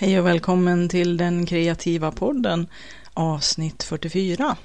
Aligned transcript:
Hej 0.00 0.20
och 0.20 0.26
välkommen 0.26 0.88
till 0.88 1.16
den 1.16 1.46
kreativa 1.46 2.10
podden 2.10 2.66
avsnitt 3.14 3.82
44. 3.82 4.56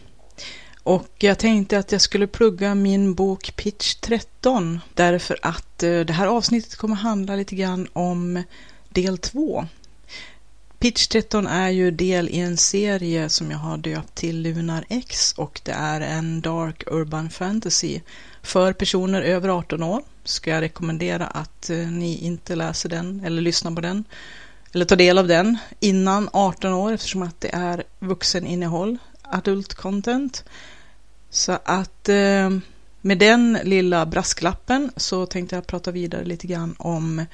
Och 0.83 1.09
jag 1.17 1.39
tänkte 1.39 1.77
att 1.77 1.91
jag 1.91 2.01
skulle 2.01 2.27
plugga 2.27 2.75
min 2.75 3.13
bok 3.13 3.55
Pitch 3.55 3.95
13 3.95 4.79
därför 4.93 5.37
att 5.41 5.83
eh, 5.83 5.99
det 5.99 6.13
här 6.13 6.27
avsnittet 6.27 6.75
kommer 6.75 6.95
handla 6.95 7.35
lite 7.35 7.55
grann 7.55 7.87
om 7.93 8.43
del 8.89 9.17
2. 9.17 9.65
Pitch 10.79 11.07
13 11.07 11.47
är 11.47 11.69
ju 11.69 11.91
del 11.91 12.29
i 12.29 12.39
en 12.39 12.57
serie 12.57 13.29
som 13.29 13.51
jag 13.51 13.57
har 13.57 13.77
döpt 13.77 14.15
till 14.15 14.41
Lunar 14.41 14.85
X 14.89 15.33
och 15.37 15.61
det 15.63 15.71
är 15.71 16.01
en 16.01 16.41
dark 16.41 16.83
urban 16.87 17.29
fantasy 17.29 17.99
för 18.41 18.73
personer 18.73 19.21
över 19.21 19.49
18 19.49 19.83
år. 19.83 20.01
Ska 20.23 20.49
jag 20.51 20.61
rekommendera 20.61 21.27
att 21.27 21.69
eh, 21.69 21.77
ni 21.77 22.17
inte 22.17 22.55
läser 22.55 22.89
den 22.89 23.21
eller 23.25 23.41
lyssnar 23.41 23.71
på 23.71 23.81
den 23.81 24.03
eller 24.73 24.85
ta 24.85 24.95
del 24.95 25.17
av 25.17 25.27
den 25.27 25.57
innan 25.79 26.29
18 26.33 26.73
år 26.73 26.91
eftersom 26.91 27.21
att 27.21 27.41
det 27.41 27.55
är 27.55 27.83
vuxeninnehåll, 27.99 28.97
adult 29.21 29.73
content. 29.73 30.43
Så 31.29 31.59
att 31.65 32.09
eh, 32.09 32.49
med 33.01 33.17
den 33.17 33.59
lilla 33.63 34.05
brasklappen 34.05 34.91
så 34.97 35.25
tänkte 35.25 35.55
jag 35.55 35.67
prata 35.67 35.91
vidare 35.91 36.25
lite 36.25 36.47
grann 36.47 36.75
om 36.77 37.25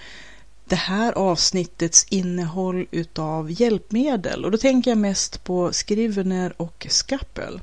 det 0.66 0.76
här 0.76 1.14
avsnittets 1.14 2.06
innehåll 2.10 2.88
utav 2.92 3.52
hjälpmedel 3.52 4.46
och 4.46 4.52
då 4.52 4.58
tänker 4.58 4.92
jag 4.92 4.98
mest 4.98 5.44
på 5.44 5.72
Scrivener 5.72 6.54
och 6.62 6.88
Skappel. 6.90 7.62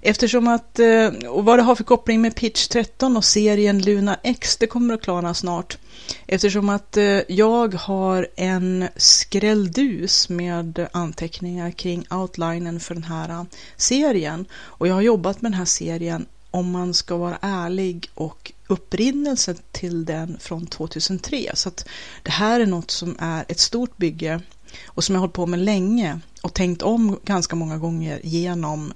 Eftersom 0.00 0.48
att, 0.48 0.78
eh, 0.78 1.28
och 1.28 1.44
vad 1.44 1.58
det 1.58 1.62
har 1.62 1.74
för 1.74 1.84
koppling 1.84 2.20
med 2.20 2.34
Pitch 2.34 2.66
13 2.68 3.16
och 3.16 3.24
serien 3.24 3.82
Luna 3.82 4.16
X, 4.22 4.56
det 4.56 4.66
kommer 4.66 4.94
att 4.94 5.02
klarna 5.02 5.34
snart. 5.34 5.78
Eftersom 6.26 6.68
att 6.68 6.96
eh, 6.96 7.20
jag 7.28 7.74
har 7.74 8.28
en 8.36 8.88
skrälldus 8.96 10.28
med 10.28 10.88
anteckningar 10.92 11.70
kring 11.70 12.06
outlinen 12.10 12.80
för 12.80 12.94
den 12.94 13.04
här 13.04 13.28
eh, 13.28 13.44
serien. 13.76 14.46
Och 14.54 14.88
jag 14.88 14.94
har 14.94 15.02
jobbat 15.02 15.42
med 15.42 15.52
den 15.52 15.58
här 15.58 15.64
serien, 15.64 16.26
om 16.50 16.70
man 16.70 16.94
ska 16.94 17.16
vara 17.16 17.38
ärlig, 17.40 18.10
och 18.14 18.52
upprinnelsen 18.68 19.56
till 19.72 20.04
den 20.04 20.38
från 20.40 20.66
2003. 20.66 21.50
Så 21.54 21.68
att 21.68 21.88
det 22.22 22.30
här 22.30 22.60
är 22.60 22.66
något 22.66 22.90
som 22.90 23.16
är 23.18 23.44
ett 23.48 23.60
stort 23.60 23.96
bygge 23.96 24.40
och 24.86 25.04
som 25.04 25.14
jag 25.14 25.20
har 25.20 25.22
hållit 25.26 25.34
på 25.34 25.46
med 25.46 25.58
länge 25.58 26.20
och 26.42 26.54
tänkt 26.54 26.82
om 26.82 27.20
ganska 27.24 27.56
många 27.56 27.78
gånger 27.78 28.20
genom 28.22 28.92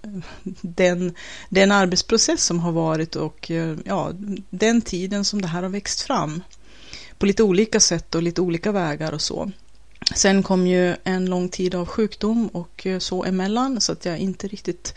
den, 0.60 1.14
den 1.48 1.72
arbetsprocess 1.72 2.44
som 2.44 2.60
har 2.60 2.72
varit 2.72 3.16
och 3.16 3.50
eh, 3.50 3.76
ja, 3.84 4.12
den 4.50 4.82
tiden 4.82 5.24
som 5.24 5.42
det 5.42 5.48
här 5.48 5.62
har 5.62 5.70
växt 5.70 6.00
fram 6.00 6.42
på 7.18 7.26
lite 7.26 7.42
olika 7.42 7.80
sätt 7.80 8.14
och 8.14 8.22
lite 8.22 8.40
olika 8.40 8.72
vägar 8.72 9.12
och 9.12 9.22
så. 9.22 9.50
Sen 10.14 10.42
kom 10.42 10.66
ju 10.66 10.96
en 11.04 11.26
lång 11.26 11.48
tid 11.48 11.74
av 11.74 11.86
sjukdom 11.86 12.46
och 12.46 12.86
eh, 12.86 12.98
så 12.98 13.24
emellan 13.24 13.80
så 13.80 13.92
att 13.92 14.04
jag 14.04 14.18
inte 14.18 14.48
riktigt 14.48 14.94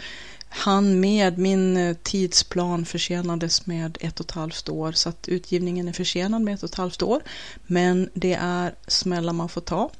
han 0.55 0.99
med. 0.99 1.37
Min 1.37 1.77
eh, 1.77 1.95
tidsplan 2.03 2.85
försenades 2.85 3.65
med 3.65 3.97
ett 4.01 4.19
och 4.19 4.25
ett 4.25 4.31
halvt 4.31 4.69
år 4.69 4.91
så 4.91 5.09
att 5.09 5.27
utgivningen 5.27 5.87
är 5.87 5.93
försenad 5.93 6.41
med 6.41 6.53
ett 6.53 6.63
och 6.63 6.69
ett 6.69 6.75
halvt 6.75 7.01
år. 7.01 7.21
Men 7.67 8.09
det 8.13 8.33
är 8.33 8.75
smällar 8.87 9.33
man 9.33 9.49
får 9.49 9.61
ta. 9.61 9.91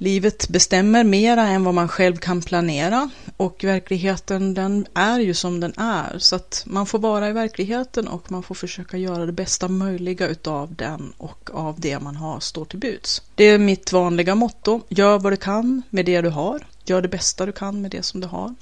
Livet 0.00 0.48
bestämmer 0.48 1.04
mera 1.04 1.42
än 1.42 1.64
vad 1.64 1.74
man 1.74 1.88
själv 1.88 2.16
kan 2.16 2.42
planera 2.42 3.10
och 3.36 3.64
verkligheten 3.64 4.54
den 4.54 4.86
är 4.94 5.20
ju 5.20 5.34
som 5.34 5.60
den 5.60 5.72
är 5.76 6.18
så 6.18 6.36
att 6.36 6.62
man 6.66 6.86
får 6.86 6.98
vara 6.98 7.28
i 7.28 7.32
verkligheten 7.32 8.08
och 8.08 8.30
man 8.30 8.42
får 8.42 8.54
försöka 8.54 8.96
göra 8.96 9.26
det 9.26 9.32
bästa 9.32 9.68
möjliga 9.68 10.28
utav 10.28 10.74
den 10.74 11.12
och 11.16 11.50
av 11.52 11.80
det 11.80 12.00
man 12.00 12.16
har 12.16 12.40
står 12.40 12.64
till 12.64 12.78
buds. 12.78 13.22
Det 13.34 13.44
är 13.44 13.58
mitt 13.58 13.92
vanliga 13.92 14.34
motto. 14.34 14.80
Gör 14.88 15.18
vad 15.18 15.32
du 15.32 15.36
kan 15.36 15.82
med 15.90 16.04
det 16.04 16.20
du 16.20 16.28
har. 16.28 16.66
Gör 16.84 17.02
det 17.02 17.08
bästa 17.08 17.46
du 17.46 17.52
kan 17.52 17.80
med 17.80 17.90
det 17.90 18.02
som 18.02 18.20
du 18.20 18.26
har. 18.26 18.54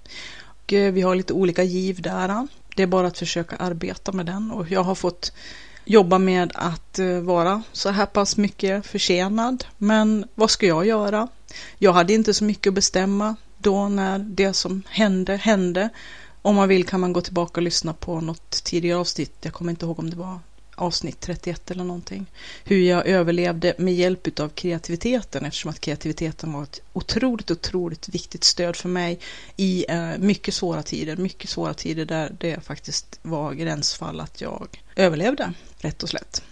Och 0.67 0.73
eh, 0.73 0.93
vi 0.93 1.03
har 1.03 1.15
lite 1.15 1.33
olika 1.33 1.63
giv 1.63 2.03
där. 2.03 2.49
Det 2.77 2.83
är 2.83 2.87
bara 2.87 3.07
att 3.07 3.19
försöka 3.19 3.57
arbeta 3.57 4.13
med 4.13 4.27
den 4.27 4.51
och 4.51 4.71
jag 4.71 4.83
har 4.83 4.95
fått 4.95 5.33
jobba 5.85 6.19
med 6.19 6.53
att 6.55 6.99
eh, 6.99 7.21
vara 7.21 7.63
så 7.73 7.91
här 7.91 8.07
pass 8.07 8.37
mycket 8.37 8.87
försenad. 8.87 9.65
Men 9.79 10.27
vad 10.35 10.51
ska 10.51 10.67
jag 10.67 10.87
göra? 10.87 11.29
Jag 11.79 11.93
hade 11.93 12.13
inte 12.13 12.35
så 12.35 12.45
mycket 12.45 12.71
att 12.71 12.75
bestämma 12.75 13.37
då 13.59 13.89
när 13.89 14.19
det 14.19 14.53
som 14.53 14.83
hände 14.89 15.37
hände. 15.37 15.89
Om 16.43 16.57
man 16.57 16.69
vill 16.69 16.87
kan 16.87 17.01
man 17.01 17.13
gå 17.13 17.21
tillbaka 17.21 17.61
och 17.61 17.63
lyssna 17.63 17.93
på 17.93 18.21
något 18.21 18.51
tidigare 18.65 18.99
avsnitt. 18.99 19.37
Jag 19.41 19.53
kommer 19.53 19.71
inte 19.71 19.87
ihåg 19.87 19.99
om 19.99 20.11
det 20.11 20.17
var 20.17 20.39
avsnitt 20.77 21.21
31 21.21 21.71
eller 21.71 21.85
någonting. 21.85 22.27
Hur 22.65 22.79
jag 22.79 23.07
överlevde 23.07 23.75
med 23.79 23.95
hjälp 23.95 24.41
av 24.41 24.49
kreativiteten 24.49 25.45
eftersom 25.45 25.71
att 25.71 25.81
kreativiteten 25.81 26.53
var 26.53 26.63
ett 26.63 26.81
otroligt, 26.93 27.51
otroligt 27.51 28.09
viktigt 28.09 28.45
stöd 28.45 28.77
för 28.77 28.89
mig 28.89 29.19
i 29.57 29.85
eh, 29.89 30.19
mycket 30.19 30.55
svåra 30.55 30.83
tider. 30.83 31.17
Mycket 31.17 31.51
svåra 31.51 31.75
tider 31.75 32.05
där 32.05 32.37
det 32.41 32.65
faktiskt 32.65 33.19
var 33.23 33.53
gränsfall 33.53 34.21
att 34.21 34.41
jag 34.41 34.83
överlevde, 34.97 35.53
rätt 35.79 36.03
och 36.03 36.09
slätt. 36.09 36.43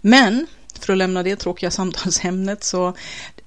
Men 0.00 0.46
för 0.78 0.92
att 0.92 0.98
lämna 0.98 1.22
det 1.22 1.36
tråkiga 1.36 1.70
samtalsämnet 1.70 2.64
så 2.64 2.92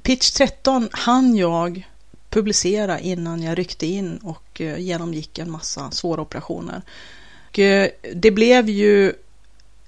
Pitch 0.01 0.31
13 0.31 0.89
hann 0.91 1.35
jag 1.35 1.87
publicera 2.29 2.99
innan 2.99 3.43
jag 3.43 3.57
ryckte 3.57 3.85
in 3.85 4.17
och 4.17 4.61
eh, 4.61 4.79
genomgick 4.79 5.39
en 5.39 5.51
massa 5.51 5.91
svåra 5.91 6.21
operationer. 6.21 6.81
Och 7.49 7.59
eh, 7.59 7.89
det 8.13 8.31
blev 8.31 8.69
ju 8.69 9.13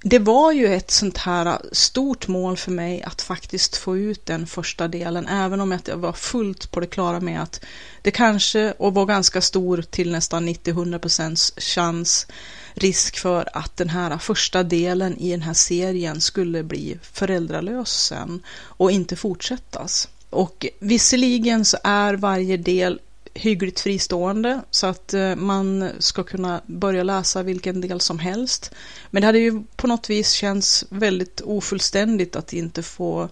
det 0.04 0.20
var 0.20 0.52
ju 0.52 0.74
ett 0.74 0.92
sånt 0.92 1.18
här 1.18 1.60
stort 1.72 2.28
mål 2.28 2.58
för 2.58 2.72
mig 2.72 3.04
att 3.04 3.22
faktiskt 3.22 3.76
få 3.76 3.98
ut 3.98 4.26
den 4.26 4.48
första 4.48 4.88
delen, 4.88 5.28
även 5.28 5.62
om 5.62 5.80
jag 5.86 5.98
var 5.98 6.14
fullt 6.14 6.72
på 6.72 6.80
det 6.80 6.88
klara 6.88 7.20
med 7.20 7.42
att 7.42 7.62
det 8.02 8.12
kanske, 8.12 8.72
och 8.72 8.94
var 8.94 9.06
ganska 9.06 9.42
stor 9.42 9.82
till 9.82 10.12
nästan 10.12 10.50
90-100% 10.50 11.60
chans, 11.62 12.28
risk 12.74 13.18
för 13.18 13.50
att 13.54 13.78
den 13.78 13.90
här 13.90 14.18
första 14.18 14.64
delen 14.64 15.18
i 15.18 15.32
den 15.32 15.42
här 15.42 15.54
serien 15.54 16.22
skulle 16.22 16.64
bli 16.64 17.00
föräldralös 17.02 17.90
sen 17.90 18.44
och 18.60 18.92
inte 18.92 19.16
fortsättas. 19.16 20.08
Och 20.30 20.66
visserligen 20.80 21.66
så 21.66 21.78
är 21.84 22.14
varje 22.14 22.58
del 22.58 23.00
hyggligt 23.40 23.80
fristående 23.80 24.62
så 24.72 24.88
att 24.88 25.14
eh, 25.14 25.36
man 25.36 25.90
ska 26.00 26.24
kunna 26.24 26.62
börja 26.66 27.04
läsa 27.04 27.44
vilken 27.44 27.82
del 27.82 28.02
som 28.02 28.20
helst. 28.20 28.72
Men 29.10 29.22
det 29.22 29.26
hade 29.26 29.40
ju 29.40 29.64
på 29.76 29.88
något 29.88 30.10
vis 30.10 30.32
känts 30.32 30.86
väldigt 30.90 31.42
ofullständigt 31.42 32.36
att 32.36 32.54
inte 32.54 32.84
få 32.84 33.30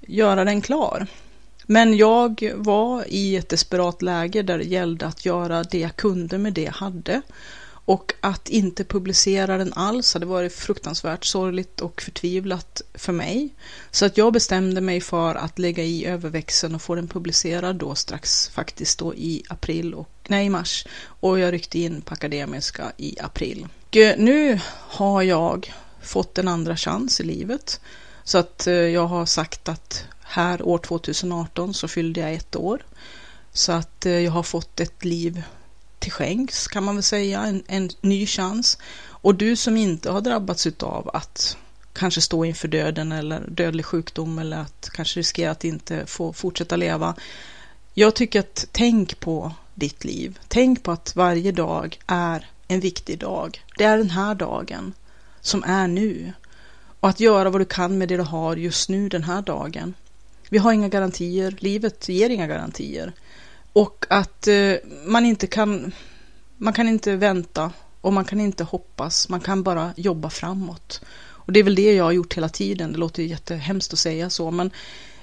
göra 0.00 0.44
den 0.44 0.60
klar. 0.60 1.06
Men 1.66 1.96
jag 1.96 2.52
var 2.56 3.04
i 3.08 3.36
ett 3.36 3.48
desperat 3.48 4.02
läge 4.02 4.42
där 4.42 4.58
det 4.58 4.64
gällde 4.64 5.06
att 5.06 5.24
göra 5.24 5.62
det 5.62 5.78
jag 5.78 5.96
kunde 5.96 6.38
med 6.38 6.52
det 6.52 6.62
jag 6.62 6.72
hade. 6.72 7.22
Och 7.86 8.14
att 8.20 8.48
inte 8.48 8.84
publicera 8.84 9.58
den 9.58 9.72
alls 9.72 10.14
hade 10.14 10.26
varit 10.26 10.52
fruktansvärt 10.52 11.24
sorgligt 11.24 11.80
och 11.80 12.02
förtvivlat 12.02 12.82
för 12.94 13.12
mig. 13.12 13.54
Så 13.90 14.06
att 14.06 14.16
jag 14.18 14.32
bestämde 14.32 14.80
mig 14.80 15.00
för 15.00 15.34
att 15.34 15.58
lägga 15.58 15.82
i 15.82 16.06
överväxeln 16.06 16.74
och 16.74 16.82
få 16.82 16.94
den 16.94 17.08
publicerad 17.08 17.76
då 17.76 17.94
strax 17.94 18.48
faktiskt 18.48 18.98
då 18.98 19.14
i 19.14 19.42
april 19.48 19.94
och 19.94 20.10
nej 20.28 20.48
mars. 20.48 20.86
Och 21.20 21.38
jag 21.38 21.52
ryckte 21.52 21.78
in 21.78 22.00
på 22.00 22.14
Akademiska 22.14 22.92
i 22.96 23.20
april. 23.20 23.66
Och 23.88 23.96
nu 24.18 24.60
har 24.70 25.22
jag 25.22 25.72
fått 26.02 26.38
en 26.38 26.48
andra 26.48 26.76
chans 26.76 27.20
i 27.20 27.24
livet. 27.24 27.80
Så 28.24 28.38
att 28.38 28.66
eh, 28.66 28.74
jag 28.74 29.06
har 29.06 29.26
sagt 29.26 29.68
att 29.68 30.04
här 30.22 30.62
år 30.62 30.78
2018 30.78 31.74
så 31.74 31.88
fyllde 31.88 32.20
jag 32.20 32.34
ett 32.34 32.56
år. 32.56 32.84
Så 33.52 33.72
att 33.72 34.06
eh, 34.06 34.12
jag 34.12 34.32
har 34.32 34.42
fått 34.42 34.80
ett 34.80 35.04
liv 35.04 35.42
till 35.98 36.12
skänks 36.12 36.68
kan 36.68 36.84
man 36.84 36.94
väl 36.94 37.02
säga, 37.02 37.40
en, 37.40 37.62
en 37.66 37.90
ny 38.00 38.26
chans. 38.26 38.78
Och 39.04 39.34
du 39.34 39.56
som 39.56 39.76
inte 39.76 40.10
har 40.10 40.20
drabbats 40.20 40.66
av 40.80 41.10
att 41.14 41.56
kanske 41.92 42.20
stå 42.20 42.44
inför 42.44 42.68
döden 42.68 43.12
eller 43.12 43.40
dödlig 43.48 43.86
sjukdom 43.86 44.38
eller 44.38 44.56
att 44.56 44.90
kanske 44.92 45.20
riskera 45.20 45.50
att 45.50 45.64
inte 45.64 46.06
få 46.06 46.32
fortsätta 46.32 46.76
leva. 46.76 47.14
Jag 47.94 48.14
tycker 48.14 48.40
att 48.40 48.66
tänk 48.72 49.20
på 49.20 49.52
ditt 49.74 50.04
liv. 50.04 50.38
Tänk 50.48 50.82
på 50.82 50.92
att 50.92 51.16
varje 51.16 51.52
dag 51.52 51.98
är 52.06 52.50
en 52.68 52.80
viktig 52.80 53.18
dag. 53.18 53.64
Det 53.78 53.84
är 53.84 53.98
den 53.98 54.10
här 54.10 54.34
dagen 54.34 54.94
som 55.40 55.64
är 55.64 55.88
nu. 55.88 56.32
Och 57.00 57.08
att 57.08 57.20
göra 57.20 57.50
vad 57.50 57.60
du 57.60 57.64
kan 57.64 57.98
med 57.98 58.08
det 58.08 58.16
du 58.16 58.22
har 58.22 58.56
just 58.56 58.88
nu 58.88 59.08
den 59.08 59.22
här 59.22 59.42
dagen. 59.42 59.94
Vi 60.48 60.58
har 60.58 60.72
inga 60.72 60.88
garantier, 60.88 61.56
livet 61.58 62.08
ger 62.08 62.30
inga 62.30 62.46
garantier. 62.46 63.12
Och 63.76 64.06
att 64.08 64.48
eh, 64.48 64.74
man 65.06 65.26
inte 65.26 65.46
kan, 65.46 65.92
man 66.56 66.72
kan 66.72 66.88
inte 66.88 67.16
vänta 67.16 67.72
och 68.00 68.12
man 68.12 68.24
kan 68.24 68.40
inte 68.40 68.64
hoppas, 68.64 69.28
man 69.28 69.40
kan 69.40 69.62
bara 69.62 69.92
jobba 69.96 70.30
framåt. 70.30 71.00
Och 71.18 71.52
det 71.52 71.60
är 71.60 71.64
väl 71.64 71.74
det 71.74 71.94
jag 71.94 72.04
har 72.04 72.12
gjort 72.12 72.36
hela 72.36 72.48
tiden, 72.48 72.92
det 72.92 72.98
låter 72.98 73.22
jättehemskt 73.22 73.92
att 73.92 73.98
säga 73.98 74.30
så, 74.30 74.50
men 74.50 74.70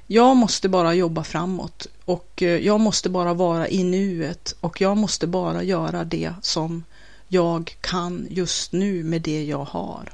jag 0.08 0.38
måste 0.38 0.70
bara 0.70 0.94
jobba 0.94 1.24
framåt 1.24 1.88
och 2.06 2.44
eh, 2.44 2.66
jag 2.66 2.80
måste 2.80 3.10
bara 3.10 3.34
vara 3.34 3.70
i 3.70 3.84
nuet 3.84 4.56
och 4.60 4.82
jag 4.82 4.98
måste 4.98 5.28
bara 5.28 5.64
göra 5.64 6.04
det 6.04 6.34
som 6.42 6.84
jag 7.28 7.78
kan 7.82 8.28
just 8.30 8.72
nu 8.72 9.04
med 9.04 9.22
det 9.22 9.44
jag 9.44 9.66
har. 9.66 10.14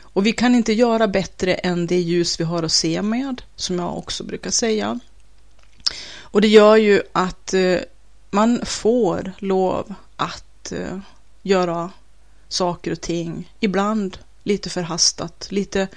Och 0.00 0.26
vi 0.26 0.32
kan 0.32 0.54
inte 0.54 0.72
göra 0.72 1.08
bättre 1.08 1.54
än 1.54 1.86
det 1.86 2.00
ljus 2.00 2.40
vi 2.40 2.44
har 2.44 2.62
att 2.62 2.72
se 2.72 3.02
med, 3.02 3.42
som 3.56 3.78
jag 3.78 3.98
också 3.98 4.24
brukar 4.24 4.50
säga. 4.50 5.00
Och 6.20 6.40
det 6.40 6.48
gör 6.48 6.76
ju 6.76 7.02
att 7.12 7.54
eh, 7.54 7.78
man 8.30 8.60
får 8.64 9.32
lov 9.38 9.94
att 10.16 10.72
eh, 10.72 10.98
göra 11.42 11.90
saker 12.48 12.92
och 12.92 13.00
ting, 13.00 13.52
ibland 13.60 14.18
lite 14.42 14.70
förhastat, 14.70 15.46
lite 15.50 15.88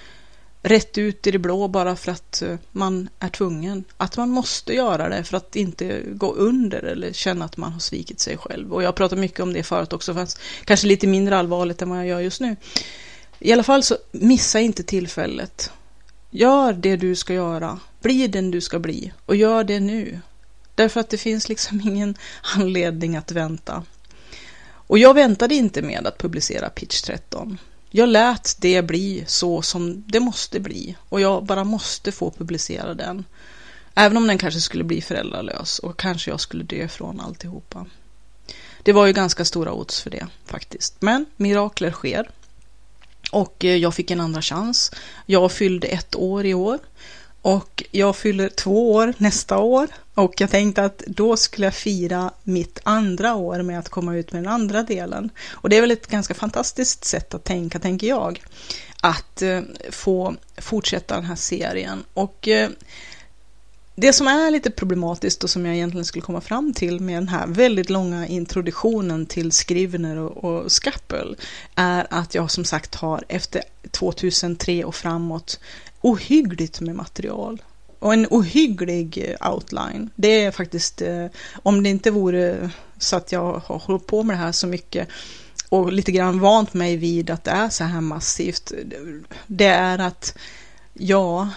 rätt 0.61 0.97
ut 0.97 1.27
i 1.27 1.31
det 1.31 1.39
blå 1.39 1.67
bara 1.67 1.95
för 1.95 2.11
att 2.11 2.41
eh, 2.41 2.55
man 2.71 3.09
är 3.19 3.29
tvungen. 3.29 3.83
Att 3.97 4.17
man 4.17 4.29
måste 4.29 4.73
göra 4.73 5.09
det 5.09 5.23
för 5.23 5.37
att 5.37 5.55
inte 5.55 6.01
gå 6.07 6.33
under 6.33 6.83
eller 6.83 7.13
känna 7.13 7.45
att 7.45 7.57
man 7.57 7.73
har 7.73 7.79
svikit 7.79 8.19
sig 8.19 8.37
själv. 8.37 8.73
Och 8.73 8.83
jag 8.83 8.95
pratar 8.95 9.17
mycket 9.17 9.39
om 9.39 9.53
det 9.53 9.63
förut 9.63 9.93
också, 9.93 10.13
fast 10.13 10.39
kanske 10.65 10.87
lite 10.87 11.07
mindre 11.07 11.37
allvarligt 11.37 11.81
än 11.81 11.89
vad 11.89 11.99
jag 11.99 12.07
gör 12.07 12.19
just 12.19 12.41
nu. 12.41 12.55
I 13.39 13.53
alla 13.53 13.63
fall 13.63 13.83
så 13.83 13.97
missa 14.11 14.59
inte 14.59 14.83
tillfället. 14.83 15.71
Gör 16.29 16.73
det 16.73 16.95
du 16.95 17.15
ska 17.15 17.33
göra. 17.33 17.79
Bli 18.01 18.27
den 18.27 18.51
du 18.51 18.61
ska 18.61 18.79
bli. 18.79 19.13
Och 19.25 19.35
gör 19.35 19.63
det 19.63 19.79
nu. 19.79 20.19
Därför 20.75 20.99
att 20.99 21.09
det 21.09 21.17
finns 21.17 21.49
liksom 21.49 21.81
ingen 21.85 22.17
anledning 22.55 23.15
att 23.15 23.31
vänta. 23.31 23.83
Och 24.89 24.99
jag 24.99 25.13
väntade 25.13 25.55
inte 25.55 25.81
med 25.81 26.07
att 26.07 26.17
publicera 26.17 26.69
Pitch 26.69 27.01
13. 27.01 27.57
Jag 27.89 28.09
lät 28.09 28.55
det 28.59 28.81
bli 28.81 29.23
så 29.27 29.61
som 29.61 30.03
det 30.07 30.19
måste 30.19 30.59
bli 30.59 30.95
och 31.09 31.21
jag 31.21 31.45
bara 31.45 31.63
måste 31.63 32.11
få 32.11 32.31
publicera 32.31 32.93
den. 32.93 33.25
Även 33.95 34.17
om 34.17 34.27
den 34.27 34.37
kanske 34.37 34.61
skulle 34.61 34.83
bli 34.83 35.01
föräldralös 35.01 35.79
och 35.79 35.99
kanske 35.99 36.31
jag 36.31 36.39
skulle 36.39 36.63
dö 36.63 36.87
från 36.87 37.19
alltihopa. 37.19 37.85
Det 38.83 38.93
var 38.93 39.05
ju 39.05 39.13
ganska 39.13 39.45
stora 39.45 39.73
odds 39.73 40.01
för 40.01 40.09
det 40.09 40.27
faktiskt. 40.45 41.01
Men 41.01 41.25
mirakler 41.35 41.91
sker. 41.91 42.29
Och 43.31 43.65
eh, 43.65 43.75
jag 43.75 43.95
fick 43.95 44.11
en 44.11 44.21
andra 44.21 44.41
chans. 44.41 44.91
Jag 45.25 45.51
fyllde 45.51 45.87
ett 45.87 46.15
år 46.15 46.45
i 46.45 46.53
år 46.53 46.79
och 47.41 47.83
jag 47.91 48.15
fyller 48.15 48.49
två 48.49 48.93
år 48.93 49.13
nästa 49.17 49.57
år 49.57 49.87
och 50.13 50.41
jag 50.41 50.49
tänkte 50.49 50.85
att 50.85 50.97
då 51.07 51.37
skulle 51.37 51.67
jag 51.67 51.73
fira 51.73 52.31
mitt 52.43 52.79
andra 52.83 53.35
år 53.35 53.61
med 53.61 53.79
att 53.79 53.89
komma 53.89 54.15
ut 54.15 54.31
med 54.31 54.43
den 54.43 54.53
andra 54.53 54.83
delen. 54.83 55.29
Och 55.51 55.69
det 55.69 55.77
är 55.77 55.81
väl 55.81 55.91
ett 55.91 56.07
ganska 56.07 56.33
fantastiskt 56.33 57.05
sätt 57.05 57.33
att 57.33 57.43
tänka, 57.43 57.79
tänker 57.79 58.07
jag, 58.07 58.43
att 59.01 59.41
eh, 59.41 59.61
få 59.91 60.35
fortsätta 60.57 61.15
den 61.15 61.25
här 61.25 61.35
serien. 61.35 62.03
Och 62.13 62.47
eh, 62.47 62.69
det 64.01 64.13
som 64.13 64.27
är 64.27 64.51
lite 64.51 64.71
problematiskt 64.71 65.43
och 65.43 65.49
som 65.49 65.65
jag 65.65 65.75
egentligen 65.75 66.05
skulle 66.05 66.21
komma 66.21 66.41
fram 66.41 66.73
till 66.73 66.99
med 66.99 67.15
den 67.15 67.27
här 67.27 67.47
väldigt 67.47 67.89
långa 67.89 68.27
introduktionen 68.27 69.25
till 69.25 69.51
Skrivner 69.51 70.17
och, 70.17 70.43
och 70.43 70.71
Skappel 70.71 71.37
är 71.75 72.07
att 72.09 72.35
jag 72.35 72.51
som 72.51 72.65
sagt 72.65 72.95
har 72.95 73.23
efter 73.27 73.63
2003 73.91 74.85
och 74.85 74.95
framåt 74.95 75.59
ohyggligt 76.01 76.81
med 76.81 76.95
material 76.95 77.61
och 77.99 78.13
en 78.13 78.27
ohygglig 78.29 79.37
eh, 79.41 79.51
outline. 79.51 80.09
Det 80.15 80.43
är 80.43 80.51
faktiskt, 80.51 81.01
eh, 81.01 81.25
om 81.63 81.83
det 81.83 81.89
inte 81.89 82.11
vore 82.11 82.69
så 82.97 83.15
att 83.15 83.31
jag 83.31 83.61
har 83.65 83.79
hållit 83.79 84.07
på 84.07 84.23
med 84.23 84.35
det 84.35 84.39
här 84.39 84.51
så 84.51 84.67
mycket 84.67 85.07
och 85.69 85.93
lite 85.93 86.11
grann 86.11 86.39
vant 86.39 86.73
mig 86.73 86.97
vid 86.97 87.29
att 87.29 87.43
det 87.43 87.51
är 87.51 87.69
så 87.69 87.83
här 87.83 88.01
massivt, 88.01 88.71
det 89.47 89.65
är 89.65 89.99
att 89.99 90.37
ja, 90.93 91.49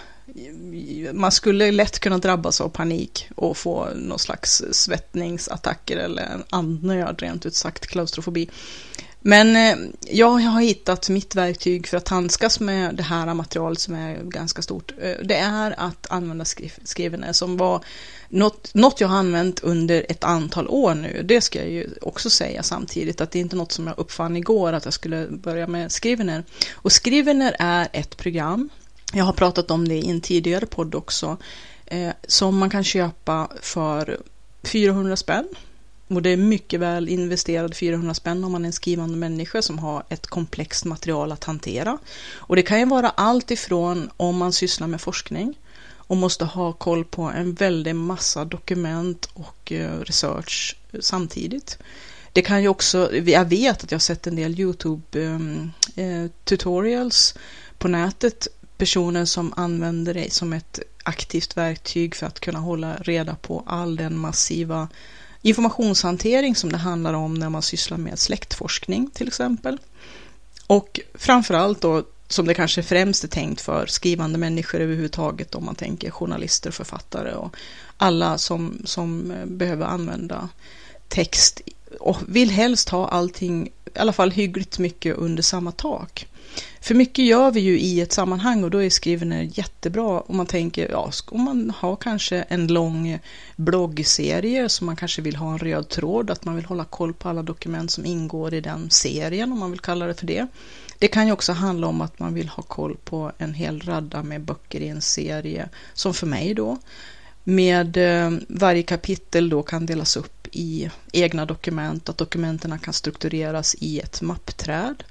man 1.13 1.31
skulle 1.31 1.71
lätt 1.71 1.99
kunna 1.99 2.17
drabbas 2.17 2.61
av 2.61 2.69
panik 2.69 3.27
och 3.35 3.57
få 3.57 3.87
någon 3.95 4.19
slags 4.19 4.63
svettningsattacker 4.71 5.97
eller 5.97 6.43
andnöd, 6.49 7.21
rent 7.21 7.45
ut 7.45 7.55
sagt 7.55 7.87
klaustrofobi. 7.87 8.49
Men 9.25 9.55
eh, 9.55 9.77
jag 10.01 10.29
har 10.29 10.61
hittat 10.61 11.09
mitt 11.09 11.35
verktyg 11.35 11.87
för 11.87 11.97
att 11.97 12.07
handskas 12.07 12.59
med 12.59 12.95
det 12.95 13.03
här 13.03 13.33
materialet 13.33 13.79
som 13.79 13.95
är 13.95 14.23
ganska 14.23 14.61
stort. 14.61 14.93
Eh, 15.01 15.15
det 15.23 15.35
är 15.35 15.75
att 15.77 16.11
använda 16.11 16.45
skrivene 16.83 17.27
eh, 17.27 17.31
som 17.31 17.57
var 17.57 17.83
något, 18.29 18.73
något 18.73 19.01
jag 19.01 19.07
har 19.07 19.17
använt 19.17 19.59
under 19.59 20.05
ett 20.09 20.23
antal 20.23 20.67
år 20.67 20.95
nu. 20.95 21.21
Det 21.23 21.41
ska 21.41 21.59
jag 21.59 21.69
ju 21.69 21.89
också 22.01 22.29
säga 22.29 22.63
samtidigt 22.63 23.21
att 23.21 23.31
det 23.31 23.39
är 23.39 23.41
inte 23.41 23.55
något 23.55 23.71
som 23.71 23.87
jag 23.87 23.99
uppfann 23.99 24.37
igår 24.37 24.73
att 24.73 24.85
jag 24.85 24.93
skulle 24.93 25.27
börja 25.27 25.67
med 25.67 25.91
Skrivener. 25.91 26.43
Och 26.73 26.91
Skrivener 26.91 27.55
är 27.59 27.87
ett 27.93 28.17
program. 28.17 28.69
Jag 29.15 29.25
har 29.25 29.33
pratat 29.33 29.71
om 29.71 29.87
det 29.87 29.95
i 29.95 30.09
en 30.09 30.21
tidigare 30.21 30.65
podd 30.65 30.95
också. 30.95 31.37
Eh, 31.85 32.11
som 32.27 32.57
man 32.57 32.69
kan 32.69 32.83
köpa 32.83 33.49
för 33.61 34.21
400 34.63 35.15
spänn 35.15 35.47
och 36.07 36.21
det 36.21 36.29
är 36.29 36.37
mycket 36.37 36.79
väl 36.79 37.09
investerad 37.09 37.75
400 37.75 38.13
spänn 38.13 38.43
om 38.43 38.51
man 38.51 38.65
är 38.65 38.67
en 38.67 38.73
skrivande 38.73 39.17
människa 39.17 39.61
som 39.61 39.79
har 39.79 40.03
ett 40.09 40.27
komplext 40.27 40.85
material 40.85 41.31
att 41.31 41.43
hantera. 41.43 41.97
Och 42.33 42.55
det 42.55 42.61
kan 42.61 42.79
ju 42.79 42.85
vara 42.85 43.09
allt 43.09 43.51
ifrån 43.51 44.09
om 44.17 44.37
man 44.37 44.53
sysslar 44.53 44.87
med 44.87 45.01
forskning 45.01 45.59
och 45.95 46.17
måste 46.17 46.45
ha 46.45 46.73
koll 46.73 47.05
på 47.05 47.21
en 47.21 47.53
väldig 47.53 47.95
massa 47.95 48.45
dokument 48.45 49.29
och 49.33 49.71
eh, 49.71 49.99
research 49.99 50.75
samtidigt. 50.99 51.77
Det 52.33 52.41
kan 52.41 52.61
ju 52.61 52.67
också, 52.67 53.15
jag 53.15 53.45
vet 53.45 53.83
att 53.83 53.91
jag 53.91 53.95
har 53.95 54.01
sett 54.01 54.27
en 54.27 54.35
del 54.35 54.59
Youtube 54.59 55.23
ehm, 55.23 55.71
eh, 55.95 56.31
tutorials 56.43 57.35
på 57.77 57.87
nätet, 57.87 58.47
personer 58.83 59.25
som 59.25 59.53
använder 59.55 60.13
det 60.13 60.33
som 60.33 60.53
ett 60.53 60.79
aktivt 61.03 61.57
verktyg 61.57 62.15
för 62.15 62.25
att 62.25 62.39
kunna 62.39 62.59
hålla 62.59 62.95
reda 62.95 63.35
på 63.35 63.63
all 63.67 63.95
den 63.95 64.17
massiva 64.17 64.87
informationshantering 65.41 66.55
som 66.55 66.71
det 66.71 66.77
handlar 66.77 67.13
om 67.13 67.33
när 67.33 67.49
man 67.49 67.61
sysslar 67.61 67.97
med 67.97 68.19
släktforskning 68.19 69.09
till 69.13 69.27
exempel. 69.27 69.77
Och 70.67 70.99
framförallt 71.13 71.81
då 71.81 72.03
som 72.27 72.45
det 72.45 72.53
kanske 72.53 72.83
främst 72.83 73.23
är 73.23 73.27
tänkt 73.27 73.61
för 73.61 73.85
skrivande 73.85 74.37
människor 74.37 74.81
överhuvudtaget 74.81 75.55
om 75.55 75.65
man 75.65 75.75
tänker 75.75 76.11
journalister, 76.11 76.71
författare 76.71 77.33
och 77.33 77.55
alla 77.97 78.37
som, 78.37 78.81
som 78.85 79.33
behöver 79.45 79.85
använda 79.85 80.49
text 81.07 81.61
och 81.99 82.17
vill 82.27 82.49
helst 82.49 82.89
ha 82.89 83.07
allting 83.07 83.67
i 83.95 83.99
alla 83.99 84.13
fall 84.13 84.31
hyggligt 84.31 84.79
mycket 84.79 85.17
under 85.17 85.43
samma 85.43 85.71
tak. 85.71 86.27
För 86.81 86.95
mycket 86.95 87.25
gör 87.25 87.51
vi 87.51 87.59
ju 87.59 87.79
i 87.79 88.01
ett 88.01 88.11
sammanhang 88.11 88.63
och 88.63 88.71
då 88.71 88.83
är 88.83 88.89
skriven 88.89 89.51
jättebra 89.53 90.19
om 90.19 90.37
man 90.37 90.45
tänker, 90.45 90.89
ja, 90.91 91.11
om 91.25 91.41
man 91.41 91.73
har 91.77 91.95
kanske 91.95 92.41
en 92.41 92.67
lång 92.67 93.19
bloggserie 93.55 94.69
som 94.69 94.85
man 94.85 94.95
kanske 94.95 95.21
vill 95.21 95.35
ha 95.35 95.51
en 95.51 95.57
röd 95.57 95.89
tråd, 95.89 96.31
att 96.31 96.45
man 96.45 96.55
vill 96.55 96.65
hålla 96.65 96.85
koll 96.85 97.13
på 97.13 97.29
alla 97.29 97.43
dokument 97.43 97.91
som 97.91 98.05
ingår 98.05 98.53
i 98.53 98.61
den 98.61 98.89
serien, 98.89 99.51
om 99.51 99.59
man 99.59 99.71
vill 99.71 99.79
kalla 99.79 100.07
det 100.07 100.13
för 100.13 100.27
det. 100.27 100.47
Det 100.99 101.07
kan 101.07 101.27
ju 101.27 101.33
också 101.33 101.51
handla 101.51 101.87
om 101.87 102.01
att 102.01 102.19
man 102.19 102.33
vill 102.33 102.49
ha 102.49 102.63
koll 102.63 102.97
på 103.03 103.31
en 103.37 103.53
hel 103.53 103.81
radda 103.81 104.23
med 104.23 104.41
böcker 104.41 104.79
i 104.79 104.87
en 104.87 105.01
serie, 105.01 105.69
som 105.93 106.13
för 106.13 106.27
mig 106.27 106.53
då, 106.53 106.77
med 107.43 107.97
eh, 107.97 108.31
varje 108.47 108.83
kapitel 108.83 109.49
då 109.49 109.63
kan 109.63 109.85
delas 109.85 110.17
upp 110.17 110.32
i 110.55 110.89
egna 111.11 111.45
dokument, 111.45 112.09
att 112.09 112.17
dokumenten 112.17 112.79
kan 112.79 112.93
struktureras 112.93 113.75
i 113.79 113.99
ett 113.99 114.21
mappträd. 114.21 115.03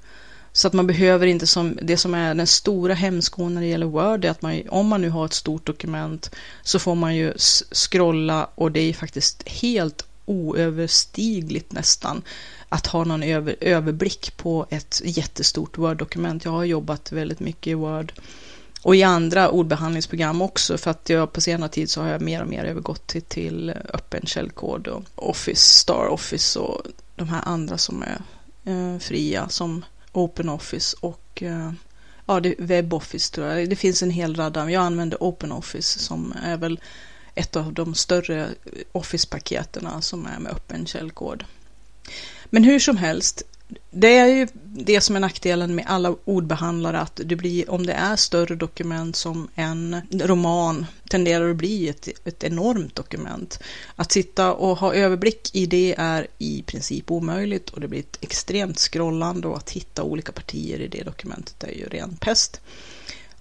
Så 0.51 0.67
att 0.67 0.73
man 0.73 0.87
behöver 0.87 1.27
inte 1.27 1.47
som, 1.47 1.77
det 1.81 1.97
som 1.97 2.13
är 2.13 2.35
den 2.35 2.47
stora 2.47 2.93
hemskon 2.93 3.53
när 3.53 3.61
det 3.61 3.67
gäller 3.67 3.85
Word 3.85 4.25
är 4.25 4.29
att 4.29 4.41
man, 4.41 4.61
om 4.69 4.87
man 4.87 5.01
nu 5.01 5.09
har 5.09 5.25
ett 5.25 5.33
stort 5.33 5.65
dokument 5.65 6.31
så 6.63 6.79
får 6.79 6.95
man 6.95 7.15
ju 7.15 7.33
scrolla 7.71 8.49
och 8.55 8.71
det 8.71 8.79
är 8.79 8.93
faktiskt 8.93 9.49
helt 9.49 10.05
oöverstigligt 10.25 11.71
nästan 11.71 12.21
att 12.69 12.87
ha 12.87 13.03
någon 13.03 13.23
över, 13.23 13.55
överblick 13.61 14.37
på 14.37 14.65
ett 14.69 15.01
jättestort 15.05 15.77
Word-dokument. 15.77 16.45
Jag 16.45 16.51
har 16.51 16.63
jobbat 16.63 17.11
väldigt 17.11 17.39
mycket 17.39 17.67
i 17.71 17.73
Word 17.73 18.13
och 18.83 18.95
i 18.95 19.03
andra 19.03 19.49
ordbehandlingsprogram 19.49 20.41
också 20.41 20.77
för 20.77 20.91
att 20.91 21.09
jag 21.09 21.33
på 21.33 21.41
senare 21.41 21.69
tid 21.69 21.89
så 21.89 22.01
har 22.01 22.09
jag 22.09 22.21
mer 22.21 22.41
och 22.41 22.47
mer 22.47 22.63
övergått 22.63 23.07
till, 23.07 23.21
till 23.21 23.69
öppen 23.93 24.25
källkod 24.25 24.87
och 24.87 25.03
Office, 25.15 25.61
Star 25.61 26.07
Office 26.07 26.59
och 26.59 26.81
de 27.15 27.29
här 27.29 27.41
andra 27.45 27.77
som 27.77 28.03
är 28.03 28.21
eh, 28.71 28.99
fria 28.99 29.49
som 29.49 29.85
Open 30.11 30.49
Office 30.49 30.97
och 30.99 31.43
eh, 31.43 31.71
ja, 32.25 32.39
det, 32.39 32.55
WebOffice 32.59 33.31
tror 33.31 33.47
jag. 33.47 33.69
Det 33.69 33.75
finns 33.75 34.03
en 34.03 34.11
hel 34.11 34.35
radda. 34.35 34.71
Jag 34.71 34.83
använder 34.83 35.17
Open 35.19 35.51
Office 35.51 35.99
som 35.99 36.33
är 36.43 36.57
väl 36.57 36.79
ett 37.35 37.55
av 37.55 37.73
de 37.73 37.95
större 37.95 38.49
Office-paketen 38.91 40.01
som 40.01 40.25
är 40.25 40.39
med 40.39 40.51
öppen 40.51 40.85
källkod. 40.85 41.43
Men 42.45 42.63
hur 42.63 42.79
som 42.79 42.97
helst, 42.97 43.43
det 43.91 44.17
är 44.17 44.27
ju 44.27 44.47
det 44.63 45.01
som 45.01 45.15
är 45.15 45.19
nackdelen 45.19 45.75
med 45.75 45.85
alla 45.87 46.15
ordbehandlare, 46.25 46.99
att 46.99 47.21
det 47.25 47.35
blir, 47.35 47.69
om 47.69 47.85
det 47.85 47.93
är 47.93 48.15
större 48.15 48.55
dokument 48.55 49.15
som 49.15 49.49
en 49.55 50.01
roman, 50.11 50.85
tenderar 51.09 51.49
att 51.49 51.55
bli 51.55 51.89
ett, 51.89 52.07
ett 52.25 52.43
enormt 52.43 52.95
dokument. 52.95 53.59
Att 53.95 54.11
sitta 54.11 54.53
och 54.53 54.77
ha 54.77 54.93
överblick 54.93 55.55
i 55.55 55.65
det 55.65 55.95
är 55.97 56.27
i 56.37 56.63
princip 56.63 57.11
omöjligt 57.11 57.69
och 57.69 57.81
det 57.81 57.87
blir 57.87 57.99
ett 57.99 58.17
extremt 58.21 58.79
scrollande 58.79 59.47
och 59.47 59.57
att 59.57 59.69
hitta 59.69 60.03
olika 60.03 60.31
partier 60.31 60.79
i 60.79 60.87
det 60.87 61.03
dokumentet 61.03 61.63
är 61.63 61.71
ju 61.71 61.85
ren 61.85 62.17
pest. 62.17 62.61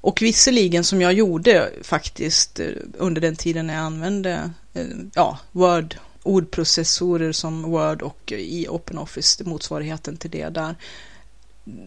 Och 0.01 0.23
visserligen 0.23 0.85
som 0.85 1.01
jag 1.01 1.13
gjorde 1.13 1.71
faktiskt 1.83 2.61
eh, 2.61 2.67
under 2.99 3.21
den 3.21 3.37
tiden 3.37 3.69
jag 3.69 3.79
använde 3.79 4.51
eh, 4.75 4.87
ja, 5.15 5.39
Word 5.53 5.97
ordprocessorer 6.23 7.33
som 7.33 7.63
Word 7.63 8.03
och 8.03 8.33
i 8.33 8.69
OpenOffice, 8.69 9.45
motsvarigheten 9.45 10.17
till 10.17 10.31
det 10.31 10.49
där. 10.49 10.77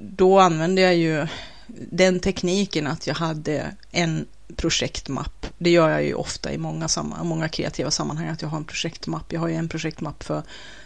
Då 0.02 0.40
använde 0.40 0.82
jag 0.82 0.96
ju 0.96 1.28
den 1.92 2.20
tekniken 2.20 2.88
att 2.88 3.08
jag 3.08 3.16
hade 3.16 3.76
en 3.92 4.26
projektmapp. 4.56 5.46
Det 5.58 5.70
gör 5.70 5.90
jag 5.90 6.04
ju 6.04 6.14
ofta 6.14 6.54
i 6.54 6.58
många, 6.58 6.88
många 7.24 7.50
kreativa 7.50 7.92
sammanhang, 7.92 8.28
att 8.28 8.42
jag 8.42 8.50
har 8.50 8.58
en 8.58 8.66
projektmapp. 8.66 9.34
Jag 9.34 9.40
har 9.40 9.48
ju 9.48 9.56
en 9.56 9.70
projektmapp 9.70 10.24
för 10.24 10.44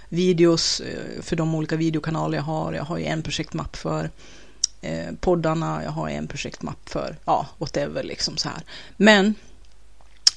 videos, 0.09 0.79
eh, 0.79 1.21
för 1.21 1.35
de 1.35 1.55
olika 1.55 1.75
videokanaler 1.75 2.37
jag 2.37 2.43
har. 2.43 2.73
Jag 2.73 2.83
har 2.83 2.97
ju 2.97 3.05
en 3.05 3.21
projektmapp 3.21 3.75
för 3.75 4.09
eh, 4.81 5.13
poddarna, 5.19 5.83
jag 5.83 5.91
har 5.91 6.09
en 6.09 6.27
projektmapp 6.27 6.89
för, 6.89 7.17
ja, 7.25 7.47
whatever 7.57 8.03
liksom 8.03 8.37
så 8.37 8.49
här. 8.49 8.61
Men 8.97 9.35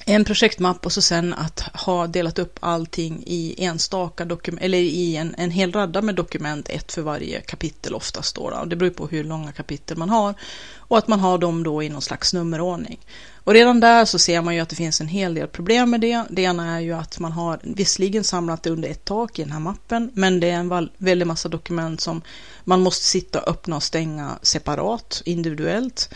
en 0.05 0.25
projektmapp 0.25 0.85
och 0.85 0.91
så 0.91 1.01
sen 1.01 1.33
att 1.33 1.59
ha 1.59 2.07
delat 2.07 2.39
upp 2.39 2.59
allting 2.61 3.23
i 3.25 3.55
enstaka 3.57 4.25
dokument, 4.25 4.63
eller 4.63 4.77
i 4.77 5.15
en, 5.15 5.35
en 5.37 5.51
hel 5.51 5.71
radda 5.71 6.01
med 6.01 6.15
dokument, 6.15 6.69
ett 6.69 6.91
för 6.91 7.01
varje 7.01 7.41
kapitel 7.41 7.93
oftast 7.93 8.35
då, 8.35 8.49
då. 8.49 8.65
Det 8.65 8.75
beror 8.75 8.89
på 8.89 9.07
hur 9.07 9.23
långa 9.23 9.51
kapitel 9.51 9.97
man 9.97 10.09
har. 10.09 10.33
Och 10.75 10.97
att 10.97 11.07
man 11.07 11.19
har 11.19 11.37
dem 11.37 11.63
då 11.63 11.83
i 11.83 11.89
någon 11.89 12.01
slags 12.01 12.33
nummerordning. 12.33 12.99
Och 13.43 13.53
redan 13.53 13.79
där 13.79 14.05
så 14.05 14.19
ser 14.19 14.41
man 14.41 14.55
ju 14.55 14.61
att 14.61 14.69
det 14.69 14.75
finns 14.75 15.01
en 15.01 15.07
hel 15.07 15.33
del 15.33 15.47
problem 15.47 15.89
med 15.89 16.01
det. 16.01 16.23
Det 16.29 16.41
ena 16.41 16.75
är 16.75 16.79
ju 16.79 16.93
att 16.93 17.19
man 17.19 17.31
har 17.31 17.59
visserligen 17.63 18.23
samlat 18.23 18.63
det 18.63 18.69
under 18.69 18.89
ett 18.89 19.05
tak 19.05 19.39
i 19.39 19.43
den 19.43 19.51
här 19.51 19.59
mappen, 19.59 20.11
men 20.13 20.39
det 20.39 20.49
är 20.49 20.59
en 20.59 20.89
väldig 20.97 21.27
massa 21.27 21.49
dokument 21.49 22.01
som 22.01 22.21
man 22.63 22.81
måste 22.81 23.05
sitta 23.05 23.41
och 23.41 23.47
öppna 23.47 23.75
och 23.75 23.83
stänga 23.83 24.31
separat, 24.41 25.21
individuellt. 25.25 26.09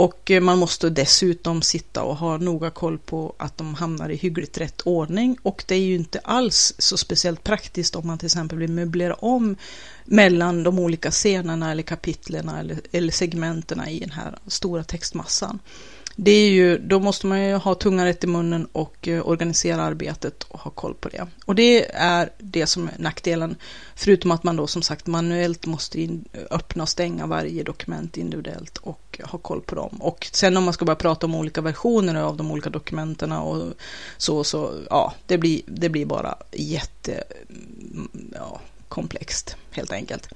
Och 0.00 0.30
eh, 0.30 0.40
man 0.40 0.58
måste 0.58 0.90
dessutom 0.90 1.62
sitta 1.62 2.02
och 2.02 2.16
ha 2.16 2.36
noga 2.36 2.70
koll 2.70 2.98
på 2.98 3.34
att 3.38 3.58
de 3.58 3.74
hamnar 3.74 4.08
i 4.08 4.16
hyggligt 4.16 4.58
rätt 4.58 4.80
ordning. 4.80 5.38
Och 5.42 5.64
det 5.68 5.74
är 5.74 5.80
ju 5.80 5.94
inte 5.94 6.18
alls 6.18 6.74
så 6.78 6.96
speciellt 6.96 7.44
praktiskt 7.44 7.96
om 7.96 8.06
man 8.06 8.18
till 8.18 8.26
exempel 8.26 8.58
vill 8.58 8.72
möblera 8.72 9.14
om 9.14 9.56
mellan 10.04 10.62
de 10.62 10.78
olika 10.78 11.10
scenerna 11.10 11.72
eller 11.72 11.82
kapitlerna 11.82 12.60
eller, 12.60 12.80
eller 12.92 13.12
segmenterna 13.12 13.90
i 13.90 13.98
den 13.98 14.10
här 14.10 14.38
stora 14.46 14.84
textmassan 14.84 15.58
det 16.22 16.30
är 16.30 16.50
ju, 16.50 16.78
då 16.78 17.00
måste 17.00 17.26
man 17.26 17.44
ju 17.44 17.54
ha 17.54 17.74
tungan 17.74 18.06
rätt 18.06 18.24
i 18.24 18.26
munnen 18.26 18.68
och 18.72 19.08
eh, 19.08 19.28
organisera 19.28 19.82
arbetet 19.82 20.42
och 20.42 20.60
ha 20.60 20.70
koll 20.70 20.94
på 20.94 21.08
det. 21.08 21.26
Och 21.44 21.54
det 21.54 21.90
är 21.90 22.30
det 22.38 22.66
som 22.66 22.88
är 22.88 22.94
nackdelen, 22.98 23.56
förutom 23.94 24.30
att 24.30 24.42
man 24.42 24.56
då 24.56 24.66
som 24.66 24.82
sagt 24.82 25.06
manuellt 25.06 25.66
måste 25.66 26.00
in, 26.00 26.24
öppna 26.50 26.82
och 26.82 26.88
stänga 26.88 27.26
varje 27.26 27.62
dokument 27.62 28.16
individuellt 28.16 28.78
och 28.78 29.20
ha 29.24 29.38
koll 29.38 29.60
på 29.60 29.74
dem. 29.74 29.96
Och 30.00 30.28
sen 30.32 30.56
om 30.56 30.64
man 30.64 30.74
ska 30.74 30.84
börja 30.84 30.96
prata 30.96 31.26
om 31.26 31.34
olika 31.34 31.60
versioner 31.60 32.14
av 32.14 32.36
de 32.36 32.50
olika 32.50 32.70
dokumenten 32.70 33.32
och 33.32 33.72
så, 34.16 34.44
så 34.44 34.72
ja, 34.90 35.14
det 35.26 35.38
blir, 35.38 35.62
det 35.66 35.88
blir 35.88 36.06
bara 36.06 36.36
jätte, 36.52 37.24
mm, 37.48 38.32
ja, 38.34 38.60
komplext 38.88 39.56
helt 39.70 39.92
enkelt. 39.92 40.28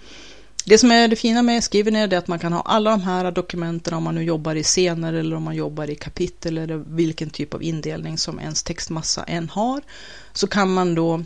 Det 0.67 0.79
som 0.79 0.91
är 0.91 1.09
det 1.09 1.17
fina 1.17 1.43
med 1.43 1.65
Skriven 1.65 1.97
är 1.97 2.15
att 2.15 2.29
man 2.29 2.39
kan 2.39 2.53
ha 2.53 2.61
alla 2.61 2.91
de 2.91 3.03
här 3.03 3.31
dokumenten 3.31 3.95
om 3.95 4.03
man 4.03 4.15
nu 4.15 4.23
jobbar 4.23 4.55
i 4.55 4.63
scener 4.63 5.13
eller 5.13 5.37
om 5.37 5.43
man 5.43 5.57
jobbar 5.57 5.91
i 5.91 5.95
kapitel 5.95 6.59
eller 6.59 6.77
vilken 6.77 7.31
typ 7.31 7.55
av 7.55 7.63
indelning 7.63 8.19
som 8.19 8.41
ens 8.41 8.63
textmassa 8.63 9.23
än 9.25 9.49
har. 9.49 9.83
Så 10.33 10.47
kan 10.47 10.75
man 10.75 10.95
då 10.95 11.25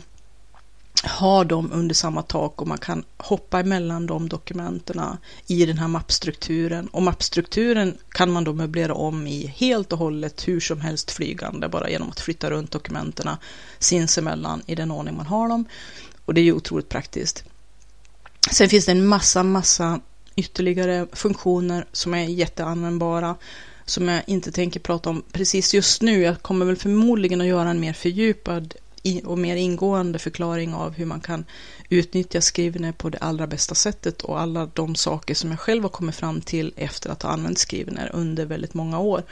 ha 1.19 1.43
dem 1.43 1.71
under 1.73 1.95
samma 1.95 2.21
tak 2.21 2.61
och 2.61 2.67
man 2.67 2.77
kan 2.77 3.03
hoppa 3.17 3.59
emellan 3.59 4.05
de 4.05 4.29
dokumenten 4.29 5.01
i 5.47 5.65
den 5.65 5.77
här 5.77 5.87
mappstrukturen. 5.87 6.87
Och 6.87 7.01
mappstrukturen 7.01 7.97
kan 8.09 8.31
man 8.31 8.43
då 8.43 8.53
möblera 8.53 8.93
om 8.93 9.27
i 9.27 9.47
helt 9.47 9.93
och 9.93 9.99
hållet 9.99 10.47
hur 10.47 10.59
som 10.59 10.81
helst 10.81 11.11
flygande 11.11 11.69
bara 11.69 11.89
genom 11.89 12.09
att 12.09 12.19
flytta 12.19 12.49
runt 12.49 12.71
dokumenten 12.71 13.29
sinsemellan 13.79 14.61
i 14.65 14.75
den 14.75 14.91
ordning 14.91 15.15
man 15.15 15.25
har 15.25 15.49
dem. 15.49 15.65
Och 16.25 16.33
det 16.33 16.41
är 16.41 16.45
ju 16.45 16.53
otroligt 16.53 16.89
praktiskt. 16.89 17.43
Sen 18.51 18.69
finns 18.69 18.85
det 18.85 18.91
en 18.91 19.05
massa, 19.05 19.43
massa 19.43 19.99
ytterligare 20.35 21.07
funktioner 21.13 21.85
som 21.91 22.13
är 22.13 22.23
jätteanvändbara 22.23 23.35
som 23.85 24.07
jag 24.07 24.23
inte 24.27 24.51
tänker 24.51 24.79
prata 24.79 25.09
om 25.09 25.23
precis 25.31 25.73
just 25.73 26.01
nu. 26.01 26.21
Jag 26.21 26.41
kommer 26.41 26.65
väl 26.65 26.75
förmodligen 26.75 27.41
att 27.41 27.47
göra 27.47 27.69
en 27.69 27.79
mer 27.79 27.93
fördjupad 27.93 28.75
och 29.25 29.37
mer 29.37 29.55
ingående 29.55 30.19
förklaring 30.19 30.73
av 30.73 30.93
hur 30.93 31.05
man 31.05 31.21
kan 31.21 31.45
utnyttja 31.89 32.41
Skrivener 32.41 32.91
på 32.91 33.09
det 33.09 33.17
allra 33.17 33.47
bästa 33.47 33.75
sättet 33.75 34.21
och 34.21 34.39
alla 34.39 34.65
de 34.73 34.95
saker 34.95 35.35
som 35.35 35.49
jag 35.49 35.59
själv 35.59 35.83
har 35.83 35.89
kommit 35.89 36.15
fram 36.15 36.41
till 36.41 36.73
efter 36.75 37.09
att 37.09 37.23
ha 37.23 37.29
använt 37.29 37.59
Skrivener 37.59 38.11
under 38.13 38.45
väldigt 38.45 38.73
många 38.73 38.99
år. 38.99 39.23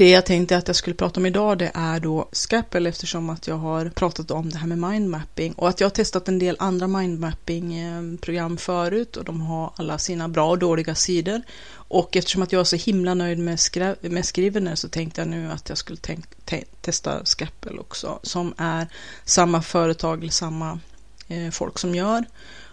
Det 0.00 0.10
jag 0.10 0.26
tänkte 0.26 0.56
att 0.56 0.66
jag 0.66 0.76
skulle 0.76 0.96
prata 0.96 1.20
om 1.20 1.26
idag 1.26 1.58
det 1.58 1.70
är 1.74 2.00
då 2.00 2.28
Scapple 2.32 2.88
eftersom 2.88 3.30
att 3.30 3.46
jag 3.46 3.56
har 3.56 3.88
pratat 3.88 4.30
om 4.30 4.50
det 4.50 4.58
här 4.58 4.66
med 4.66 4.78
mindmapping 4.78 5.52
och 5.52 5.68
att 5.68 5.80
jag 5.80 5.84
har 5.84 5.90
testat 5.90 6.28
en 6.28 6.38
del 6.38 6.56
andra 6.58 6.86
mindmapping-program 6.86 8.52
eh, 8.52 8.58
förut 8.58 9.16
och 9.16 9.24
de 9.24 9.40
har 9.40 9.72
alla 9.76 9.98
sina 9.98 10.28
bra 10.28 10.50
och 10.50 10.58
dåliga 10.58 10.94
sidor. 10.94 11.42
Och 11.72 12.16
eftersom 12.16 12.42
att 12.42 12.52
jag 12.52 12.60
är 12.60 12.64
så 12.64 12.76
himla 12.76 13.14
nöjd 13.14 13.38
med, 13.38 13.58
med 14.00 14.26
Scrivener 14.26 14.74
så 14.74 14.88
tänkte 14.88 15.20
jag 15.20 15.28
nu 15.28 15.50
att 15.50 15.68
jag 15.68 15.78
skulle 15.78 15.98
tänk, 16.02 16.44
te 16.44 16.64
testa 16.80 17.24
Scapple 17.24 17.78
också 17.78 18.18
som 18.22 18.54
är 18.56 18.88
samma 19.24 19.62
företag 19.62 20.20
eller 20.20 20.32
samma 20.32 20.80
eh, 21.28 21.50
folk 21.50 21.78
som 21.78 21.94
gör. 21.94 22.24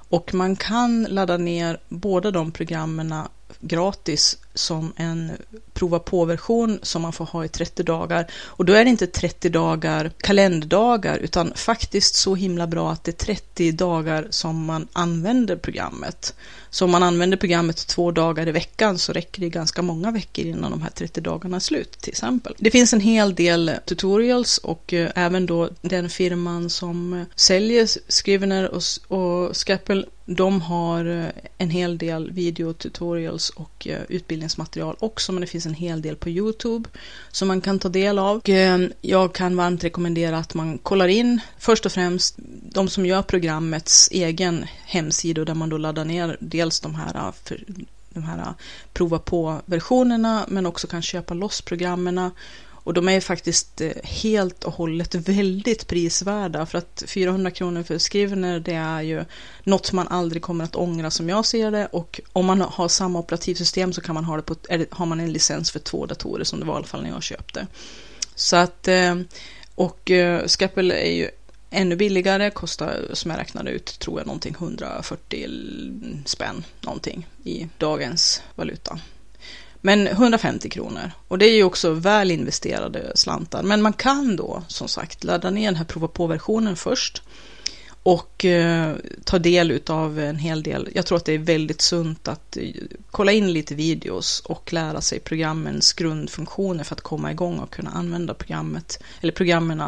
Och 0.09 0.33
man 0.33 0.55
kan 0.55 1.03
ladda 1.03 1.37
ner 1.37 1.79
båda 1.89 2.31
de 2.31 2.51
programmen 2.51 3.13
gratis 3.59 4.37
som 4.57 4.93
en 4.95 5.31
prova 5.73 5.99
på-version 5.99 6.79
som 6.81 7.01
man 7.01 7.13
får 7.13 7.25
ha 7.25 7.45
i 7.45 7.47
30 7.47 7.83
dagar. 7.83 8.27
Och 8.45 8.65
då 8.65 8.73
är 8.73 8.83
det 8.83 8.89
inte 8.89 9.07
30 9.07 9.49
dagar 9.49 10.11
kalenderdagar 10.17 11.17
utan 11.17 11.53
faktiskt 11.55 12.15
så 12.15 12.35
himla 12.35 12.67
bra 12.67 12.91
att 12.91 13.03
det 13.03 13.11
är 13.11 13.25
30 13.25 13.71
dagar 13.71 14.27
som 14.29 14.65
man 14.65 14.87
använder 14.93 15.55
programmet. 15.55 16.33
Så 16.69 16.85
om 16.85 16.91
man 16.91 17.03
använder 17.03 17.37
programmet 17.37 17.87
två 17.87 18.11
dagar 18.11 18.47
i 18.47 18.51
veckan 18.51 18.97
så 18.97 19.13
räcker 19.13 19.41
det 19.41 19.49
ganska 19.49 19.81
många 19.81 20.11
veckor 20.11 20.45
innan 20.45 20.71
de 20.71 20.81
här 20.81 20.89
30 20.89 21.21
dagarna 21.21 21.55
är 21.55 21.59
slut 21.59 21.91
till 21.91 22.11
exempel. 22.11 22.53
Det 22.57 22.71
finns 22.71 22.93
en 22.93 23.01
hel 23.01 23.35
del 23.35 23.71
tutorials 23.85 24.57
och 24.57 24.93
eh, 24.93 25.11
även 25.15 25.45
då 25.45 25.69
den 25.81 26.09
firman 26.09 26.69
som 26.69 27.25
säljer 27.35 27.87
Scrivener 28.11 28.69
och, 28.69 28.81
och 29.17 29.55
Scapple 29.55 30.05
de 30.29 30.61
har 30.61 31.05
eh, 31.05 31.25
en 31.57 31.69
hel 31.69 31.97
del 31.97 32.31
videotutorials 32.31 33.49
och 33.49 33.87
eh, 33.87 34.01
utbildningsmaterial 34.47 34.95
också, 34.99 35.31
men 35.31 35.41
det 35.41 35.47
finns 35.47 35.65
en 35.65 35.73
hel 35.73 36.01
del 36.01 36.15
på 36.15 36.29
Youtube 36.29 36.89
som 37.31 37.47
man 37.47 37.61
kan 37.61 37.79
ta 37.79 37.89
del 37.89 38.19
av. 38.19 38.41
Eh, 38.45 38.77
jag 39.01 39.33
kan 39.33 39.55
varmt 39.55 39.83
rekommendera 39.83 40.37
att 40.37 40.53
man 40.53 40.77
kollar 40.77 41.07
in 41.07 41.39
först 41.59 41.85
och 41.85 41.91
främst 41.91 42.35
de 42.71 42.89
som 42.89 43.05
gör 43.05 43.21
programmets 43.21 44.09
egen 44.11 44.65
hemsida 44.85 45.45
där 45.45 45.55
man 45.55 45.69
då 45.69 45.77
laddar 45.77 46.05
ner 46.05 46.37
dels 46.39 46.79
de 46.79 46.95
här, 46.95 47.15
eh, 47.15 47.31
för, 47.43 47.63
de 48.13 48.23
här 48.23 48.37
eh, 48.37 48.53
prova 48.93 49.19
på-versionerna 49.19 50.45
men 50.47 50.65
också 50.65 50.87
kan 50.87 51.01
köpa 51.01 51.33
loss 51.33 51.61
programmen. 51.61 52.31
Och 52.87 52.93
de 52.93 53.09
är 53.09 53.21
faktiskt 53.21 53.81
eh, 53.81 53.91
helt 54.03 54.63
och 54.63 54.73
hållet 54.73 55.15
väldigt 55.15 55.87
prisvärda 55.87 56.65
för 56.65 56.77
att 56.77 57.03
400 57.07 57.51
kronor 57.51 57.83
för 57.83 57.99
Scrivener 57.99 58.59
det 58.59 58.73
är 58.73 59.01
ju 59.01 59.25
något 59.63 59.91
man 59.91 60.07
aldrig 60.07 60.41
kommer 60.41 60.63
att 60.63 60.75
ångra 60.75 61.11
som 61.11 61.29
jag 61.29 61.45
ser 61.45 61.71
det 61.71 61.85
och 61.85 62.21
om 62.33 62.45
man 62.45 62.61
har 62.61 62.87
samma 62.87 63.19
operativsystem 63.19 63.93
så 63.93 64.01
kan 64.01 64.15
man 64.15 64.23
ha 64.23 64.35
det 64.35 64.41
på, 64.41 64.55
har 64.89 65.05
man 65.05 65.19
en 65.19 65.33
licens 65.33 65.71
för 65.71 65.79
två 65.79 66.05
datorer 66.05 66.43
som 66.43 66.59
det 66.59 66.65
var 66.65 66.73
i 66.73 66.77
alla 66.77 66.87
fall 66.87 67.03
när 67.03 67.09
jag 67.09 67.23
köpte. 67.23 67.67
Så 68.35 68.55
att 68.55 68.87
eh, 68.87 69.15
och 69.75 70.11
eh, 70.11 70.45
Scapple 70.45 70.95
är 70.95 71.11
ju 71.11 71.29
ännu 71.69 71.95
billigare, 71.95 72.49
kostar 72.49 73.05
som 73.13 73.31
jag 73.31 73.39
räknade 73.39 73.71
ut 73.71 73.99
tror 73.99 74.19
jag 74.19 74.27
någonting 74.27 74.55
140 74.59 75.47
spänn 76.25 76.63
någonting 76.81 77.27
i 77.43 77.67
dagens 77.77 78.41
valuta. 78.55 78.99
Men 79.87 80.07
150 80.07 80.69
kronor 80.69 81.11
och 81.27 81.37
det 81.37 81.45
är 81.45 81.55
ju 81.55 81.63
också 81.63 81.91
väl 81.91 82.31
investerade 82.31 83.11
slantar. 83.15 83.63
Men 83.63 83.81
man 83.81 83.93
kan 83.93 84.35
då 84.35 84.63
som 84.67 84.87
sagt 84.87 85.23
ladda 85.23 85.49
ner 85.49 85.65
den 85.65 85.75
här 85.75 85.85
prova 85.85 86.07
på-versionen 86.07 86.75
först 86.75 87.21
och 88.03 88.45
eh, 88.45 88.95
ta 89.23 89.39
del 89.39 89.81
av 89.87 90.19
en 90.19 90.37
hel 90.37 90.63
del. 90.63 90.89
Jag 90.95 91.05
tror 91.05 91.17
att 91.17 91.25
det 91.25 91.33
är 91.33 91.37
väldigt 91.37 91.81
sunt 91.81 92.27
att 92.27 92.57
eh, 92.57 92.69
kolla 93.11 93.31
in 93.31 93.53
lite 93.53 93.75
videos 93.75 94.39
och 94.39 94.73
lära 94.73 95.01
sig 95.01 95.19
programmens 95.19 95.93
grundfunktioner 95.93 96.83
för 96.83 96.95
att 96.95 97.01
komma 97.01 97.31
igång 97.31 97.59
och 97.59 97.73
kunna 97.73 97.91
använda 97.91 98.33
programmet 98.33 99.03
eller 99.21 99.33
programmen 99.33 99.83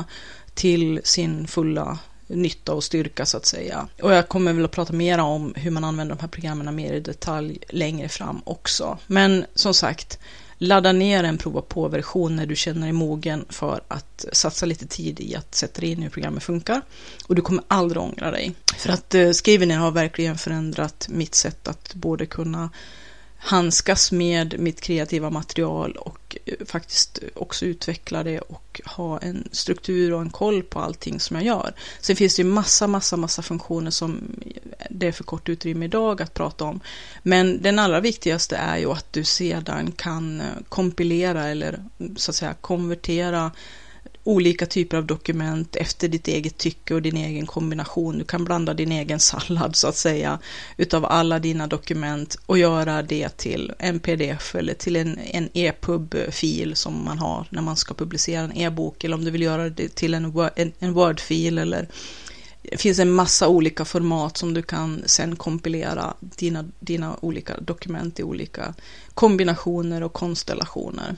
till 0.54 1.02
sin 1.04 1.48
fulla 1.48 2.00
nytta 2.30 2.74
och 2.74 2.84
styrka 2.84 3.26
så 3.26 3.38
att 3.38 3.46
säga. 3.46 3.88
Och 4.02 4.14
jag 4.14 4.28
kommer 4.28 4.54
väl 4.54 4.66
att 4.66 4.72
prata 4.72 4.94
mer 4.94 5.18
om 5.18 5.54
hur 5.58 5.72
man 5.72 5.84
använder 5.84 6.16
de 6.16 6.22
här 6.22 6.28
programmen 6.28 6.76
mer 6.76 6.94
i 6.94 7.00
detalj 7.00 7.60
längre 7.70 8.10
fram 8.10 8.42
också. 8.46 8.98
Men 9.08 9.46
som 9.56 9.74
sagt, 9.74 10.20
ladda 10.58 10.92
ner 10.92 11.24
en 11.24 11.38
prova 11.38 11.62
på-version 11.62 12.36
när 12.36 12.46
du 12.46 12.56
känner 12.56 12.82
dig 12.82 12.92
mogen 12.92 13.46
för 13.50 13.82
att 13.88 14.26
satsa 14.32 14.66
lite 14.66 14.88
tid 14.88 15.20
i 15.20 15.36
att 15.36 15.56
sätta 15.56 15.82
dig 15.82 15.92
in 15.92 16.02
hur 16.02 16.10
programmet 16.10 16.44
funkar. 16.44 16.82
Och 17.28 17.36
du 17.36 17.42
kommer 17.42 17.64
aldrig 17.68 18.02
ångra 18.02 18.32
dig. 18.32 18.56
För 18.78 18.90
att 18.90 19.16
eh, 19.16 19.32
Skrivener 19.32 19.78
har 19.78 19.92
verkligen 19.92 20.38
förändrat 20.38 21.08
mitt 21.10 21.36
sätt 21.36 21.68
att 21.68 21.94
både 21.94 22.26
kunna 22.26 22.70
handskas 23.42 24.12
med 24.12 24.60
mitt 24.60 24.82
kreativa 24.82 25.30
material 25.30 25.92
och 25.92 26.38
eh, 26.46 26.66
faktiskt 26.66 27.20
också 27.34 27.66
utveckla 27.66 28.24
det 28.24 28.40
och 28.40 28.82
ha 28.86 29.20
en 29.20 29.50
struktur 29.52 30.14
och 30.14 30.22
en 30.22 30.30
koll 30.30 30.64
på 30.64 30.80
allting 30.80 31.20
som 31.20 31.36
jag 31.36 31.46
gör. 31.46 31.74
Sen 32.00 32.16
finns 32.16 32.36
det 32.36 32.42
ju 32.42 32.50
massa, 32.50 32.88
massa, 32.88 33.18
massa 33.18 33.42
funktioner 33.42 33.92
som 33.92 34.36
det 34.90 35.08
är 35.08 35.12
för 35.12 35.24
kort 35.24 35.50
utrymme 35.50 35.86
idag 35.86 36.22
att 36.22 36.34
prata 36.34 36.66
om. 36.66 36.80
Men 37.24 37.62
den 37.62 37.80
allra 37.80 38.00
viktigaste 38.00 38.56
är 38.56 38.78
ju 38.78 38.92
att 38.92 39.14
du 39.14 39.24
sedan 39.24 39.92
kan 39.92 40.42
eh, 40.42 40.48
kompilera 40.70 41.48
eller 41.48 41.84
mm, 42.00 42.16
så 42.18 42.32
att 42.32 42.36
säga 42.36 42.54
konvertera 42.62 43.52
olika 44.24 44.66
typer 44.66 44.98
av 44.98 45.06
dokument 45.06 45.76
efter 45.76 46.08
ditt 46.08 46.28
eget 46.28 46.58
tycke 46.58 46.94
och 46.94 47.02
din 47.02 47.18
egen 47.18 47.46
kombination. 47.46 48.18
Du 48.18 48.24
kan 48.24 48.46
blanda 48.46 48.74
din 48.74 48.92
egen 48.92 49.20
sallad 49.20 49.76
så 49.76 49.88
att 49.88 49.96
säga 49.96 50.40
utav 50.78 51.06
alla 51.06 51.40
dina 51.40 51.68
dokument 51.68 52.38
och 52.46 52.58
göra 52.58 53.02
det 53.02 53.38
till 53.38 53.74
en 53.80 54.00
pdf 54.00 54.56
eller 54.56 54.74
till 54.74 54.96
en, 54.96 55.18
en 55.18 55.50
EPUB-fil 55.54 56.76
som 56.76 57.06
man 57.06 57.20
har 57.20 57.48
när 57.50 57.62
man 57.62 57.76
ska 57.76 57.94
publicera 57.94 58.42
en 58.42 58.58
e-bok 58.58 59.04
eller 59.04 59.16
om 59.16 59.26
du 59.26 59.32
vill 59.32 59.42
göra 59.42 59.70
det 59.70 59.96
till 59.96 60.14
en, 60.14 60.34
en, 60.56 60.72
en 60.80 60.94
Word-fil 60.94 61.58
eller 61.58 61.88
det 62.62 62.78
finns 62.78 63.00
en 63.00 63.12
massa 63.12 63.48
olika 63.48 63.86
format 63.86 64.38
som 64.38 64.54
du 64.54 64.62
kan 64.62 65.04
sen 65.06 65.36
kompilera 65.36 66.14
dina, 66.20 66.66
dina 66.80 67.18
olika 67.22 67.60
dokument 67.60 68.20
i 68.20 68.24
olika 68.24 68.74
kombinationer 69.14 70.04
och 70.04 70.14
konstellationer. 70.14 71.16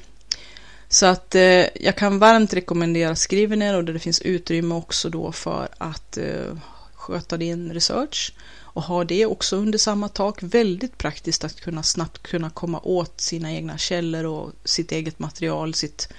Så 0.93 1.05
att 1.05 1.35
eh, 1.35 1.83
jag 1.85 1.95
kan 1.97 2.19
varmt 2.19 2.53
rekommendera 2.53 3.15
Skrivener 3.15 3.77
och 3.77 3.83
där 3.83 3.93
det 3.93 3.99
finns 3.99 4.21
utrymme 4.21 4.75
också 4.75 5.09
då 5.09 5.31
för 5.31 5.67
att 5.77 6.17
eh, 6.17 6.57
sköta 6.93 7.37
din 7.37 7.73
research 7.73 8.33
och 8.73 8.83
ha 8.83 9.03
det 9.03 9.25
också 9.25 9.55
under 9.55 9.77
samma 9.77 10.09
tak. 10.09 10.43
Väldigt 10.43 10.97
praktiskt 10.97 11.43
att 11.43 11.61
kunna 11.61 11.83
snabbt 11.83 12.23
kunna 12.23 12.49
komma 12.49 12.79
åt 12.83 13.21
sina 13.21 13.51
egna 13.51 13.77
källor 13.77 14.25
och 14.25 14.51
sitt 14.63 14.91
eget 14.91 15.19
material, 15.19 15.73
sitt 15.73 16.09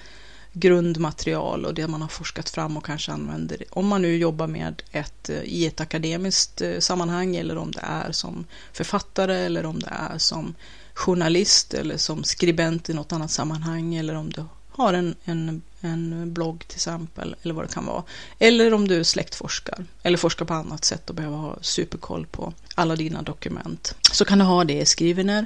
grundmaterial 0.53 1.65
och 1.65 1.73
det 1.73 1.87
man 1.87 2.01
har 2.01 2.07
forskat 2.07 2.49
fram 2.49 2.77
och 2.77 2.85
kanske 2.85 3.11
använder 3.11 3.63
om 3.69 3.87
man 3.87 4.01
nu 4.01 4.17
jobbar 4.17 4.47
med 4.47 4.83
ett 4.91 5.29
eh, 5.29 5.43
i 5.43 5.65
ett 5.65 5.81
akademiskt 5.81 6.61
eh, 6.61 6.79
sammanhang 6.79 7.35
eller 7.35 7.57
om 7.57 7.71
det 7.71 7.83
är 7.83 8.11
som 8.11 8.45
författare 8.71 9.35
eller 9.35 9.65
om 9.65 9.79
det 9.79 9.93
är 10.11 10.17
som 10.17 10.55
journalist 10.93 11.73
eller 11.73 11.97
som 11.97 12.23
skribent 12.23 12.89
i 12.89 12.93
något 12.93 13.11
annat 13.11 13.31
sammanhang 13.31 13.95
eller 13.95 14.15
om 14.15 14.29
du 14.29 14.45
har 14.75 14.93
en, 14.93 15.15
en, 15.25 15.61
en 15.81 16.33
blogg 16.33 16.67
till 16.67 16.77
exempel, 16.77 17.35
eller 17.43 17.53
vad 17.53 17.67
det 17.67 17.73
kan 17.73 17.85
vara. 17.85 18.03
Eller 18.39 18.73
om 18.73 18.87
du 18.87 19.03
släktforskar, 19.03 19.85
eller 20.03 20.17
forskar 20.17 20.45
på 20.45 20.53
annat 20.53 20.85
sätt 20.85 21.09
och 21.09 21.15
behöver 21.15 21.37
ha 21.37 21.57
superkoll 21.61 22.25
på 22.25 22.53
alla 22.75 22.95
dina 22.95 23.21
dokument. 23.21 23.95
Så 24.11 24.25
kan 24.25 24.39
du 24.39 24.45
ha 24.45 24.63
det 24.63 24.81
i 24.81 24.85
Skrivener 24.85 25.45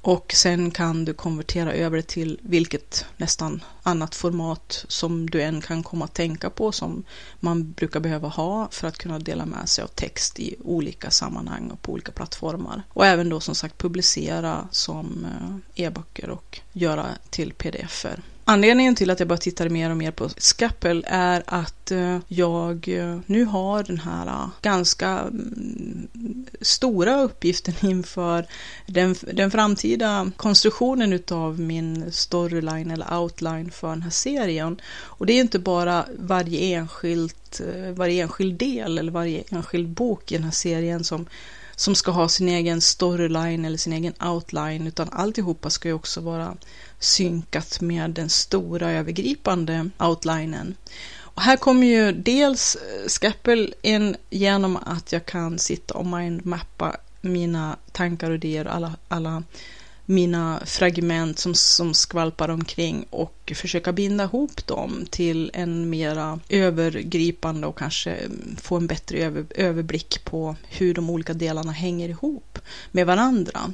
och 0.00 0.32
sen 0.36 0.70
kan 0.70 1.04
du 1.04 1.14
konvertera 1.14 1.72
över 1.72 1.96
det 1.96 2.06
till 2.06 2.38
vilket 2.42 3.04
nästan 3.16 3.64
annat 3.82 4.14
format 4.14 4.84
som 4.88 5.30
du 5.30 5.42
än 5.42 5.60
kan 5.60 5.82
komma 5.82 6.04
att 6.04 6.14
tänka 6.14 6.50
på 6.50 6.72
som 6.72 7.04
man 7.40 7.72
brukar 7.72 8.00
behöva 8.00 8.28
ha 8.28 8.68
för 8.70 8.88
att 8.88 8.98
kunna 8.98 9.18
dela 9.18 9.46
med 9.46 9.68
sig 9.68 9.84
av 9.84 9.88
text 9.88 10.40
i 10.40 10.56
olika 10.64 11.10
sammanhang 11.10 11.70
och 11.70 11.82
på 11.82 11.92
olika 11.92 12.12
plattformar. 12.12 12.82
Och 12.88 13.06
även 13.06 13.28
då 13.28 13.40
som 13.40 13.54
sagt 13.54 13.78
publicera 13.78 14.68
som 14.70 15.26
eh, 15.74 15.84
e-böcker 15.84 16.30
och 16.30 16.60
göra 16.72 17.06
till 17.30 17.52
pdf-er. 17.52 18.22
Anledningen 18.50 18.94
till 18.94 19.10
att 19.10 19.18
jag 19.18 19.28
bara 19.28 19.38
tittar 19.38 19.68
mer 19.68 19.90
och 19.90 19.96
mer 19.96 20.10
på 20.10 20.28
Skappel 20.36 21.04
är 21.08 21.42
att 21.46 21.90
eh, 21.90 22.18
jag 22.28 22.88
eh, 22.88 23.18
nu 23.26 23.44
har 23.44 23.82
den 23.82 23.98
här 23.98 24.26
eh, 24.26 24.48
ganska 24.62 25.08
mm, 25.08 26.46
stora 26.60 27.20
uppgiften 27.22 27.74
inför 27.90 28.46
den, 28.86 29.14
den 29.32 29.50
framtida 29.50 30.30
konstruktionen 30.36 31.12
utav 31.12 31.60
min 31.60 32.12
storyline 32.12 32.90
eller 32.90 33.18
outline 33.18 33.70
för 33.70 33.88
den 33.88 34.02
här 34.02 34.10
serien. 34.10 34.80
Och 34.90 35.26
det 35.26 35.32
är 35.32 35.40
inte 35.40 35.58
bara 35.58 36.06
varje 36.18 36.76
enskilt, 36.76 37.60
varje 37.94 38.22
enskild 38.22 38.58
del 38.58 38.98
eller 38.98 39.12
varje 39.12 39.42
enskild 39.50 39.88
bok 39.88 40.32
i 40.32 40.34
den 40.34 40.44
här 40.44 40.50
serien 40.50 41.04
som 41.04 41.26
som 41.78 41.94
ska 41.94 42.10
ha 42.10 42.28
sin 42.28 42.48
egen 42.48 42.80
storyline 42.80 43.64
eller 43.64 43.78
sin 43.78 43.92
egen 43.92 44.14
outline, 44.20 44.86
utan 44.86 45.08
alltihopa 45.12 45.70
ska 45.70 45.88
ju 45.88 45.94
också 45.94 46.20
vara 46.20 46.56
synkat 46.98 47.80
med 47.80 48.10
den 48.10 48.28
stora 48.28 48.90
övergripande 48.90 49.90
outlinen. 49.98 50.74
Och 51.16 51.42
här 51.42 51.56
kommer 51.56 51.86
ju 51.86 52.12
dels 52.12 52.76
eh, 52.76 53.08
Skeppel 53.08 53.74
in 53.82 54.16
genom 54.30 54.76
att 54.76 55.12
jag 55.12 55.26
kan 55.26 55.58
sitta 55.58 55.94
och 55.94 56.06
mindmappa 56.06 56.96
mina 57.20 57.76
tankar 57.92 58.30
och 58.30 58.36
idéer, 58.36 58.64
alla, 58.64 58.96
alla 59.08 59.42
mina 60.10 60.60
fragment 60.66 61.38
som, 61.38 61.54
som 61.54 61.94
skvalpar 61.94 62.48
omkring 62.48 63.06
och 63.10 63.52
försöka 63.54 63.92
binda 63.92 64.24
ihop 64.24 64.66
dem 64.66 65.06
till 65.10 65.50
en 65.54 65.90
mera 65.90 66.40
övergripande 66.48 67.66
och 67.66 67.78
kanske 67.78 68.18
få 68.56 68.76
en 68.76 68.86
bättre 68.86 69.18
över, 69.18 69.46
överblick 69.50 70.24
på 70.24 70.56
hur 70.68 70.94
de 70.94 71.10
olika 71.10 71.34
delarna 71.34 71.72
hänger 71.72 72.08
ihop 72.08 72.58
med 72.90 73.06
varandra. 73.06 73.72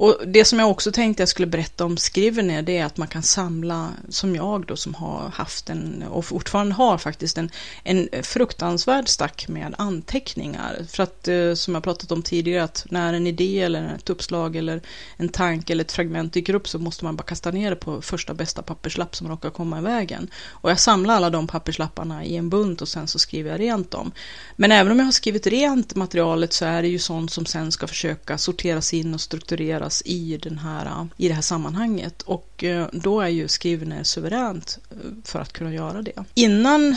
Och 0.00 0.16
det 0.26 0.44
som 0.44 0.58
jag 0.58 0.70
också 0.70 0.92
tänkte 0.92 1.22
jag 1.22 1.28
skulle 1.28 1.46
berätta 1.46 1.84
om 1.84 1.96
Scrivener, 1.96 2.62
det 2.62 2.78
är 2.78 2.84
att 2.84 2.96
man 2.96 3.08
kan 3.08 3.22
samla, 3.22 3.88
som 4.08 4.36
jag 4.36 4.66
då 4.66 4.76
som 4.76 4.94
har 4.94 5.28
haft 5.34 5.70
en, 5.70 6.04
och 6.10 6.24
fortfarande 6.24 6.74
har 6.74 6.98
faktiskt 6.98 7.38
en, 7.38 7.50
en 7.84 8.08
fruktansvärd 8.22 9.08
stack 9.08 9.48
med 9.48 9.74
anteckningar. 9.78 10.86
För 10.88 11.02
att, 11.02 11.28
eh, 11.28 11.54
som 11.54 11.74
jag 11.74 11.84
pratat 11.84 12.12
om 12.12 12.22
tidigare, 12.22 12.64
att 12.64 12.86
när 12.90 13.14
en 13.14 13.26
idé 13.26 13.60
eller 13.60 13.94
ett 13.94 14.10
uppslag 14.10 14.56
eller 14.56 14.80
en 15.16 15.28
tanke 15.28 15.72
eller 15.72 15.84
ett 15.84 15.92
fragment 15.92 16.32
dyker 16.32 16.54
upp 16.54 16.68
så 16.68 16.78
måste 16.78 17.04
man 17.04 17.16
bara 17.16 17.22
kasta 17.22 17.50
ner 17.50 17.70
det 17.70 17.76
på 17.76 18.02
första 18.02 18.34
bästa 18.34 18.62
papperslapp 18.62 19.16
som 19.16 19.28
råkar 19.28 19.50
komma 19.50 19.78
i 19.78 19.82
vägen. 19.82 20.30
Och 20.48 20.70
jag 20.70 20.80
samlar 20.80 21.14
alla 21.14 21.30
de 21.30 21.46
papperslapparna 21.46 22.24
i 22.24 22.36
en 22.36 22.50
bunt 22.50 22.82
och 22.82 22.88
sen 22.88 23.08
så 23.08 23.18
skriver 23.18 23.50
jag 23.50 23.60
rent 23.60 23.90
dem. 23.90 24.12
Men 24.56 24.72
även 24.72 24.92
om 24.92 24.98
jag 24.98 25.06
har 25.06 25.12
skrivit 25.12 25.46
rent 25.46 25.94
materialet 25.94 26.52
så 26.52 26.64
är 26.64 26.82
det 26.82 26.88
ju 26.88 26.98
sånt 26.98 27.32
som 27.32 27.46
sen 27.46 27.72
ska 27.72 27.86
försöka 27.86 28.38
sorteras 28.38 28.94
in 28.94 29.14
och 29.14 29.20
struktureras 29.20 29.89
hanteras 29.90 30.02
i, 30.04 30.36
den 30.36 30.58
här, 30.58 31.08
i 31.16 31.28
det 31.28 31.34
här 31.34 31.42
sammanhanget. 31.42 32.22
Och 32.22 32.64
eh, 32.64 32.88
då 32.92 33.20
är 33.20 33.28
ju 33.28 33.48
Skrivner 33.48 34.04
suveränt 34.04 34.78
eh, 34.90 34.96
för 35.24 35.40
att 35.40 35.52
kunna 35.52 35.72
göra 35.72 36.02
det. 36.02 36.24
Innan 36.34 36.92
eh, 36.92 36.96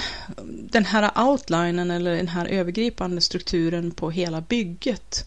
den 0.72 0.86
här 0.86 1.12
outlinen 1.16 1.92
eller 1.92 2.16
den 2.16 2.28
här 2.28 2.46
övergripande 2.46 3.22
strukturen 3.22 3.92
på 3.92 4.12
hela 4.12 4.42
bygget 4.42 5.26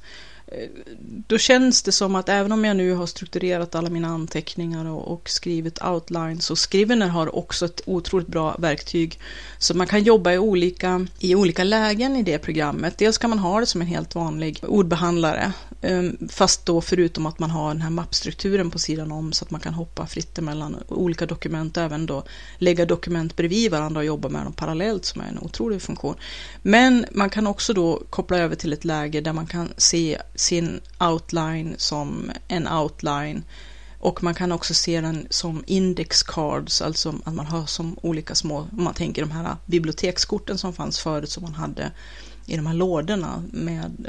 Eh, 0.53 0.69
då 1.29 1.39
känns 1.39 1.83
det 1.83 1.93
som 1.93 2.15
att 2.15 2.29
även 2.29 2.53
om 2.53 2.65
jag 2.65 2.77
nu 2.77 2.93
har 2.93 3.07
strukturerat 3.07 3.75
alla 3.75 3.91
mina 3.91 4.09
anteckningar 4.09 4.85
och, 4.85 5.13
och 5.13 5.29
skrivit 5.29 5.85
outlines 5.85 6.45
så 6.45 6.57
Scrivener 6.57 7.09
har 7.09 7.37
också 7.37 7.65
ett 7.65 7.81
otroligt 7.87 8.29
bra 8.29 8.57
verktyg 8.59 9.21
så 9.59 9.77
man 9.77 9.87
kan 9.87 10.03
jobba 10.03 10.33
i 10.33 10.39
olika, 10.39 11.07
i 11.19 11.35
olika 11.35 11.65
lägen 11.65 12.17
i 12.17 12.23
det 12.23 12.39
programmet. 12.39 12.99
Dels 12.99 13.19
kan 13.19 13.31
man 13.31 13.39
ha 13.39 13.61
det 13.61 13.67
som 13.67 13.81
en 13.81 13.87
helt 13.87 14.15
vanlig 14.15 14.61
ordbehandlare 14.63 15.53
ehm, 15.83 16.29
fast 16.29 16.67
då 16.67 16.81
förutom 16.81 17.27
att 17.27 17.39
man 17.39 17.51
har 17.51 17.69
den 17.69 17.83
här 17.83 17.91
mappstrukturen 17.91 18.71
på 18.71 18.79
sidan 18.79 19.13
om 19.13 19.33
så 19.33 19.45
att 19.45 19.51
man 19.51 19.61
kan 19.61 19.75
hoppa 19.75 20.07
fritt 20.07 20.41
mellan 20.41 20.77
olika 20.89 21.27
dokument 21.27 21.77
och 21.77 21.83
även 21.83 22.07
då 22.07 22.25
lägga 22.59 22.85
dokument 22.85 23.37
bredvid 23.37 23.71
varandra 23.71 23.99
och 23.99 24.05
jobba 24.05 24.29
med 24.29 24.45
dem 24.45 24.53
parallellt 24.53 25.05
som 25.05 25.21
är 25.21 25.29
en 25.29 25.39
otrolig 25.39 25.83
funktion. 25.83 26.15
Men 26.63 27.07
man 27.13 27.31
kan 27.31 27.47
också 27.47 27.73
då 27.73 28.03
koppla 28.11 28.39
över 28.39 28.57
till 28.57 28.73
ett 28.73 28.85
läge 28.85 29.21
där 29.21 29.33
man 29.33 29.47
kan 29.47 29.69
se 29.77 30.19
sin 30.37 30.81
outline 31.01 31.75
som 31.79 32.31
en 32.49 32.68
outline. 32.68 33.44
Och 33.99 34.22
man 34.22 34.35
kan 34.35 34.53
också 34.53 34.75
se 34.75 35.01
den 35.01 35.27
som 35.31 35.64
index 35.66 36.22
cards, 36.22 36.83
alltså 36.83 37.14
att 37.25 37.35
man 37.35 37.46
har 37.46 37.66
som 37.66 37.99
olika 38.03 38.35
små, 38.35 38.59
om 38.59 38.85
man 38.85 38.94
tänker 38.94 39.22
de 39.22 39.31
här 39.31 39.57
bibliotekskorten 39.66 40.59
som 40.59 40.72
fanns 40.72 40.99
förut 40.99 41.31
som 41.31 41.42
man 41.42 41.55
hade 41.55 41.92
i 42.47 42.57
de 42.57 42.67
här 42.67 42.75
lådorna 42.75 43.43
med, 43.53 44.07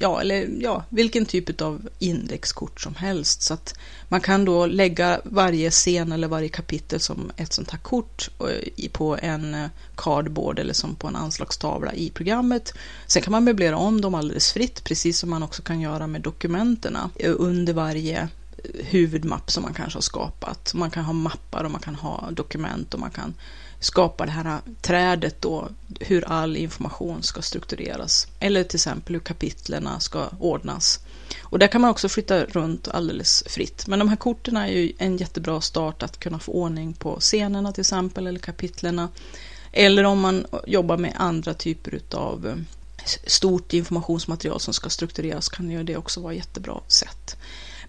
ja, 0.00 0.20
eller 0.20 0.48
ja, 0.60 0.84
vilken 0.88 1.26
typ 1.26 1.60
av 1.60 1.88
indexkort 1.98 2.80
som 2.80 2.94
helst. 2.94 3.42
Så 3.42 3.54
att 3.54 3.74
man 4.08 4.20
kan 4.20 4.44
då 4.44 4.66
lägga 4.66 5.20
varje 5.24 5.70
scen 5.70 6.12
eller 6.12 6.28
varje 6.28 6.48
kapitel 6.48 7.00
som 7.00 7.30
ett 7.36 7.52
sånt 7.52 7.70
här 7.70 7.78
kort 7.78 8.30
eh, 8.40 8.90
på 8.92 9.18
en 9.22 9.54
eh, 9.54 9.66
cardboard 9.96 10.58
eller 10.58 10.74
som 10.74 10.94
på 10.94 11.06
en 11.08 11.16
anslagstavla 11.16 11.92
i 11.92 12.10
programmet. 12.10 12.74
Sen 13.06 13.22
kan 13.22 13.32
man 13.32 13.44
möblera 13.44 13.76
om 13.76 14.00
dem 14.00 14.14
alldeles 14.14 14.52
fritt, 14.52 14.84
precis 14.84 15.18
som 15.18 15.30
man 15.30 15.42
också 15.42 15.62
kan 15.62 15.80
göra 15.80 16.06
med 16.06 16.20
dokumenten 16.20 16.96
eh, 17.16 17.32
under 17.38 17.72
varje 17.72 18.28
huvudmapp 18.74 19.50
som 19.50 19.62
man 19.62 19.74
kanske 19.74 19.96
har 19.96 20.02
skapat. 20.02 20.74
Man 20.74 20.90
kan 20.90 21.04
ha 21.04 21.12
mappar 21.12 21.64
och 21.64 21.70
man 21.70 21.80
kan 21.80 21.94
ha 21.94 22.30
dokument 22.30 22.94
och 22.94 23.00
man 23.00 23.10
kan 23.10 23.34
skapa 23.84 24.26
det 24.26 24.32
här 24.32 24.60
trädet 24.80 25.42
då, 25.42 25.68
hur 26.00 26.24
all 26.24 26.56
information 26.56 27.22
ska 27.22 27.42
struktureras. 27.42 28.26
Eller 28.40 28.64
till 28.64 28.76
exempel 28.76 29.14
hur 29.14 29.20
kapitlerna 29.20 30.00
ska 30.00 30.28
ordnas. 30.40 31.00
Och 31.42 31.58
där 31.58 31.66
kan 31.66 31.80
man 31.80 31.90
också 31.90 32.08
flytta 32.08 32.44
runt 32.44 32.88
alldeles 32.88 33.44
fritt. 33.46 33.86
Men 33.86 33.98
de 33.98 34.08
här 34.08 34.16
korten 34.16 34.56
är 34.56 34.66
ju 34.66 34.92
en 34.98 35.16
jättebra 35.16 35.60
start 35.60 36.02
att 36.02 36.18
kunna 36.18 36.38
få 36.38 36.52
ordning 36.52 36.92
på 36.92 37.20
scenerna 37.20 37.72
till 37.72 37.80
exempel, 37.80 38.26
eller 38.26 38.40
kapitlerna. 38.40 39.08
Eller 39.72 40.04
om 40.04 40.20
man 40.20 40.46
jobbar 40.66 40.96
med 40.96 41.12
andra 41.16 41.54
typer 41.54 42.00
av 42.12 42.46
eh, 42.46 42.56
stort 43.26 43.72
informationsmaterial 43.72 44.60
som 44.60 44.74
ska 44.74 44.90
struktureras 44.90 45.48
kan 45.48 45.70
ju 45.70 45.82
det 45.82 45.96
också 45.96 46.20
vara 46.20 46.32
ett 46.32 46.38
jättebra 46.38 46.80
sätt. 46.88 47.36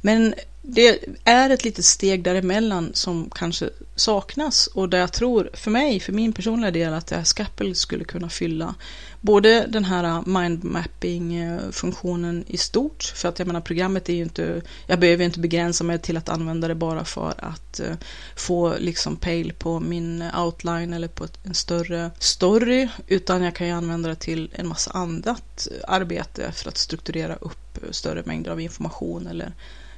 Men 0.02 0.34
det 0.68 1.00
är 1.24 1.50
ett 1.50 1.64
litet 1.64 1.86
steg 1.86 2.24
däremellan 2.24 2.92
som 2.94 3.30
kanske 3.36 3.70
saknas. 3.96 4.68
Och 4.68 4.90
där 4.90 4.98
jag 4.98 5.14
tror, 5.14 5.50
för 5.54 5.72
mig, 5.72 6.00
för 6.00 6.14
min 6.14 6.34
personliga 6.34 6.72
del, 6.72 6.94
att 6.94 7.08
det 7.08 7.16
här 7.16 7.24
Scapple 7.24 7.76
skulle 7.76 8.04
kunna 8.04 8.30
fylla 8.30 8.76
både 9.22 9.66
den 9.68 9.86
här 9.86 10.24
mindmapping-funktionen 10.26 12.46
eh, 12.48 12.56
i 12.56 12.58
stort, 12.58 13.04
för 13.04 13.30
att 13.30 13.40
jag 13.40 13.48
menar 13.48 13.62
programmet 13.62 14.10
är 14.10 14.14
ju 14.14 14.22
inte, 14.22 14.62
jag 14.88 15.00
behöver 15.00 15.26
inte 15.26 15.40
begränsa 15.40 15.84
mig 15.84 16.00
till 16.00 16.18
att 16.18 16.30
använda 16.30 16.68
det 16.68 16.76
bara 16.76 17.06
för 17.06 17.34
att 17.38 17.80
eh, 17.80 17.96
få 18.36 18.74
liksom 18.80 19.16
pejl 19.16 19.54
på 19.54 19.80
min 19.80 20.24
outline 20.38 20.94
eller 20.94 21.08
på 21.08 21.28
en 21.44 21.54
större 21.54 22.12
story, 22.20 22.88
utan 23.08 23.44
jag 23.44 23.56
kan 23.56 23.68
ju 23.68 23.74
använda 23.74 24.10
det 24.10 24.16
till 24.16 24.52
en 24.56 24.68
massa 24.68 24.92
annat 24.92 25.68
eh, 25.72 25.78
arbete 25.88 26.52
för 26.52 26.70
att 26.70 26.78
strukturera 26.78 27.36
upp 27.36 27.78
större 27.92 28.24
mängder 28.26 28.52
av 28.52 28.62
information 28.62 29.28
eller 29.28 29.54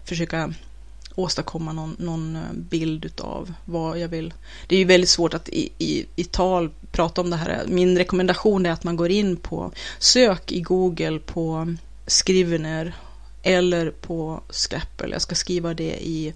försöka 0.07 0.53
åstadkomma 1.15 1.73
någon, 1.73 1.95
någon 1.99 2.35
eh, 2.35 2.53
bild 2.53 3.11
av 3.21 3.53
vad 3.65 3.99
jag 3.99 4.07
vill. 4.07 4.33
Det 4.67 4.75
är 4.75 4.79
ju 4.79 4.85
väldigt 4.85 5.09
svårt 5.09 5.33
att 5.33 5.49
i, 5.49 5.69
i, 5.77 6.05
i 6.15 6.23
tal 6.23 6.69
prata 6.91 7.21
om 7.21 7.29
det 7.29 7.35
här. 7.35 7.65
Min 7.67 7.97
rekommendation 7.97 8.65
är 8.65 8.71
att 8.71 8.83
man 8.83 8.95
går 8.95 9.11
in 9.11 9.37
på 9.37 9.71
sök 9.99 10.51
i 10.51 10.61
Google 10.61 11.19
på 11.19 11.75
Scrivener 12.07 12.93
eller 13.43 13.91
på 13.91 14.41
Scrapple. 14.49 15.09
Jag 15.11 15.21
ska 15.21 15.35
skriva 15.35 15.73
det 15.73 16.07
i 16.07 16.33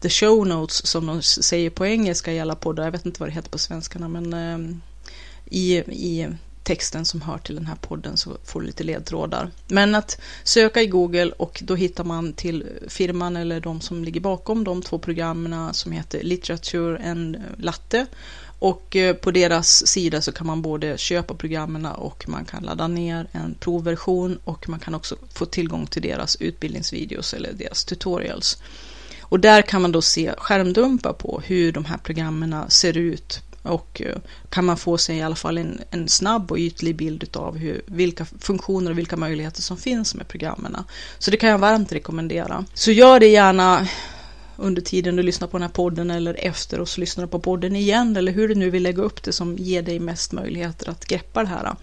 the 0.00 0.08
show 0.08 0.46
notes 0.46 0.86
som 0.86 1.06
de 1.06 1.22
säger 1.22 1.70
på 1.70 1.86
engelska 1.86 2.32
i 2.32 2.40
alla 2.40 2.54
poddar. 2.54 2.84
Jag 2.84 2.92
vet 2.92 3.06
inte 3.06 3.20
vad 3.20 3.28
det 3.28 3.34
heter 3.34 3.50
på 3.50 3.58
svenskarna 3.58 4.08
men 4.08 4.32
eh, 4.32 4.76
i, 5.44 5.76
i 5.78 6.28
texten 6.64 7.04
som 7.04 7.22
hör 7.22 7.38
till 7.38 7.54
den 7.54 7.66
här 7.66 7.76
podden 7.76 8.16
så 8.16 8.36
får 8.44 8.60
du 8.60 8.66
lite 8.66 8.84
ledtrådar. 8.84 9.50
Men 9.68 9.94
att 9.94 10.20
söka 10.44 10.82
i 10.82 10.86
Google 10.86 11.30
och 11.36 11.62
då 11.64 11.74
hittar 11.74 12.04
man 12.04 12.32
till 12.32 12.66
firman 12.88 13.36
eller 13.36 13.60
de 13.60 13.80
som 13.80 14.04
ligger 14.04 14.20
bakom 14.20 14.64
de 14.64 14.82
två 14.82 14.98
programmen 14.98 15.74
som 15.74 15.92
heter 15.92 16.22
Literature 16.22 17.10
and 17.10 17.36
Latte. 17.58 18.06
Och 18.58 18.96
eh, 18.96 19.16
på 19.16 19.30
deras 19.30 19.86
sida 19.86 20.20
så 20.20 20.32
kan 20.32 20.46
man 20.46 20.62
både 20.62 20.98
köpa 20.98 21.34
programmen 21.34 21.86
och 21.86 22.24
man 22.28 22.44
kan 22.44 22.62
ladda 22.62 22.88
ner 22.88 23.26
en 23.32 23.54
provversion 23.60 24.38
och 24.44 24.68
man 24.68 24.80
kan 24.80 24.94
också 24.94 25.16
få 25.34 25.46
tillgång 25.46 25.86
till 25.86 26.02
deras 26.02 26.36
utbildningsvideos 26.36 27.34
eller 27.34 27.52
deras 27.52 27.84
tutorials. 27.84 28.58
Och 29.20 29.40
där 29.40 29.62
kan 29.62 29.82
man 29.82 29.92
då 29.92 30.02
se 30.02 30.34
skärmdumpar 30.38 31.12
på 31.12 31.42
hur 31.44 31.72
de 31.72 31.84
här 31.84 31.98
programmen 31.98 32.56
ser 32.68 32.96
ut 32.96 33.42
och 33.64 34.02
eh, 34.04 34.16
kan 34.48 34.64
man 34.64 34.76
få 34.76 34.98
sig 34.98 35.16
i 35.16 35.22
alla 35.22 35.34
fall 35.34 35.58
en, 35.58 35.80
en 35.90 36.08
snabb 36.08 36.50
och 36.50 36.58
ytlig 36.58 36.96
bild 36.96 37.36
av 37.36 37.56
hur, 37.56 37.82
vilka 37.86 38.24
funktioner 38.24 38.90
och 38.90 38.98
vilka 38.98 39.16
möjligheter 39.16 39.62
som 39.62 39.76
finns 39.76 40.14
med 40.14 40.28
programmen. 40.28 40.76
Så 41.18 41.30
det 41.30 41.36
kan 41.36 41.50
jag 41.50 41.58
varmt 41.58 41.92
rekommendera. 41.92 42.64
Så 42.74 42.90
gör 42.90 43.20
det 43.20 43.26
gärna 43.26 43.88
under 44.56 44.82
tiden 44.82 45.16
du 45.16 45.22
lyssnar 45.22 45.48
på 45.48 45.58
den 45.58 45.62
här 45.62 45.72
podden 45.72 46.10
eller 46.10 46.34
efter 46.34 46.80
och 46.80 46.88
så 46.88 47.00
lyssnar 47.00 47.24
du 47.24 47.30
på 47.30 47.40
podden 47.40 47.76
igen 47.76 48.16
eller 48.16 48.32
hur 48.32 48.48
du 48.48 48.54
nu 48.54 48.70
vill 48.70 48.82
lägga 48.82 49.02
upp 49.02 49.22
det 49.22 49.32
som 49.32 49.56
ger 49.56 49.82
dig 49.82 49.98
mest 49.98 50.32
möjligheter 50.32 50.90
att 50.90 51.06
greppa 51.06 51.42
det 51.42 51.48
här. 51.48 51.76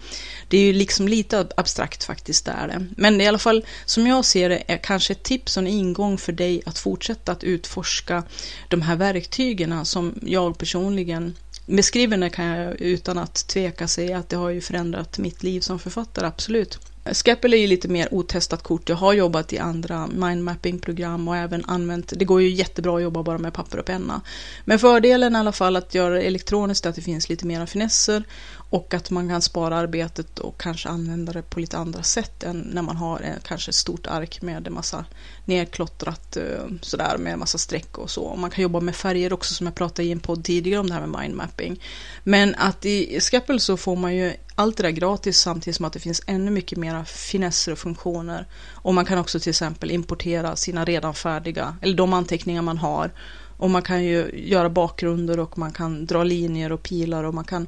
Det 0.48 0.58
är 0.58 0.64
ju 0.64 0.72
liksom 0.72 1.08
lite 1.08 1.48
abstrakt 1.56 2.04
faktiskt 2.04 2.44
där 2.44 2.68
det. 2.68 2.86
Men 2.96 3.20
i 3.20 3.26
alla 3.26 3.38
fall 3.38 3.66
som 3.84 4.06
jag 4.06 4.24
ser 4.24 4.48
det 4.48 4.62
är 4.66 4.76
kanske 4.76 5.12
ett 5.12 5.22
tips 5.22 5.56
och 5.56 5.62
en 5.62 5.66
ingång 5.66 6.18
för 6.18 6.32
dig 6.32 6.62
att 6.66 6.78
fortsätta 6.78 7.32
att 7.32 7.44
utforska 7.44 8.22
de 8.68 8.82
här 8.82 8.96
verktygen 8.96 9.84
som 9.84 10.14
jag 10.22 10.58
personligen 10.58 11.34
beskriver 11.76 12.16
det 12.16 12.30
kan 12.30 12.44
jag 12.44 12.80
utan 12.80 13.18
att 13.18 13.34
tveka 13.34 13.88
säga 13.88 14.18
att 14.18 14.28
det 14.28 14.36
har 14.36 14.50
ju 14.50 14.60
förändrat 14.60 15.18
mitt 15.18 15.42
liv 15.42 15.60
som 15.60 15.78
författare, 15.78 16.26
absolut. 16.26 16.78
Scapple 17.12 17.56
är 17.56 17.60
ju 17.60 17.66
lite 17.66 17.88
mer 17.88 18.14
otestat 18.14 18.62
kort. 18.62 18.88
Jag 18.88 18.96
har 18.96 19.12
jobbat 19.12 19.52
i 19.52 19.58
andra 19.58 20.06
mindmapping-program 20.06 21.28
och 21.28 21.36
även 21.36 21.64
använt, 21.64 22.12
det 22.16 22.24
går 22.24 22.42
ju 22.42 22.48
jättebra 22.48 22.96
att 22.96 23.02
jobba 23.02 23.22
bara 23.22 23.38
med 23.38 23.54
papper 23.54 23.78
och 23.78 23.84
penna. 23.84 24.20
Men 24.64 24.78
fördelen 24.78 25.36
i 25.36 25.38
alla 25.38 25.52
fall 25.52 25.76
att 25.76 25.94
göra 25.94 26.14
det 26.14 26.20
elektroniskt 26.20 26.86
är 26.86 26.90
att 26.90 26.96
det 26.96 27.02
finns 27.02 27.28
lite 27.28 27.46
mera 27.46 27.66
finesser 27.66 28.24
och 28.72 28.94
att 28.94 29.10
man 29.10 29.28
kan 29.28 29.42
spara 29.42 29.76
arbetet 29.76 30.38
och 30.38 30.60
kanske 30.60 30.88
använda 30.88 31.32
det 31.32 31.42
på 31.42 31.60
lite 31.60 31.78
andra 31.78 32.02
sätt 32.02 32.42
än 32.42 32.58
när 32.58 32.82
man 32.82 32.96
har 32.96 33.20
en, 33.20 33.40
kanske 33.42 33.70
ett 33.70 33.74
stort 33.74 34.06
ark 34.06 34.42
med 34.42 34.66
en 34.66 34.72
massa 34.72 35.04
nedklottrat 35.44 36.36
eh, 36.36 36.66
sådär 36.80 37.18
med 37.18 37.32
en 37.32 37.38
massa 37.38 37.58
streck 37.58 37.98
och 37.98 38.10
så. 38.10 38.22
Och 38.22 38.38
man 38.38 38.50
kan 38.50 38.62
jobba 38.62 38.80
med 38.80 38.96
färger 38.96 39.32
också 39.32 39.54
som 39.54 39.66
jag 39.66 39.74
pratade 39.74 40.08
i 40.08 40.12
en 40.12 40.20
podd 40.20 40.44
tidigare 40.44 40.80
om 40.80 40.86
det 40.86 40.94
här 40.94 41.06
med 41.06 41.20
mindmapping. 41.20 41.82
Men 42.24 42.54
att 42.54 42.84
i 42.84 43.20
Scapple 43.20 43.60
så 43.60 43.76
får 43.76 43.96
man 43.96 44.16
ju 44.16 44.32
allt 44.54 44.76
det 44.76 44.82
där 44.82 44.90
gratis 44.90 45.38
samtidigt 45.38 45.76
som 45.76 45.84
att 45.84 45.92
det 45.92 46.00
finns 46.00 46.22
ännu 46.26 46.50
mycket 46.50 46.78
mera 46.78 47.04
finesser 47.04 47.72
och 47.72 47.78
funktioner. 47.78 48.46
Och 48.70 48.94
man 48.94 49.04
kan 49.04 49.18
också 49.18 49.40
till 49.40 49.50
exempel 49.50 49.90
importera 49.90 50.56
sina 50.56 50.84
redan 50.84 51.14
färdiga, 51.14 51.76
eller 51.82 51.94
de 51.94 52.12
anteckningar 52.12 52.62
man 52.62 52.78
har. 52.78 53.10
Och 53.56 53.70
man 53.70 53.82
kan 53.82 54.04
ju 54.04 54.30
göra 54.34 54.70
bakgrunder 54.70 55.38
och 55.38 55.58
man 55.58 55.72
kan 55.72 56.06
dra 56.06 56.24
linjer 56.24 56.72
och 56.72 56.82
pilar 56.82 57.24
och 57.24 57.34
man 57.34 57.44
kan 57.44 57.66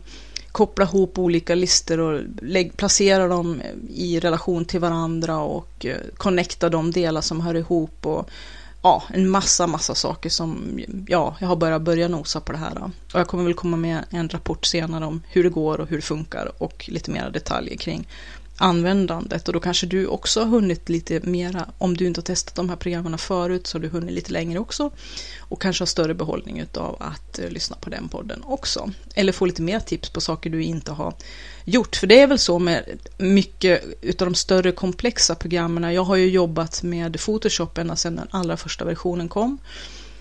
koppla 0.55 0.85
ihop 0.85 1.19
olika 1.19 1.55
listor 1.55 2.01
och 2.01 2.21
lägg, 2.43 2.77
placera 2.77 3.29
dem 3.29 3.62
i 3.88 4.21
relation 4.21 4.64
till 4.64 4.81
varandra 4.81 5.38
och 5.38 5.87
eh, 5.87 5.97
connecta 6.17 6.69
de 6.69 6.90
delar 6.90 7.21
som 7.21 7.40
hör 7.40 7.55
ihop 7.55 8.07
och 8.07 8.31
ja, 8.83 9.03
en 9.09 9.29
massa, 9.29 9.67
massa 9.67 9.95
saker 9.95 10.31
som, 10.31 10.81
ja, 11.09 11.37
jag 11.40 11.49
har 11.49 11.57
börjat 11.57 11.83
börja 11.83 12.09
nosa 12.09 12.40
på 12.40 12.53
det 12.53 12.59
här. 12.59 12.90
Och 13.12 13.21
jag 13.21 13.27
kommer 13.27 13.45
väl 13.45 13.55
komma 13.55 13.77
med 13.77 14.05
en 14.11 14.29
rapport 14.29 14.67
senare 14.67 15.05
om 15.05 15.23
hur 15.29 15.45
det 15.45 15.51
går 15.51 15.81
och 15.81 15.88
hur 15.88 15.97
det 15.97 16.03
funkar 16.03 16.53
och 16.59 16.88
lite 16.88 17.11
mera 17.11 17.31
detaljer 17.31 17.77
kring 17.77 18.09
användandet 18.57 19.49
och 19.49 19.55
då 19.55 19.61
kanske 19.61 19.87
du 19.87 20.07
också 20.07 20.40
har 20.40 20.47
hunnit 20.47 20.88
lite 20.88 21.21
mera, 21.23 21.69
om 21.79 21.97
du 21.97 22.07
inte 22.07 22.19
har 22.19 22.25
testat 22.25 22.55
de 22.55 22.69
här 22.69 22.77
programmen 22.77 23.19
förut 23.19 23.67
så 23.67 23.79
har 23.79 23.83
du 23.83 23.88
hunnit 23.88 24.14
lite 24.14 24.33
längre 24.33 24.59
också 24.59 24.90
och 25.38 25.62
kanske 25.62 25.83
har 25.83 25.87
större 25.87 26.14
behållning 26.14 26.64
av 26.75 26.97
att 27.01 27.38
eh, 27.38 27.51
lyssna 27.51 27.77
på 27.77 27.90
den 27.90 28.09
podden 28.09 28.43
också. 28.45 28.90
Eller 29.14 29.33
få 29.33 29.47
lite 29.47 29.62
mer 29.62 29.81
tips 29.81 30.11
på 30.11 30.21
saker 30.21 30.51
du 30.51 30.62
inte 30.62 30.93
har 30.93 31.14
gjort, 31.64 31.97
för 31.97 32.07
det 32.07 32.21
är 32.21 32.27
väl 32.27 32.38
så 32.38 32.59
med 32.59 32.85
mycket 33.19 33.85
utav 34.01 34.27
de 34.27 34.35
större 34.35 34.73
komplexa 34.73 35.35
programmen. 35.35 35.95
Jag 35.95 36.05
har 36.05 36.17
ju 36.17 36.29
jobbat 36.29 36.83
med 36.83 37.21
Photoshop 37.21 37.79
ända 37.79 37.97
sedan 37.97 38.17
den 38.17 38.29
allra 38.31 38.57
första 38.57 38.85
versionen 38.85 39.29
kom. 39.29 39.59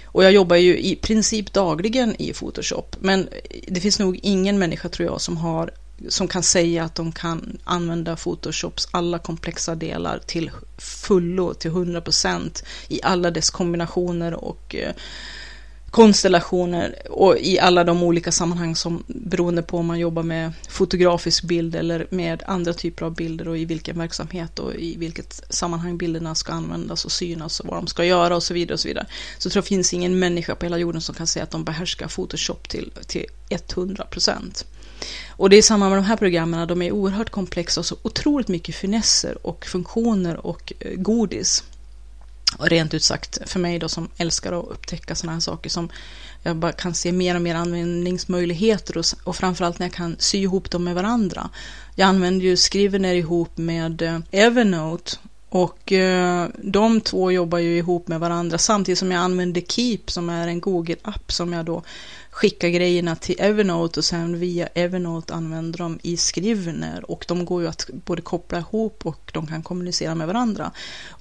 Och 0.05 0.23
jag 0.23 0.31
jobbar 0.31 0.55
ju 0.55 0.79
i 0.79 0.95
princip 0.95 1.53
dagligen 1.53 2.21
i 2.21 2.33
Photoshop, 2.33 2.95
men 2.99 3.29
det 3.67 3.79
finns 3.79 3.99
nog 3.99 4.19
ingen 4.23 4.59
människa 4.59 4.89
tror 4.89 5.09
jag 5.09 5.21
som 5.21 5.37
har 5.37 5.71
som 6.09 6.27
kan 6.27 6.43
säga 6.43 6.83
att 6.83 6.95
de 6.95 7.11
kan 7.11 7.57
använda 7.63 8.15
Photoshops 8.15 8.87
alla 8.91 9.19
komplexa 9.19 9.75
delar 9.75 10.19
till 10.25 10.51
fullo, 10.77 11.53
till 11.53 11.71
100% 11.71 12.63
i 12.87 12.99
alla 13.03 13.31
dess 13.31 13.49
kombinationer 13.49 14.33
och 14.33 14.75
eh, 14.75 14.93
konstellationer 15.93 16.95
och 17.09 17.37
i 17.37 17.59
alla 17.59 17.83
de 17.83 18.03
olika 18.03 18.31
sammanhang 18.31 18.75
som 18.75 19.03
beroende 19.07 19.61
på 19.61 19.77
om 19.77 19.85
man 19.85 19.99
jobbar 19.99 20.23
med 20.23 20.51
fotografisk 20.69 21.43
bild 21.43 21.75
eller 21.75 22.07
med 22.09 22.43
andra 22.45 22.73
typer 22.73 23.05
av 23.05 23.15
bilder 23.15 23.47
och 23.47 23.57
i 23.57 23.65
vilken 23.65 23.97
verksamhet 23.97 24.59
och 24.59 24.75
i 24.75 24.97
vilket 24.97 25.43
sammanhang 25.49 25.97
bilderna 25.97 26.35
ska 26.35 26.53
användas 26.53 27.05
och 27.05 27.11
synas 27.11 27.59
och 27.59 27.65
vad 27.65 27.77
de 27.77 27.87
ska 27.87 28.05
göra 28.05 28.35
och 28.35 28.43
så 28.43 28.53
vidare 28.53 28.73
och 28.73 28.79
så 28.79 28.87
vidare. 28.87 29.05
Så 29.37 29.47
jag 29.47 29.53
tror 29.53 29.61
det 29.61 29.67
finns 29.67 29.93
ingen 29.93 30.19
människa 30.19 30.55
på 30.55 30.65
hela 30.65 30.77
jorden 30.77 31.01
som 31.01 31.15
kan 31.15 31.27
säga 31.27 31.43
att 31.43 31.51
de 31.51 31.63
behärskar 31.63 32.07
Photoshop 32.07 32.69
till, 32.69 32.91
till 33.07 33.25
100 33.49 34.05
procent. 34.05 34.65
Och 35.35 35.49
det 35.49 35.57
är 35.57 35.61
samma 35.61 35.89
med 35.89 35.97
de 35.97 36.05
här 36.05 36.17
programmen, 36.17 36.67
de 36.67 36.81
är 36.81 36.91
oerhört 36.91 37.29
komplexa 37.29 37.79
och 37.79 37.85
så 37.85 37.95
otroligt 38.01 38.47
mycket 38.47 38.75
finesser 38.75 39.47
och 39.47 39.65
funktioner 39.65 40.45
och 40.45 40.73
eh, 40.79 40.95
godis. 40.95 41.63
Och 42.57 42.69
rent 42.69 42.93
ut 42.93 43.03
sagt, 43.03 43.49
för 43.49 43.59
mig 43.59 43.79
då 43.79 43.89
som 43.89 44.09
älskar 44.17 44.59
att 44.59 44.71
upptäcka 44.71 45.15
sådana 45.15 45.33
här 45.33 45.39
saker 45.39 45.69
som 45.69 45.89
jag 46.43 46.55
bara 46.55 46.71
kan 46.71 46.93
se 46.93 47.11
mer 47.11 47.35
och 47.35 47.41
mer 47.41 47.55
användningsmöjligheter 47.55 48.97
och, 48.97 49.05
och 49.23 49.35
framförallt 49.35 49.79
när 49.79 49.85
jag 49.85 49.93
kan 49.93 50.15
sy 50.19 50.37
ihop 50.37 50.71
dem 50.71 50.83
med 50.83 50.95
varandra. 50.95 51.49
Jag 51.95 52.07
använder 52.07 52.45
ju 52.45 52.57
Scrivener 52.57 53.15
ihop 53.15 53.57
med 53.57 54.01
eh, 54.01 54.19
Evernote 54.31 55.17
och 55.49 55.91
eh, 55.91 56.47
de 56.57 57.01
två 57.01 57.31
jobbar 57.31 57.59
ju 57.59 57.77
ihop 57.77 58.07
med 58.07 58.19
varandra 58.19 58.57
samtidigt 58.57 58.99
som 58.99 59.11
jag 59.11 59.19
använder 59.19 59.61
Keep 59.61 59.99
som 60.07 60.29
är 60.29 60.47
en 60.47 60.59
Google-app 60.61 61.31
som 61.31 61.53
jag 61.53 61.65
då 61.65 61.83
skicka 62.33 62.69
grejerna 62.69 63.15
till 63.15 63.35
Evernote 63.39 63.99
och 63.99 64.05
sen 64.05 64.39
via 64.39 64.67
Evernote 64.67 65.33
använder 65.33 65.77
de 65.77 65.99
i 66.03 66.17
Skrivner 66.17 67.11
och 67.11 67.25
de 67.27 67.45
går 67.45 67.61
ju 67.61 67.67
att 67.67 67.89
både 68.05 68.21
koppla 68.21 68.57
ihop 68.57 69.05
och 69.05 69.31
de 69.33 69.47
kan 69.47 69.63
kommunicera 69.63 70.15
med 70.15 70.27
varandra. 70.27 70.71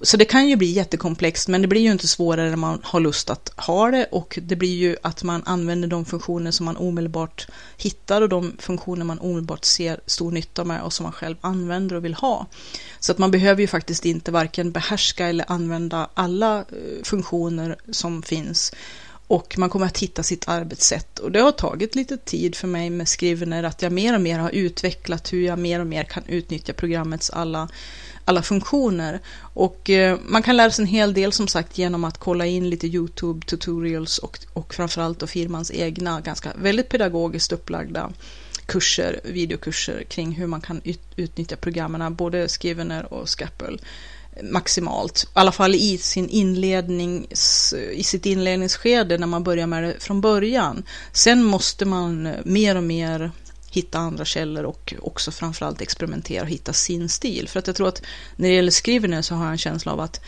Så 0.01 0.17
det 0.17 0.25
kan 0.25 0.47
ju 0.47 0.55
bli 0.55 0.71
jättekomplext 0.71 1.47
men 1.47 1.61
det 1.61 1.67
blir 1.67 1.81
ju 1.81 1.91
inte 1.91 2.07
svårare 2.07 2.49
när 2.49 2.57
man 2.57 2.79
har 2.83 2.99
lust 2.99 3.29
att 3.29 3.53
ha 3.57 3.91
det 3.91 4.05
och 4.11 4.39
det 4.41 4.55
blir 4.55 4.75
ju 4.75 4.95
att 5.01 5.23
man 5.23 5.43
använder 5.45 5.87
de 5.87 6.05
funktioner 6.05 6.51
som 6.51 6.65
man 6.65 6.77
omedelbart 6.77 7.47
hittar 7.77 8.21
och 8.21 8.29
de 8.29 8.53
funktioner 8.59 9.05
man 9.05 9.19
omedelbart 9.19 9.65
ser 9.65 9.99
stor 10.05 10.31
nytta 10.31 10.63
med 10.63 10.81
och 10.81 10.93
som 10.93 11.03
man 11.03 11.13
själv 11.13 11.35
använder 11.41 11.95
och 11.95 12.05
vill 12.05 12.13
ha. 12.13 12.47
Så 12.99 13.11
att 13.11 13.17
man 13.17 13.31
behöver 13.31 13.61
ju 13.61 13.67
faktiskt 13.67 14.05
inte 14.05 14.31
varken 14.31 14.71
behärska 14.71 15.27
eller 15.27 15.45
använda 15.47 16.09
alla 16.13 16.59
eh, 16.59 17.03
funktioner 17.03 17.75
som 17.91 18.23
finns 18.23 18.73
och 19.33 19.57
man 19.57 19.69
kommer 19.69 19.85
att 19.85 19.97
hitta 19.97 20.23
sitt 20.23 20.47
arbetssätt. 20.47 21.19
Och 21.19 21.31
det 21.31 21.39
har 21.39 21.51
tagit 21.51 21.95
lite 21.95 22.17
tid 22.17 22.55
för 22.55 22.67
mig 22.67 22.89
med 22.89 23.07
Skrivener 23.07 23.63
att 23.63 23.81
jag 23.81 23.91
mer 23.91 24.15
och 24.15 24.21
mer 24.21 24.39
har 24.39 24.49
utvecklat 24.49 25.33
hur 25.33 25.45
jag 25.45 25.59
mer 25.59 25.79
och 25.79 25.87
mer 25.87 26.03
kan 26.03 26.23
utnyttja 26.27 26.73
programmets 26.73 27.29
alla 27.29 27.69
alla 28.25 28.41
funktioner. 28.41 29.19
Och 29.39 29.89
eh, 29.89 30.17
man 30.25 30.43
kan 30.43 30.57
lära 30.57 30.71
sig 30.71 30.83
en 30.83 30.87
hel 30.87 31.13
del 31.13 31.31
som 31.31 31.47
sagt 31.47 31.77
genom 31.77 32.03
att 32.03 32.17
kolla 32.17 32.45
in 32.45 32.69
lite 32.69 32.87
YouTube 32.87 33.45
tutorials 33.45 34.17
och, 34.17 34.39
och 34.53 34.73
framförallt 34.73 35.19
då 35.19 35.27
firmans 35.27 35.71
egna 35.71 36.21
ganska 36.21 36.51
väldigt 36.55 36.89
pedagogiskt 36.89 37.51
upplagda 37.51 38.11
kurser, 38.65 39.19
videokurser 39.23 40.03
kring 40.03 40.31
hur 40.31 40.47
man 40.47 40.61
kan 40.61 40.81
ut, 40.83 41.01
utnyttja 41.15 41.55
programmen, 41.55 42.15
både 42.15 42.47
Skrivener 42.47 43.13
och 43.13 43.29
Scapple 43.29 43.77
maximalt. 44.41 45.23
I 45.23 45.27
alla 45.33 45.51
fall 45.51 45.75
i, 45.75 45.97
sin 45.97 46.29
inlednings, 46.29 47.73
i 47.93 48.03
sitt 48.03 48.25
inledningsskede 48.25 49.17
när 49.17 49.27
man 49.27 49.43
börjar 49.43 49.67
med 49.67 49.83
det 49.83 49.95
från 49.99 50.21
början. 50.21 50.83
Sen 51.11 51.43
måste 51.43 51.85
man 51.85 52.35
mer 52.43 52.75
och 52.75 52.83
mer 52.83 53.31
hitta 53.71 53.97
andra 53.97 54.25
källor 54.25 54.63
och 54.63 54.93
också 55.01 55.31
framförallt 55.31 55.81
experimentera 55.81 56.43
och 56.43 56.49
hitta 56.49 56.73
sin 56.73 57.09
stil. 57.09 57.47
För 57.47 57.59
att 57.59 57.67
jag 57.67 57.75
tror 57.75 57.87
att 57.87 58.01
när 58.35 58.49
det 58.49 58.55
gäller 58.55 58.71
Scrivener 58.71 59.21
så 59.21 59.35
har 59.35 59.43
jag 59.43 59.51
en 59.51 59.57
känsla 59.57 59.91
av 59.91 59.99
att 59.99 60.21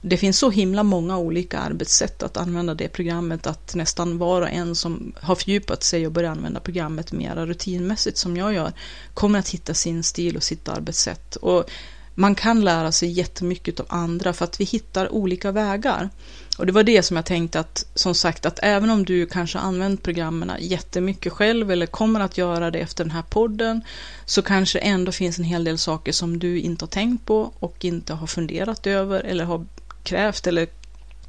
det 0.00 0.16
finns 0.16 0.38
så 0.38 0.50
himla 0.50 0.82
många 0.82 1.18
olika 1.18 1.58
arbetssätt 1.58 2.22
att 2.22 2.36
använda 2.36 2.74
det 2.74 2.88
programmet 2.88 3.46
att 3.46 3.74
nästan 3.74 4.18
var 4.18 4.42
och 4.42 4.50
en 4.50 4.74
som 4.74 5.12
har 5.20 5.34
fördjupat 5.34 5.82
sig 5.82 6.06
och 6.06 6.12
börjar 6.12 6.30
använda 6.30 6.60
programmet 6.60 7.12
mera 7.12 7.46
rutinmässigt 7.46 8.18
som 8.18 8.36
jag 8.36 8.54
gör 8.54 8.72
kommer 9.14 9.38
att 9.38 9.48
hitta 9.48 9.74
sin 9.74 10.02
stil 10.02 10.36
och 10.36 10.42
sitt 10.42 10.68
arbetssätt. 10.68 11.36
Och 11.36 11.70
man 12.18 12.34
kan 12.34 12.60
lära 12.60 12.92
sig 12.92 13.10
jättemycket 13.10 13.80
av 13.80 13.86
andra 13.88 14.32
för 14.32 14.44
att 14.44 14.60
vi 14.60 14.64
hittar 14.64 15.12
olika 15.12 15.52
vägar. 15.52 16.10
Och 16.58 16.66
det 16.66 16.72
var 16.72 16.82
det 16.82 17.02
som 17.02 17.16
jag 17.16 17.26
tänkte 17.26 17.60
att, 17.60 17.86
som 17.94 18.14
sagt, 18.14 18.46
att 18.46 18.58
även 18.62 18.90
om 18.90 19.04
du 19.04 19.26
kanske 19.26 19.58
använt 19.58 20.02
programmen 20.02 20.52
jättemycket 20.60 21.32
själv 21.32 21.70
eller 21.70 21.86
kommer 21.86 22.20
att 22.20 22.38
göra 22.38 22.70
det 22.70 22.78
efter 22.78 23.04
den 23.04 23.10
här 23.10 23.22
podden, 23.22 23.82
så 24.24 24.42
kanske 24.42 24.78
ändå 24.78 25.12
finns 25.12 25.38
en 25.38 25.44
hel 25.44 25.64
del 25.64 25.78
saker 25.78 26.12
som 26.12 26.38
du 26.38 26.60
inte 26.60 26.84
har 26.84 26.90
tänkt 26.90 27.26
på 27.26 27.52
och 27.58 27.84
inte 27.84 28.14
har 28.14 28.26
funderat 28.26 28.86
över 28.86 29.20
eller 29.20 29.44
har 29.44 29.66
krävt 30.02 30.46
eller 30.46 30.66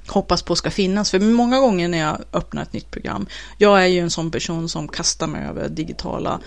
hoppas 0.08 0.41
på 0.41 0.56
ska 0.56 0.71
finnas. 0.71 1.12
För 1.12 1.19
många 1.19 1.60
gånger 1.60 1.88
när 1.88 1.97
jag 1.97 2.17
öppnar 2.34 2.62
ett 2.62 2.73
nytt 2.73 2.91
program, 2.91 3.28
jag 3.58 3.84
är 3.84 3.88
ju 3.88 4.00
en 4.00 4.10
sån 4.10 4.32
person 4.32 4.69
som 4.69 4.88
kastar 4.88 5.28
mig 5.28 5.47
över 5.47 5.69
digitala 5.69 6.39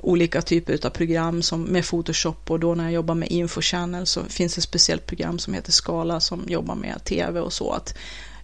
olika 0.00 0.42
typer 0.42 0.86
av 0.86 0.90
program 0.90 1.42
som 1.42 1.62
med 1.62 1.84
Photoshop 1.84 2.50
och 2.50 2.60
då 2.60 2.74
när 2.74 2.84
jag 2.84 2.92
jobbar 2.92 3.14
med 3.14 3.30
Infochannel 3.30 4.06
så 4.06 4.24
finns 4.24 4.54
det 4.54 4.58
ett 4.58 4.64
speciellt 4.64 5.06
program 5.06 5.38
som 5.38 5.54
heter 5.54 5.72
Skala 5.72 6.20
som 6.20 6.44
jobbar 6.48 6.74
med 6.74 7.04
tv 7.04 7.40
och 7.40 7.52
så. 7.52 7.72
att 7.72 7.94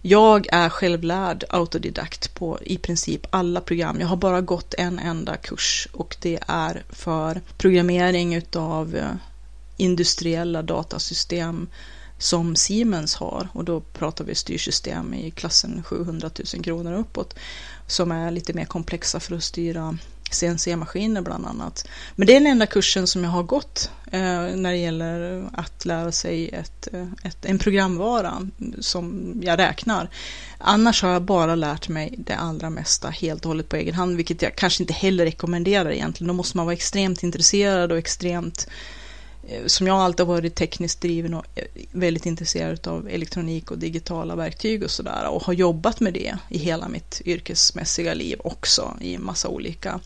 jag 0.07 0.47
är 0.51 0.69
självlärd 0.69 1.43
autodidakt 1.49 2.33
på 2.33 2.59
i 2.61 2.77
princip 2.77 3.27
alla 3.29 3.61
program. 3.61 3.99
Jag 3.99 4.07
har 4.07 4.15
bara 4.15 4.41
gått 4.41 4.73
en 4.73 4.99
enda 4.99 5.37
kurs 5.37 5.87
och 5.91 6.17
det 6.21 6.39
är 6.47 6.83
för 6.89 7.41
programmering 7.57 8.35
utav 8.35 8.95
eh, 8.95 9.11
industriella 9.77 10.61
datasystem 10.61 11.67
som 12.17 12.55
Siemens 12.55 13.15
har 13.15 13.47
och 13.53 13.63
då 13.63 13.79
pratar 13.81 14.25
vi 14.25 14.35
styrsystem 14.35 15.13
i 15.13 15.31
klassen 15.31 15.83
700 15.83 16.29
000 16.53 16.63
kronor 16.63 16.93
uppåt 16.93 17.35
som 17.87 18.11
är 18.11 18.31
lite 18.31 18.53
mer 18.53 18.65
komplexa 18.65 19.19
för 19.19 19.35
att 19.35 19.43
styra 19.43 19.97
CNC-maskiner 20.31 21.21
bland 21.21 21.45
annat. 21.45 21.87
Men 22.15 22.27
det 22.27 22.35
är 22.35 22.39
den 22.39 22.51
enda 22.51 22.65
kursen 22.65 23.07
som 23.07 23.23
jag 23.23 23.31
har 23.31 23.43
gått 23.43 23.91
eh, 24.11 24.19
när 24.55 24.71
det 24.71 24.77
gäller 24.77 25.45
att 25.53 25.85
lära 25.85 26.11
sig 26.11 26.49
ett, 26.49 26.87
eh, 26.93 27.07
ett, 27.23 27.45
en 27.45 27.59
programvara 27.59 28.49
som 28.79 29.33
jag 29.43 29.59
räknar. 29.59 30.09
Annars 30.57 31.01
har 31.01 31.09
jag 31.09 31.21
bara 31.21 31.55
lärt 31.55 31.89
mig 31.89 32.15
det 32.17 32.35
allra 32.35 32.69
mesta 32.69 33.09
helt 33.09 33.45
och 33.45 33.49
hållet 33.49 33.69
på 33.69 33.75
egen 33.75 33.93
hand, 33.93 34.17
vilket 34.17 34.41
jag 34.41 34.55
kanske 34.55 34.83
inte 34.83 34.93
heller 34.93 35.25
rekommenderar 35.25 35.91
egentligen. 35.91 36.27
Då 36.27 36.33
måste 36.33 36.57
man 36.57 36.65
vara 36.65 36.73
extremt 36.73 37.23
intresserad 37.23 37.91
och 37.91 37.97
extremt 37.97 38.67
Eh, 38.67 39.04
Eh, 39.47 39.65
som 39.65 39.87
jag 39.87 39.97
alltid 39.97 40.25
varit 40.25 40.55
tekniskt 40.55 41.01
driven 41.01 41.33
och 41.33 41.45
eh, 41.55 41.63
väldigt 41.91 42.25
intresserad 42.25 42.87
av 42.87 43.09
elektronik 43.09 43.71
och 43.71 43.77
digitala 43.77 44.35
verktyg 44.35 44.83
och 44.83 44.91
sådär 44.91 45.27
och 45.29 45.43
har 45.43 45.53
jobbat 45.53 45.99
med 45.99 46.13
det 46.13 46.37
i 46.49 46.57
hela 46.57 46.87
mitt 46.87 47.21
yrkesmässiga 47.25 48.13
liv 48.13 48.39
också 48.43 48.97
i 49.01 49.17
massa 49.17 49.47
olika 49.47 49.99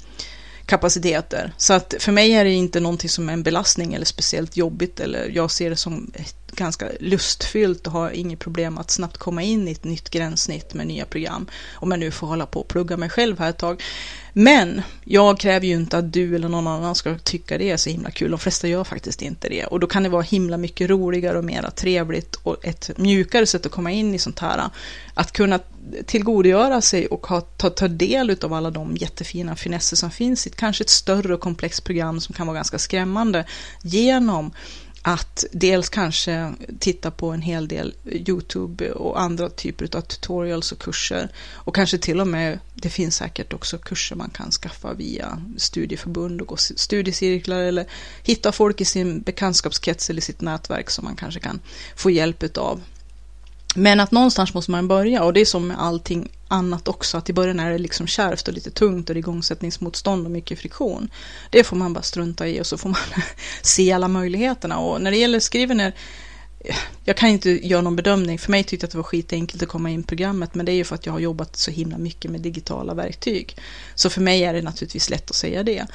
kapaciteter. 0.70 1.54
Så 1.58 1.74
att 1.74 1.96
för 2.00 2.12
mig 2.12 2.32
är 2.32 2.46
det 2.46 2.52
inte 2.52 2.80
någonting 2.80 3.10
som 3.10 3.30
är 3.30 3.34
en 3.34 3.44
belastning 3.44 3.94
eller 3.94 4.06
speciellt 4.06 4.58
jobbigt 4.58 5.00
eller 5.00 5.30
jag 5.30 5.52
ser 5.52 5.70
det 5.70 5.76
som 5.76 6.12
ganska 6.52 6.86
lustfyllt 7.00 7.88
och 7.88 7.94
har 7.94 8.12
inget 8.12 8.40
problem 8.40 8.78
att 8.78 8.92
snabbt 8.92 9.18
komma 9.18 9.44
in 9.44 9.68
i 9.68 9.72
ett 9.72 9.84
nytt 9.84 10.10
gränssnitt 10.10 10.74
med 10.74 10.88
nya 10.88 11.06
program. 11.06 11.48
Om 11.74 11.92
jag 11.92 12.00
nu 12.00 12.12
får 12.12 12.28
hålla 12.28 12.46
på 12.46 12.60
och 12.60 12.68
plugga 12.68 12.98
mig 12.98 13.10
själv 13.10 13.40
här 13.40 13.50
ett 13.50 13.58
tag. 13.58 13.84
Men 14.34 14.82
jag 15.04 15.40
kräver 15.40 15.68
ju 15.68 15.74
inte 15.74 15.98
att 15.98 16.14
du 16.14 16.36
eller 16.36 16.50
någon 16.50 16.68
annan 16.68 16.96
ska 16.96 17.18
tycka 17.18 17.58
det 17.58 17.70
är 17.70 17.78
så 17.78 17.90
himla 17.90 18.12
kul. 18.12 18.32
De 18.32 18.40
flesta 18.40 18.68
gör 18.68 18.84
faktiskt 18.84 19.22
inte 19.22 19.50
det. 19.50 19.66
Och 19.66 19.80
då 19.80 19.88
kan 19.88 20.04
det 20.04 20.10
vara 20.10 20.22
himla 20.22 20.58
mycket 20.58 20.90
roligare 20.90 21.38
och 21.38 21.46
mera 21.46 21.72
trevligt 21.72 22.36
och 22.36 22.66
ett 22.66 22.98
mjukare 22.98 23.46
sätt 23.46 23.66
att 23.66 23.72
komma 23.72 23.92
in 23.92 24.16
i 24.16 24.20
sånt 24.20 24.40
här. 24.40 24.70
Att 25.14 25.32
kunna 25.32 25.60
tillgodogöra 26.06 26.82
sig 26.82 27.08
och 27.08 27.28
ha, 27.28 27.42
ta, 27.42 27.70
ta 27.70 27.88
del 27.88 28.38
av 28.42 28.54
alla 28.54 28.72
de 28.72 28.96
jättefina 28.96 29.56
finesser 29.56 29.98
som 29.98 30.12
finns 30.12 30.48
i 30.48 30.50
ett, 30.50 30.56
kanske 30.56 30.84
ett 30.84 30.90
större 30.90 31.34
och 31.34 31.40
komplext 31.40 31.84
program 31.84 32.22
som 32.22 32.36
kan 32.36 32.48
vara 32.48 32.56
ganska 32.56 32.80
skrämmande 32.80 33.46
genom 33.82 34.52
att 35.02 35.46
dels 35.52 35.90
kanske 35.90 36.54
titta 36.80 37.12
på 37.12 37.30
en 37.30 37.42
hel 37.42 37.68
del 37.68 37.96
YouTube 38.06 38.92
och 38.92 39.22
andra 39.22 39.50
typer 39.50 39.98
av 39.98 40.02
tutorials 40.02 40.72
och 40.72 40.80
kurser. 40.80 41.30
Och 41.54 41.76
kanske 41.76 41.98
till 41.98 42.20
och 42.22 42.28
med, 42.28 42.60
det 42.74 42.90
finns 42.90 43.16
säkert 43.16 43.54
också 43.54 43.78
kurser 43.78 44.16
man 44.16 44.30
kan 44.30 44.52
skaffa 44.52 44.94
via 44.94 45.42
studieförbund 45.58 46.42
och 46.42 46.48
gå 46.48 46.58
studiecirklar 46.58 47.60
eller 47.60 47.86
hitta 48.24 48.52
folk 48.52 48.82
i 48.82 48.86
sin 48.86 49.22
bekantskapskrets 49.22 50.10
eller 50.10 50.22
sitt 50.22 50.42
nätverk 50.42 50.90
som 50.90 51.06
man 51.06 51.16
kanske 51.16 51.40
kan 51.40 51.60
få 51.96 52.10
hjälp 52.10 52.44
utav. 52.44 52.82
Men 53.76 54.00
att 54.00 54.12
någonstans 54.12 54.54
måste 54.54 54.72
man 54.72 54.88
börja 54.88 55.24
och 55.24 55.34
det 55.34 55.42
är 55.42 55.46
som 55.46 55.68
med 55.68 55.80
allting 55.80 56.30
annat 56.48 56.88
också, 56.88 57.18
att 57.18 57.30
i 57.30 57.34
början 57.34 57.60
är 57.60 57.72
det 57.72 57.78
liksom 57.78 58.08
kärvt 58.08 58.48
och 58.48 58.54
lite 58.54 58.72
tungt 58.72 59.10
och 59.10 59.16
det 59.16 59.18
är 59.18 59.22
igångsättningsmotstånd 59.22 60.26
och 60.26 60.32
mycket 60.32 60.60
friktion. 60.60 61.10
Det 61.50 61.64
får 61.64 61.76
man 61.76 61.94
bara 61.94 62.02
strunta 62.02 62.48
i 62.48 62.62
och 62.62 62.66
så 62.66 62.78
får 62.78 62.90
man 62.90 63.00
se 63.62 63.92
alla 63.92 64.08
möjligheterna. 64.08 64.78
Och 64.78 65.02
när 65.02 65.12
det 65.12 65.18
gäller 65.18 65.40
Skrivener, 65.40 65.94
jag 67.06 67.18
kan 67.18 67.30
inte 67.30 67.68
göra 67.68 67.82
någon 67.82 67.96
bedömning. 67.96 68.40
För 68.40 68.52
mig 68.52 68.64
tyckte 68.64 68.84
jag 68.84 68.88
att 68.88 68.92
det 68.92 68.98
var 68.98 69.04
skitenkelt 69.04 69.64
att 69.64 69.70
komma 69.70 69.90
in 69.90 70.00
i 70.00 70.04
programmet, 70.04 70.56
men 70.56 70.66
det 70.66 70.72
är 70.72 70.76
ju 70.76 70.84
för 70.84 70.96
att 70.96 71.06
jag 71.06 71.14
har 71.14 71.20
jobbat 71.20 71.56
så 71.56 71.72
himla 71.72 71.98
mycket 71.98 72.32
med 72.32 72.42
digitala 72.42 72.94
verktyg. 72.94 73.58
Så 73.96 74.10
för 74.10 74.22
mig 74.22 74.44
är 74.44 74.54
det 74.54 74.62
naturligtvis 74.62 75.10
lätt 75.10 75.30
att 75.30 75.36
säga 75.36 75.64
det. 75.64 75.88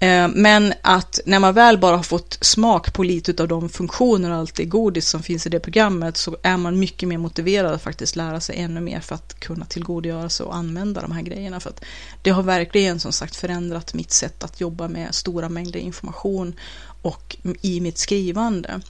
Eh, 0.00 0.28
men 0.28 0.74
att 0.82 1.20
när 1.26 1.38
man 1.38 1.54
väl 1.54 1.78
bara 1.78 1.96
har 1.96 2.02
fått 2.02 2.38
smak 2.40 2.92
på 2.92 3.02
lite 3.02 3.42
av 3.42 3.48
de 3.48 3.68
funktioner 3.68 4.30
och 4.30 4.36
allt 4.36 4.54
det 4.54 4.64
godis 4.64 5.08
som 5.08 5.22
finns 5.22 5.46
i 5.46 5.50
det 5.50 5.60
programmet 5.60 6.16
så 6.16 6.36
är 6.42 6.56
man 6.56 6.78
mycket 6.78 7.08
mer 7.08 7.18
motiverad 7.18 7.72
att 7.72 7.82
faktiskt 7.82 8.16
lära 8.16 8.40
sig 8.40 8.56
ännu 8.58 8.80
mer 8.80 9.00
för 9.00 9.14
att 9.14 9.40
kunna 9.40 9.64
tillgodogöra 9.64 10.28
sig 10.28 10.46
och 10.46 10.56
använda 10.56 11.00
de 11.00 11.12
här 11.12 11.22
grejerna. 11.22 11.60
För 11.60 11.70
att 11.70 11.84
det 12.22 12.30
har 12.30 12.42
verkligen 12.42 13.00
som 13.00 13.12
sagt 13.12 13.36
förändrat 13.36 13.94
mitt 13.94 14.12
sätt 14.12 14.44
att 14.44 14.60
jobba 14.60 14.88
med 14.88 15.14
stora 15.14 15.48
mängder 15.48 15.80
information 15.80 16.54
och 17.02 17.36
i 17.60 17.80
mitt 17.80 17.98
skrivande. 17.98 18.80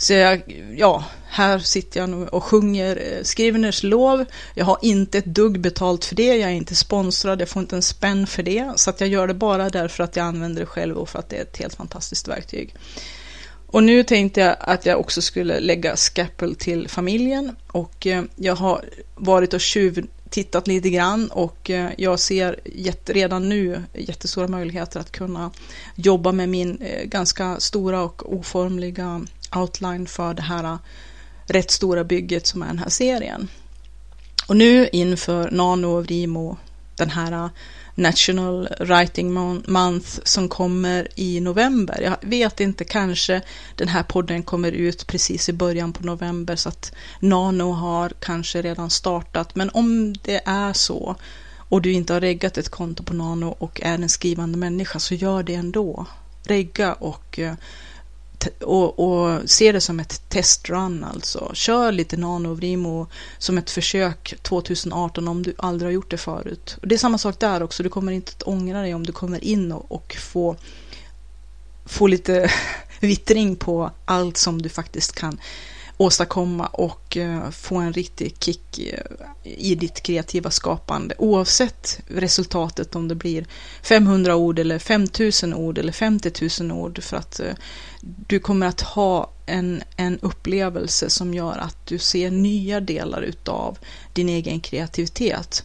Så 0.00 0.12
jag, 0.12 0.62
ja, 0.76 1.04
här 1.28 1.58
sitter 1.58 2.00
jag 2.00 2.08
nu 2.08 2.28
och 2.28 2.44
sjunger 2.44 2.96
eh, 2.96 3.22
Skriveners 3.22 3.82
lov. 3.82 4.24
Jag 4.54 4.64
har 4.64 4.78
inte 4.82 5.18
ett 5.18 5.24
dugg 5.24 5.60
betalt 5.60 6.04
för 6.04 6.14
det, 6.14 6.36
jag 6.36 6.50
är 6.50 6.54
inte 6.54 6.74
sponsrad, 6.74 7.40
jag 7.40 7.48
får 7.48 7.62
inte 7.62 7.76
en 7.76 7.82
spänn 7.82 8.26
för 8.26 8.42
det. 8.42 8.72
Så 8.76 8.90
att 8.90 9.00
jag 9.00 9.08
gör 9.08 9.26
det 9.26 9.34
bara 9.34 9.70
därför 9.70 10.04
att 10.04 10.16
jag 10.16 10.26
använder 10.26 10.60
det 10.60 10.66
själv 10.66 10.96
och 10.96 11.08
för 11.08 11.18
att 11.18 11.28
det 11.28 11.36
är 11.36 11.42
ett 11.42 11.56
helt 11.56 11.74
fantastiskt 11.74 12.28
verktyg. 12.28 12.74
Och 13.66 13.82
nu 13.82 14.02
tänkte 14.02 14.40
jag 14.40 14.56
att 14.60 14.86
jag 14.86 15.00
också 15.00 15.22
skulle 15.22 15.60
lägga 15.60 15.96
Scapple 15.96 16.54
till 16.54 16.88
familjen 16.88 17.56
och 17.66 18.06
eh, 18.06 18.22
jag 18.36 18.56
har 18.56 18.84
varit 19.14 19.54
och 19.54 19.60
tjuv 19.60 20.06
tittat 20.30 20.66
lite 20.66 20.90
grann 20.90 21.28
och 21.28 21.70
eh, 21.70 21.90
jag 21.98 22.20
ser 22.20 22.60
redan 23.06 23.48
nu 23.48 23.82
jättestora 23.94 24.48
möjligheter 24.48 25.00
att 25.00 25.12
kunna 25.12 25.50
jobba 25.94 26.32
med 26.32 26.48
min 26.48 26.82
ganska 27.04 27.60
stora 27.60 28.02
och 28.02 28.32
oformliga 28.32 29.22
outline 29.56 30.06
för 30.06 30.34
det 30.34 30.42
här 30.42 30.64
äh, 30.64 30.78
rätt 31.46 31.70
stora 31.70 32.04
bygget 32.04 32.46
som 32.46 32.62
är 32.62 32.66
den 32.66 32.78
här 32.78 32.88
serien. 32.88 33.48
Och 34.46 34.56
nu 34.56 34.88
inför 34.92 35.50
Nano 35.50 35.86
och 35.86 36.04
Vrimo, 36.04 36.56
den 36.96 37.10
här 37.10 37.32
äh, 37.32 37.50
National 37.94 38.68
Writing 38.80 39.32
Month 39.66 40.20
som 40.24 40.48
kommer 40.48 41.08
i 41.14 41.40
november. 41.40 42.00
Jag 42.02 42.16
vet 42.20 42.60
inte, 42.60 42.84
kanske 42.84 43.42
den 43.76 43.88
här 43.88 44.02
podden 44.02 44.42
kommer 44.42 44.72
ut 44.72 45.06
precis 45.06 45.48
i 45.48 45.52
början 45.52 45.92
på 45.92 46.06
november 46.06 46.56
så 46.56 46.68
att 46.68 46.92
Nano 47.20 47.72
har 47.72 48.12
kanske 48.20 48.62
redan 48.62 48.90
startat. 48.90 49.54
Men 49.54 49.70
om 49.70 50.14
det 50.22 50.40
är 50.44 50.72
så 50.72 51.16
och 51.68 51.82
du 51.82 51.92
inte 51.92 52.12
har 52.12 52.20
reggat 52.20 52.58
ett 52.58 52.68
konto 52.68 53.02
på 53.02 53.14
Nano 53.14 53.56
och 53.58 53.80
är 53.82 53.94
en 53.94 54.08
skrivande 54.08 54.58
människa 54.58 54.98
så 54.98 55.14
gör 55.14 55.42
det 55.42 55.54
ändå. 55.54 56.06
Regga 56.42 56.92
och 56.92 57.38
äh, 57.38 57.54
och, 58.60 58.98
och 58.98 59.50
se 59.50 59.72
det 59.72 59.80
som 59.80 60.00
ett 60.00 60.28
testrun 60.28 61.04
alltså. 61.04 61.50
Kör 61.54 61.92
lite 61.92 62.16
NanoVrimo 62.16 63.06
som 63.38 63.58
ett 63.58 63.70
försök 63.70 64.34
2018 64.42 65.28
om 65.28 65.42
du 65.42 65.54
aldrig 65.58 65.86
har 65.86 65.92
gjort 65.92 66.10
det 66.10 66.16
förut. 66.16 66.76
Och 66.82 66.88
det 66.88 66.94
är 66.94 66.98
samma 66.98 67.18
sak 67.18 67.38
där 67.38 67.62
också, 67.62 67.82
du 67.82 67.88
kommer 67.88 68.12
inte 68.12 68.32
att 68.36 68.42
ångra 68.42 68.82
dig 68.82 68.94
om 68.94 69.06
du 69.06 69.12
kommer 69.12 69.44
in 69.44 69.72
och, 69.72 69.92
och 69.92 70.16
få, 70.20 70.56
få 71.86 72.06
lite 72.06 72.50
vittring 73.00 73.56
på 73.56 73.90
allt 74.04 74.36
som 74.36 74.62
du 74.62 74.68
faktiskt 74.68 75.12
kan 75.12 75.40
åstadkomma 75.98 76.66
och 76.66 77.16
eh, 77.16 77.50
få 77.50 77.76
en 77.76 77.92
riktig 77.92 78.36
kick 78.40 78.78
eh, 78.78 79.02
i 79.42 79.74
ditt 79.74 80.02
kreativa 80.02 80.50
skapande. 80.50 81.14
Oavsett 81.18 82.00
resultatet 82.08 82.96
om 82.96 83.08
det 83.08 83.14
blir 83.14 83.46
500 83.82 84.36
ord 84.36 84.58
eller 84.58 84.78
5000 84.78 85.54
ord 85.54 85.78
eller 85.78 85.92
50 85.92 86.62
000 86.62 86.72
ord 86.72 87.02
för 87.02 87.16
att 87.16 87.40
eh, 87.40 87.54
du 88.00 88.38
kommer 88.38 88.66
att 88.66 88.80
ha 88.80 89.30
en, 89.46 89.82
en 89.96 90.18
upplevelse 90.18 91.10
som 91.10 91.34
gör 91.34 91.58
att 91.58 91.86
du 91.86 91.98
ser 91.98 92.30
nya 92.30 92.80
delar 92.80 93.22
utav 93.22 93.78
din 94.12 94.28
egen 94.28 94.60
kreativitet. 94.60 95.64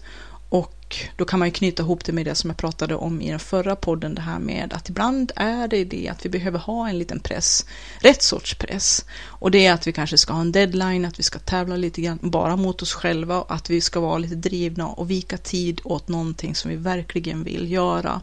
Och 0.50 0.83
då 1.16 1.26
kan 1.26 1.40
man 1.40 1.48
ju 1.48 1.52
knyta 1.52 1.84
ihop 1.84 2.06
det 2.06 2.12
med 2.12 2.26
det 2.26 2.36
som 2.36 2.50
jag 2.50 2.58
pratade 2.58 2.96
om 2.96 3.22
i 3.22 3.30
den 3.30 3.40
förra 3.40 3.76
podden, 3.76 4.16
det 4.16 4.22
här 4.22 4.40
med 4.40 4.74
att 4.74 4.90
ibland 4.90 5.32
är 5.36 5.68
det 5.68 5.84
det 5.84 6.10
att 6.10 6.26
vi 6.26 6.30
behöver 6.30 6.60
ha 6.60 6.90
en 6.90 7.00
liten 7.00 7.20
press, 7.20 7.66
rätt 8.00 8.24
sorts 8.24 8.56
press. 8.56 9.06
Och 9.24 9.52
det 9.52 9.66
är 9.66 9.74
att 9.74 9.88
vi 9.88 9.94
kanske 9.94 10.18
ska 10.18 10.34
ha 10.34 10.42
en 10.42 10.52
deadline, 10.52 11.06
att 11.06 11.20
vi 11.20 11.24
ska 11.24 11.40
tävla 11.40 11.76
lite 11.76 12.02
grann 12.02 12.20
bara 12.22 12.56
mot 12.56 12.82
oss 12.82 12.94
själva, 12.94 13.46
att 13.48 13.70
vi 13.70 13.82
ska 13.82 14.00
vara 14.00 14.18
lite 14.18 14.36
drivna 14.36 14.88
och 14.88 15.12
vika 15.12 15.38
tid 15.38 15.82
åt 15.84 16.08
någonting 16.08 16.56
som 16.56 16.72
vi 16.72 16.78
verkligen 16.78 17.44
vill 17.44 17.72
göra. 17.72 18.22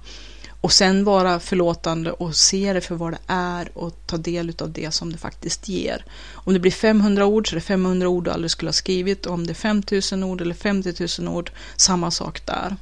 Och 0.60 0.72
sen 0.72 1.04
vara 1.04 1.40
förlåtande 1.40 2.12
och 2.12 2.36
se 2.36 2.72
det 2.72 2.80
för 2.80 2.94
vad 2.94 3.12
det 3.12 3.18
är 3.26 3.78
och 3.78 4.06
ta 4.06 4.16
del 4.16 4.52
av 4.58 4.72
det 4.72 4.94
som 4.94 5.12
det 5.12 5.18
faktiskt 5.18 5.68
ger. 5.68 6.04
Om 6.32 6.52
det 6.52 6.60
blir 6.60 6.72
500 6.72 7.26
ord 7.26 7.48
så 7.48 7.54
är 7.54 7.54
det 7.54 7.60
500 7.60 8.08
ord 8.08 8.24
du 8.24 8.30
aldrig 8.30 8.50
skulle 8.50 8.68
ha 8.68 8.72
skrivit. 8.72 9.26
Och 9.26 9.34
om 9.34 9.46
det 9.46 9.52
är 9.52 9.54
5000 9.54 10.24
ord 10.24 10.40
eller 10.40 10.54
50 10.54 11.22
000 11.22 11.36
ord, 11.36 11.50
samma 11.76 12.10
sak 12.10 12.46
där. 12.46 12.76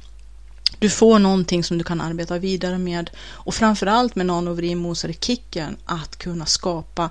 Du 0.79 0.89
får 0.89 1.19
någonting 1.19 1.63
som 1.63 1.77
du 1.77 1.83
kan 1.83 2.01
arbeta 2.01 2.37
vidare 2.37 2.77
med 2.77 3.09
och 3.19 3.55
framförallt 3.55 4.15
med 4.15 4.25
Nanovrimo 4.25 4.95
så 4.95 5.07
är 5.07 5.11
det 5.11 5.25
kicken 5.25 5.77
att 5.85 6.17
kunna 6.17 6.45
skapa 6.45 7.09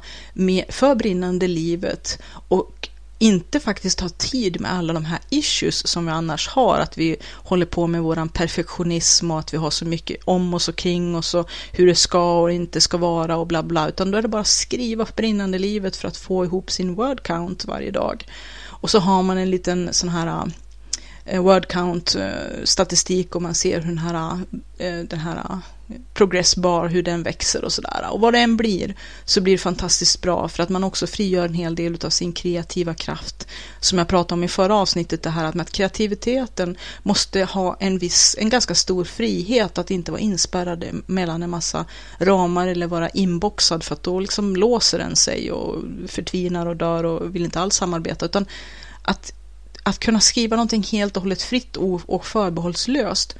för 0.68 0.94
brinnande 0.94 1.48
livet 1.48 2.18
och 2.48 2.88
inte 3.18 3.60
faktiskt 3.60 4.00
ha 4.00 4.08
tid 4.08 4.60
med 4.60 4.72
alla 4.72 4.92
de 4.92 5.04
här 5.04 5.18
issues 5.30 5.86
som 5.86 6.06
vi 6.06 6.12
annars 6.12 6.48
har, 6.48 6.78
att 6.78 6.98
vi 6.98 7.16
håller 7.34 7.66
på 7.66 7.86
med 7.86 8.02
våran 8.02 8.28
perfektionism 8.28 9.30
och 9.30 9.38
att 9.38 9.54
vi 9.54 9.58
har 9.58 9.70
så 9.70 9.84
mycket 9.84 10.16
om 10.24 10.54
oss 10.54 10.68
och 10.68 10.76
kring 10.76 11.16
oss 11.16 11.34
och 11.34 11.50
hur 11.72 11.86
det 11.86 11.94
ska 11.94 12.40
och 12.40 12.52
inte 12.52 12.80
ska 12.80 12.96
vara 12.96 13.36
och 13.36 13.46
bla 13.46 13.62
bla, 13.62 13.88
utan 13.88 14.10
då 14.10 14.18
är 14.18 14.22
det 14.22 14.28
bara 14.28 14.40
att 14.40 14.46
skriva 14.46 15.06
för 15.06 15.14
brinnande 15.14 15.58
livet 15.58 15.96
för 15.96 16.08
att 16.08 16.16
få 16.16 16.44
ihop 16.44 16.70
sin 16.70 16.94
word 16.94 17.22
count 17.22 17.64
varje 17.64 17.90
dag. 17.90 18.26
Och 18.80 18.90
så 18.90 18.98
har 18.98 19.22
man 19.22 19.38
en 19.38 19.50
liten 19.50 19.92
sån 19.92 20.08
här 20.08 20.50
Eh, 21.30 21.42
word 21.42 21.68
count 21.68 22.14
eh, 22.14 22.64
statistik 22.64 23.34
och 23.34 23.42
man 23.42 23.54
ser 23.54 23.80
hur 23.80 23.88
den 23.88 23.98
här, 23.98 24.40
eh, 24.78 24.98
den 24.98 25.18
här 25.18 25.58
progressbar, 26.14 26.88
hur 26.88 27.02
den 27.02 27.22
växer 27.22 27.64
och 27.64 27.72
sådär. 27.72 28.06
Och 28.10 28.20
vad 28.20 28.34
det 28.34 28.38
än 28.38 28.56
blir 28.56 28.94
så 29.24 29.40
blir 29.40 29.54
det 29.54 29.58
fantastiskt 29.58 30.22
bra 30.22 30.48
för 30.48 30.62
att 30.62 30.68
man 30.68 30.84
också 30.84 31.06
frigör 31.06 31.44
en 31.44 31.54
hel 31.54 31.74
del 31.74 31.98
av 32.04 32.10
sin 32.10 32.32
kreativa 32.32 32.94
kraft. 32.94 33.48
Som 33.80 33.98
jag 33.98 34.08
pratade 34.08 34.34
om 34.34 34.44
i 34.44 34.48
förra 34.48 34.76
avsnittet, 34.76 35.22
det 35.22 35.30
här 35.30 35.44
att, 35.44 35.54
med 35.54 35.64
att 35.64 35.72
kreativiteten 35.72 36.76
måste 37.02 37.44
ha 37.44 37.76
en 37.80 37.98
viss, 37.98 38.36
en 38.38 38.48
ganska 38.48 38.74
stor 38.74 39.04
frihet 39.04 39.78
att 39.78 39.90
inte 39.90 40.12
vara 40.12 40.20
inspärrad 40.20 40.84
mellan 41.06 41.42
en 41.42 41.50
massa 41.50 41.84
ramar 42.18 42.66
eller 42.66 42.86
vara 42.86 43.08
inboxad 43.08 43.84
för 43.84 43.94
att 43.94 44.02
då 44.02 44.20
liksom 44.20 44.56
låser 44.56 44.98
den 44.98 45.16
sig 45.16 45.52
och 45.52 45.84
förtvinar 46.06 46.66
och 46.66 46.76
dör 46.76 47.04
och 47.04 47.34
vill 47.34 47.44
inte 47.44 47.60
alls 47.60 47.74
samarbeta 47.74 48.26
utan 48.26 48.46
att, 49.02 49.32
att 49.82 49.98
kunna 49.98 50.20
skriva 50.20 50.56
någonting 50.56 50.82
helt 50.82 51.16
och 51.16 51.22
hållet 51.22 51.42
fritt 51.42 51.76
och, 51.76 52.00
och 52.06 52.26
förbehållslöst 52.26 53.36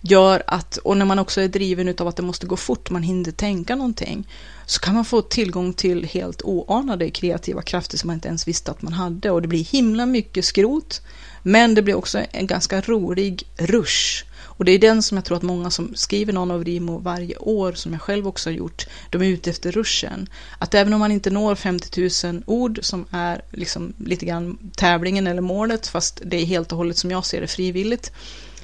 gör 0.00 0.42
att, 0.46 0.76
och 0.76 0.96
när 0.96 1.04
man 1.04 1.18
också 1.18 1.40
är 1.40 1.48
driven 1.48 1.94
av 1.98 2.08
att 2.08 2.16
det 2.16 2.22
måste 2.22 2.46
gå 2.46 2.56
fort, 2.56 2.90
man 2.90 3.02
hinner 3.02 3.30
tänka 3.30 3.76
någonting, 3.76 4.28
så 4.66 4.80
kan 4.80 4.94
man 4.94 5.04
få 5.04 5.22
tillgång 5.22 5.72
till 5.72 6.04
helt 6.04 6.42
oanade 6.42 7.10
kreativa 7.10 7.62
krafter 7.62 7.98
som 7.98 8.06
man 8.06 8.14
inte 8.14 8.28
ens 8.28 8.48
visste 8.48 8.70
att 8.70 8.82
man 8.82 8.92
hade. 8.92 9.30
Och 9.30 9.42
det 9.42 9.48
blir 9.48 9.64
himla 9.64 10.06
mycket 10.06 10.44
skrot, 10.44 11.02
men 11.42 11.74
det 11.74 11.82
blir 11.82 11.94
också 11.94 12.24
en 12.32 12.46
ganska 12.46 12.80
rolig 12.80 13.42
rush. 13.56 14.24
Och 14.58 14.64
det 14.64 14.72
är 14.72 14.78
den 14.78 15.02
som 15.02 15.16
jag 15.16 15.24
tror 15.24 15.36
att 15.36 15.42
många 15.42 15.70
som 15.70 15.94
skriver 15.94 16.32
någon 16.32 16.50
av 16.50 16.64
Rimo 16.64 16.98
varje 16.98 17.36
år, 17.36 17.72
som 17.72 17.92
jag 17.92 18.02
själv 18.02 18.28
också 18.28 18.50
har 18.50 18.54
gjort, 18.54 18.86
de 19.10 19.22
är 19.22 19.26
ute 19.26 19.50
efter 19.50 19.72
ruschen. 19.72 20.28
Att 20.58 20.74
även 20.74 20.92
om 20.92 21.00
man 21.00 21.12
inte 21.12 21.30
når 21.30 21.54
50 21.54 22.10
000 22.26 22.42
ord, 22.46 22.78
som 22.82 23.04
är 23.10 23.42
liksom 23.50 23.92
lite 24.04 24.26
grann 24.26 24.58
tävlingen 24.76 25.26
eller 25.26 25.42
målet, 25.42 25.86
fast 25.86 26.20
det 26.24 26.36
är 26.36 26.46
helt 26.46 26.72
och 26.72 26.78
hållet 26.78 26.96
som 26.96 27.10
jag 27.10 27.26
ser 27.26 27.40
det 27.40 27.46
frivilligt, 27.46 28.12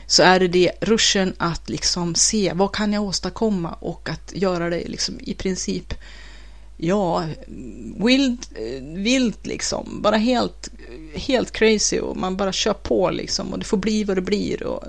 så 0.06 0.22
är 0.22 0.40
det 0.40 0.48
det 0.48 0.72
ruschen 0.80 1.34
att 1.38 1.68
liksom 1.68 2.14
se 2.14 2.52
vad 2.54 2.72
kan 2.72 2.92
jag 2.92 3.02
åstadkomma 3.02 3.72
och 3.72 4.08
att 4.08 4.32
göra 4.34 4.70
det 4.70 4.88
liksom 4.88 5.14
i 5.20 5.34
princip 5.34 5.94
ja, 6.76 7.24
wild, 7.96 8.46
vilt 8.96 9.46
liksom, 9.46 10.02
bara 10.02 10.16
helt, 10.16 10.70
helt 11.14 11.52
crazy 11.52 11.98
och 11.98 12.16
man 12.16 12.36
bara 12.36 12.52
kör 12.52 12.74
på 12.74 13.10
liksom 13.10 13.52
och 13.52 13.58
det 13.58 13.64
får 13.64 13.76
bli 13.76 14.04
vad 14.04 14.16
det 14.16 14.22
blir 14.22 14.62
och 14.62 14.84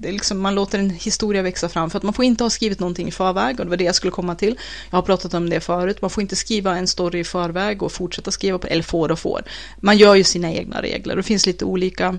det 0.00 0.08
är 0.08 0.12
liksom, 0.12 0.40
man 0.40 0.54
låter 0.54 0.78
en 0.78 0.90
historia 0.90 1.42
växa 1.42 1.68
fram 1.68 1.90
för 1.90 1.98
att 1.98 2.02
man 2.02 2.12
får 2.12 2.24
inte 2.24 2.44
ha 2.44 2.50
skrivit 2.50 2.80
någonting 2.80 3.08
i 3.08 3.10
förväg 3.10 3.60
och 3.60 3.66
det 3.66 3.70
var 3.70 3.76
det 3.76 3.84
jag 3.84 3.94
skulle 3.94 4.10
komma 4.10 4.34
till. 4.34 4.58
Jag 4.90 4.96
har 4.96 5.02
pratat 5.02 5.34
om 5.34 5.50
det 5.50 5.60
förut, 5.60 6.02
man 6.02 6.10
får 6.10 6.22
inte 6.22 6.36
skriva 6.36 6.76
en 6.76 6.86
story 6.86 7.18
i 7.18 7.24
förväg 7.24 7.82
och 7.82 7.92
fortsätta 7.92 8.30
skriva 8.30 8.58
på 8.58 8.66
eller 8.66 8.82
får 8.82 9.10
och 9.12 9.18
får. 9.18 9.42
Man 9.80 9.98
gör 9.98 10.14
ju 10.14 10.24
sina 10.24 10.52
egna 10.52 10.82
regler 10.82 11.16
det 11.16 11.22
finns 11.22 11.46
lite 11.46 11.64
olika 11.64 12.18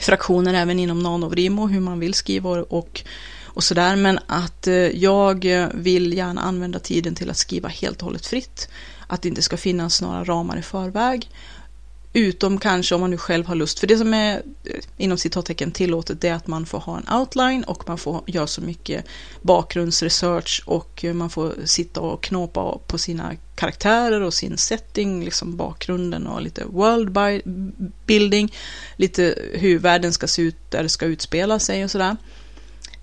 fraktioner 0.00 0.54
även 0.54 0.78
inom 0.78 0.98
NanoVrimo, 0.98 1.66
hur 1.66 1.80
man 1.80 2.00
vill 2.00 2.14
skriva 2.14 2.50
och, 2.50 3.02
och 3.44 3.64
sådär. 3.64 3.96
Men 3.96 4.18
att 4.26 4.66
eh, 4.66 4.74
jag 4.74 5.68
vill 5.74 6.12
gärna 6.12 6.40
använda 6.40 6.78
tiden 6.78 7.14
till 7.14 7.30
att 7.30 7.36
skriva 7.36 7.68
helt 7.68 7.96
och 7.96 8.04
hållet 8.04 8.26
fritt. 8.26 8.68
Att 9.06 9.22
det 9.22 9.28
inte 9.28 9.42
ska 9.42 9.56
finnas 9.56 10.02
några 10.02 10.24
ramar 10.24 10.56
i 10.58 10.62
förväg. 10.62 11.30
Utom 12.16 12.58
kanske 12.58 12.94
om 12.94 13.00
man 13.00 13.10
nu 13.10 13.16
själv 13.16 13.46
har 13.46 13.54
lust. 13.54 13.78
För 13.78 13.86
det 13.86 13.98
som 13.98 14.14
är 14.14 14.34
eh, 14.64 14.80
inom 14.96 15.18
citattecken 15.18 15.72
tillåtet 15.72 16.20
det 16.20 16.28
är 16.28 16.34
att 16.34 16.46
man 16.46 16.66
får 16.66 16.78
ha 16.78 16.98
en 16.98 17.18
outline 17.18 17.64
och 17.64 17.88
man 17.88 17.98
får 17.98 18.22
göra 18.26 18.46
så 18.46 18.60
mycket 18.60 19.04
bakgrundsresearch 19.42 20.62
och 20.66 21.04
eh, 21.04 21.14
man 21.14 21.30
får 21.30 21.54
sitta 21.64 22.00
och 22.00 22.22
knåpa 22.22 22.78
på 22.86 22.98
sina 22.98 23.32
karaktärer 23.54 24.20
och 24.20 24.34
sin 24.34 24.56
setting, 24.58 25.24
liksom 25.24 25.56
bakgrunden 25.56 26.26
och 26.26 26.42
lite 26.42 26.64
world 26.64 27.18
building, 28.06 28.52
lite 28.96 29.38
hur 29.52 29.78
världen 29.78 30.12
ska 30.12 30.26
se 30.26 30.42
ut 30.42 30.56
där 30.70 30.82
det 30.82 30.88
ska 30.88 31.06
utspela 31.06 31.58
sig 31.58 31.84
och 31.84 31.90
sådär. 31.90 32.16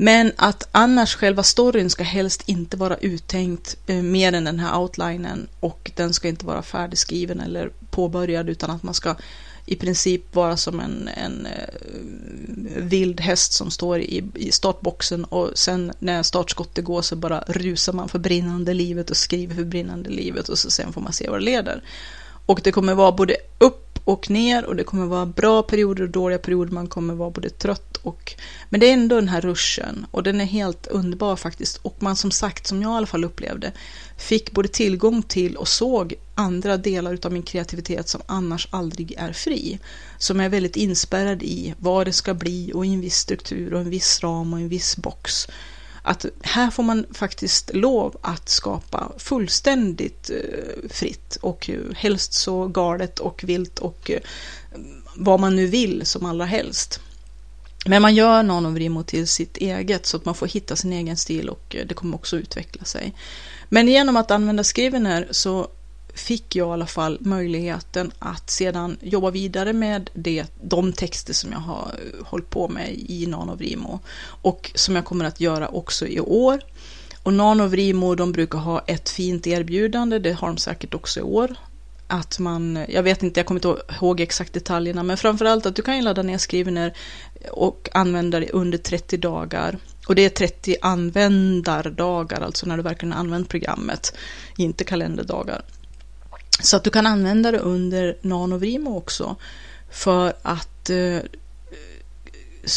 Men 0.04 0.32
att 0.36 0.68
annars 0.72 1.16
själva 1.16 1.44
storyn 1.44 1.90
ska 1.90 2.04
helst 2.04 2.44
inte 2.46 2.78
vara 2.78 2.98
uttänkt 2.98 3.78
eh, 3.88 3.96
mer 3.96 4.34
än 4.34 4.44
den 4.44 4.60
här 4.60 4.80
outlinen 4.80 5.48
och 5.60 5.92
den 5.96 6.14
ska 6.14 6.28
inte 6.28 6.46
vara 6.46 6.62
färdigskriven 6.62 7.40
eller 7.40 7.72
påbörjad 7.90 8.50
utan 8.50 8.70
att 8.70 8.84
man 8.84 8.94
ska 8.94 9.16
i 9.66 9.76
princip 9.76 10.36
vara 10.36 10.58
som 10.58 10.80
en, 10.80 11.08
en 11.08 11.46
eh, 11.46 11.74
vild 12.78 13.22
häst 13.22 13.54
som 13.54 13.72
står 13.72 14.00
i, 14.00 14.24
i 14.36 14.52
startboxen 14.52 15.24
och 15.24 15.52
sen 15.56 15.92
när 16.00 16.24
startskottet 16.24 16.86
går 16.86 17.02
så 17.02 17.16
bara 17.16 17.44
rusar 17.48 17.94
man 17.94 18.10
för 18.10 18.20
brinnande 18.20 18.74
livet 18.74 19.10
och 19.10 19.18
skriver 19.18 19.56
för 19.56 19.64
brinnande 19.64 20.10
livet 20.10 20.50
och 20.50 20.60
så 20.60 20.72
sen 20.72 20.94
får 20.94 21.02
man 21.02 21.14
se 21.14 21.30
vad 21.30 21.40
det 21.40 21.46
leder. 21.46 21.84
Och 22.46 22.62
det 22.64 22.72
kommer 22.72 22.96
vara 22.96 23.12
både 23.12 23.36
upp 23.58 23.90
och 24.06 24.30
ner 24.30 24.66
och 24.66 24.76
det 24.76 24.84
kommer 24.84 25.06
vara 25.06 25.26
bra 25.26 25.64
perioder 25.64 26.04
och 26.04 26.10
dåliga 26.10 26.40
perioder. 26.40 26.72
Man 26.72 26.88
kommer 26.88 27.14
vara 27.14 27.30
både 27.30 27.50
trött 27.50 27.98
och... 27.98 28.34
Men 28.70 28.80
det 28.80 28.90
är 28.90 28.94
ändå 28.94 29.16
den 29.16 29.28
här 29.28 29.42
ruschen 29.42 30.06
och 30.12 30.24
den 30.24 30.42
är 30.42 30.46
helt 30.46 30.88
underbar 30.88 31.36
faktiskt. 31.36 31.78
Och 31.78 31.96
man 32.00 32.16
som 32.16 32.32
sagt, 32.32 32.68
som 32.68 32.82
jag 32.82 32.92
i 32.92 32.96
alla 32.96 33.06
fall 33.06 33.24
upplevde, 33.24 33.72
fick 34.18 34.52
både 34.52 34.68
tillgång 34.68 35.24
till 35.24 35.58
och 35.58 35.68
såg 35.68 36.14
andra 36.36 36.78
delar 36.78 37.18
av 37.24 37.32
min 37.32 37.44
kreativitet 37.44 38.10
som 38.10 38.22
annars 38.26 38.68
aldrig 38.72 39.14
är 39.18 39.34
fri. 39.34 39.80
Som 40.18 40.40
är 40.40 40.50
väldigt 40.50 40.76
inspärrad 40.76 41.44
i 41.44 41.74
vad 41.80 42.08
det 42.08 42.14
ska 42.14 42.34
bli 42.34 42.72
och 42.74 42.86
i 42.86 42.94
en 42.94 43.02
viss 43.02 43.18
struktur 43.18 43.74
och 43.74 43.80
en 43.80 43.90
viss 43.90 44.24
ram 44.24 44.54
och 44.54 44.60
en 44.60 44.70
viss 44.70 44.98
box 44.98 45.48
att 46.04 46.26
här 46.42 46.72
får 46.72 46.84
man 46.84 47.06
faktiskt 47.14 47.72
lov 47.74 48.18
att 48.22 48.50
skapa 48.50 49.12
fullständigt 49.18 50.30
eh, 50.30 50.90
fritt 50.90 51.38
och 51.42 51.70
eh, 51.70 51.96
helst 51.96 52.34
så 52.34 52.68
galet 52.68 53.20
och 53.20 53.44
vilt 53.44 53.80
och 53.80 54.12
eh, 54.12 54.20
vad 55.16 55.40
man 55.40 55.56
nu 55.56 55.68
vill 55.68 56.06
som 56.06 56.26
allra 56.26 56.46
helst. 56.46 57.00
Men 57.86 58.02
man 58.02 58.16
gör 58.16 58.44
Nanovrimo 58.44 59.04
till 59.04 59.28
sitt 59.28 59.58
eget 59.58 60.06
så 60.06 60.18
att 60.18 60.26
man 60.26 60.36
får 60.36 60.48
hitta 60.48 60.76
sin 60.76 60.94
egen 60.94 61.18
stil 61.18 61.50
och 61.50 61.76
det 61.88 61.94
kommer 61.94 62.16
också 62.16 62.38
utveckla 62.38 62.86
sig. 62.86 63.14
Men 63.70 63.88
genom 63.88 64.18
att 64.18 64.32
använda 64.32 64.64
Scrivener 64.64 65.28
så 65.32 65.68
fick 66.15 66.56
jag 66.56 66.67
i 66.67 66.71
alla 66.71 66.88
fall 66.88 67.17
möjligheten 67.21 68.12
att 68.19 68.50
sedan 68.50 68.97
jobba 69.02 69.30
vidare 69.30 69.74
med 69.74 70.10
det, 70.13 70.45
de 70.63 70.94
texter 70.94 71.33
som 71.33 71.52
jag 71.52 71.60
har 71.60 71.86
eh, 71.86 72.25
hållit 72.25 72.50
på 72.50 72.67
med 72.67 72.94
i 72.94 73.25
Nanovrimo 73.27 74.00
och 74.25 74.71
som 74.75 74.96
jag 74.96 75.06
kommer 75.06 75.25
att 75.25 75.40
göra 75.40 75.67
också 75.67 76.08
i 76.08 76.19
år. 76.19 76.60
Och 77.23 77.33
Nanovrimo, 77.33 78.15
de 78.15 78.31
brukar 78.31 78.60
ha 78.60 78.79
ett 78.88 79.10
fint 79.10 79.48
erbjudande, 79.48 80.19
det 80.19 80.31
har 80.31 80.48
de 80.48 80.58
säkert 80.58 80.94
också 80.94 81.19
i 81.19 81.23
år. 81.23 81.56
Att 82.08 82.40
man, 82.40 82.77
eh, 82.77 82.90
jag 82.90 83.04
vet 83.04 83.23
inte, 83.23 83.40
jag 83.40 83.48
kommer 83.48 83.67
inte 83.67 83.94
ihåg 83.96 84.19
exakt 84.19 84.54
detaljerna, 84.54 85.04
men 85.04 85.17
framförallt 85.17 85.65
att 85.65 85.75
du 85.75 85.81
kan 85.81 86.04
ladda 86.04 86.23
ner 86.23 86.38
Skrivener 86.38 86.94
och 87.52 87.90
använda 87.94 88.40
det 88.40 88.50
under 88.50 88.77
30 88.77 89.17
dagar. 89.17 89.77
Och 90.08 90.15
det 90.15 90.25
är 90.25 90.29
30 90.29 90.75
användardagar, 90.81 92.42
alltså 92.42 92.65
när 92.65 92.77
du 92.77 92.83
verkligen 92.83 93.13
har 93.13 93.19
använt 93.19 93.50
programmet, 93.50 94.17
inte 94.58 94.83
kalenderdagar. 94.83 95.62
Så 96.60 96.77
att 96.77 96.83
du 96.83 96.89
kan 96.89 97.08
använda 97.08 97.52
det 97.52 97.60
under 97.60 98.17
Nanovrimo 98.21 98.97
också 98.97 99.35
för 99.89 100.33
att 100.41 100.89
eh, 100.89 101.19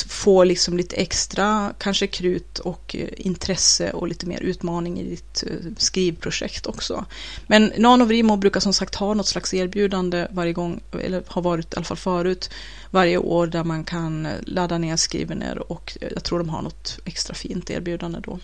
få 0.08 0.44
liksom 0.44 0.76
lite 0.76 0.96
extra 0.96 1.74
kanske 1.78 2.06
krut 2.06 2.58
och 2.58 2.96
eh, 2.98 3.08
intresse 3.16 3.90
och 3.90 4.08
lite 4.08 4.26
mer 4.26 4.40
utmaning 4.40 5.00
i 5.00 5.04
ditt 5.04 5.44
eh, 5.46 5.72
skrivprojekt 5.76 6.66
också. 6.66 7.04
Men 7.46 7.72
Nanovrimo 7.76 8.36
brukar 8.36 8.60
som 8.60 8.72
sagt 8.74 8.94
ha 8.94 9.14
något 9.14 9.26
slags 9.26 9.54
erbjudande 9.54 10.26
varje 10.30 10.52
gång, 10.52 10.80
eller 11.02 11.22
har 11.26 11.42
varit 11.42 11.74
i 11.74 11.76
alla 11.76 11.84
fall 11.84 11.96
förut, 11.96 12.50
varje 12.90 13.18
år 13.18 13.46
där 13.46 13.64
man 13.64 13.84
kan 13.84 14.26
eh, 14.26 14.32
ladda 14.42 14.78
ner 14.78 14.96
skrivener 14.96 15.72
och 15.72 15.98
jag 16.00 16.24
tror 16.24 16.38
de 16.38 16.48
har 16.48 16.62
något 16.62 16.98
extra 17.04 17.34
fint 17.34 17.70
erbjudande 17.70 18.18
då. 18.20 18.38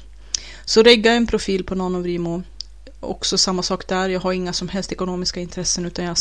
Så 0.65 0.83
regga 0.83 1.13
en 1.13 1.27
profil 1.27 1.65
på 1.65 1.75
Nanovrimo 1.75 2.43
också 3.01 3.39
samma 3.39 3.63
sak 3.63 3.89
där, 3.89 4.09
jag 4.09 4.21
har 4.21 4.33
inga 4.33 4.53
som 4.53 4.69
helst 4.69 4.93
ekonomiska 4.93 5.41
intressen 5.41 5.87
utan 5.87 6.05
jag 6.05 6.17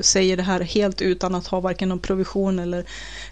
säger 0.00 0.36
det 0.36 0.42
här 0.42 0.60
helt 0.60 1.02
utan 1.02 1.34
att 1.34 1.46
ha 1.46 1.60
varken 1.60 1.88
någon 1.88 1.98
provision 1.98 2.58
eller 2.58 2.84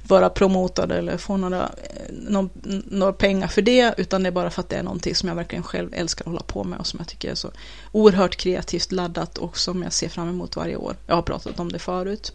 vara 0.03 0.31
promotad 0.31 0.93
eller 0.93 1.17
få 1.17 1.37
några, 1.37 1.63
eh, 1.63 2.13
någon, 2.13 2.51
några 2.87 3.13
pengar 3.13 3.49
för 3.49 3.63
det 3.63 3.95
utan 3.97 4.23
det 4.23 4.29
är 4.29 4.33
bara 4.33 4.51
för 4.51 4.61
att 4.61 4.69
det 4.69 4.77
är 4.77 4.83
någonting 4.83 5.15
som 5.15 5.29
jag 5.29 5.37
verkligen 5.37 5.63
själv 5.63 5.95
älskar 5.95 6.25
att 6.25 6.27
hålla 6.27 6.43
på 6.43 6.65
med 6.65 6.79
och 6.79 6.87
som 6.87 6.99
jag 7.01 7.09
tycker 7.09 7.31
är 7.31 7.35
så 7.35 7.51
oerhört 7.93 8.37
kreativt 8.37 8.93
laddat 8.93 9.39
och 9.39 9.59
som 9.59 9.83
jag 9.83 9.93
ser 9.93 10.09
fram 10.09 10.29
emot 10.29 10.57
varje 10.57 10.77
år. 10.77 10.97
Jag 11.07 11.15
har 11.15 11.23
pratat 11.23 11.61
om 11.61 11.73
det 11.73 11.79
förut. 11.79 12.33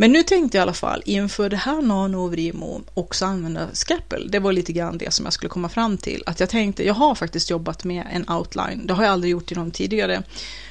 Men 0.00 0.12
nu 0.12 0.22
tänkte 0.22 0.58
jag 0.58 0.62
i 0.62 0.64
alla 0.64 0.72
fall 0.72 1.02
inför 1.04 1.50
det 1.50 1.56
här 1.56 1.82
Nano 1.82 2.24
och 2.24 2.30
Vrimo 2.30 2.82
också 2.94 3.24
använda 3.24 3.68
Scapple. 3.72 4.28
Det 4.28 4.38
var 4.38 4.52
lite 4.52 4.72
grann 4.72 4.98
det 4.98 5.12
som 5.12 5.26
jag 5.26 5.32
skulle 5.32 5.50
komma 5.50 5.68
fram 5.68 5.96
till. 5.96 6.22
Att 6.26 6.40
jag 6.40 6.48
tänkte, 6.48 6.86
jag 6.86 6.94
har 6.94 7.14
faktiskt 7.14 7.50
jobbat 7.50 7.84
med 7.84 8.06
en 8.12 8.30
outline. 8.30 8.86
Det 8.86 8.94
har 8.94 9.04
jag 9.04 9.12
aldrig 9.12 9.30
gjort 9.30 9.52
i 9.52 9.54
de 9.54 9.70
tidigare 9.70 10.22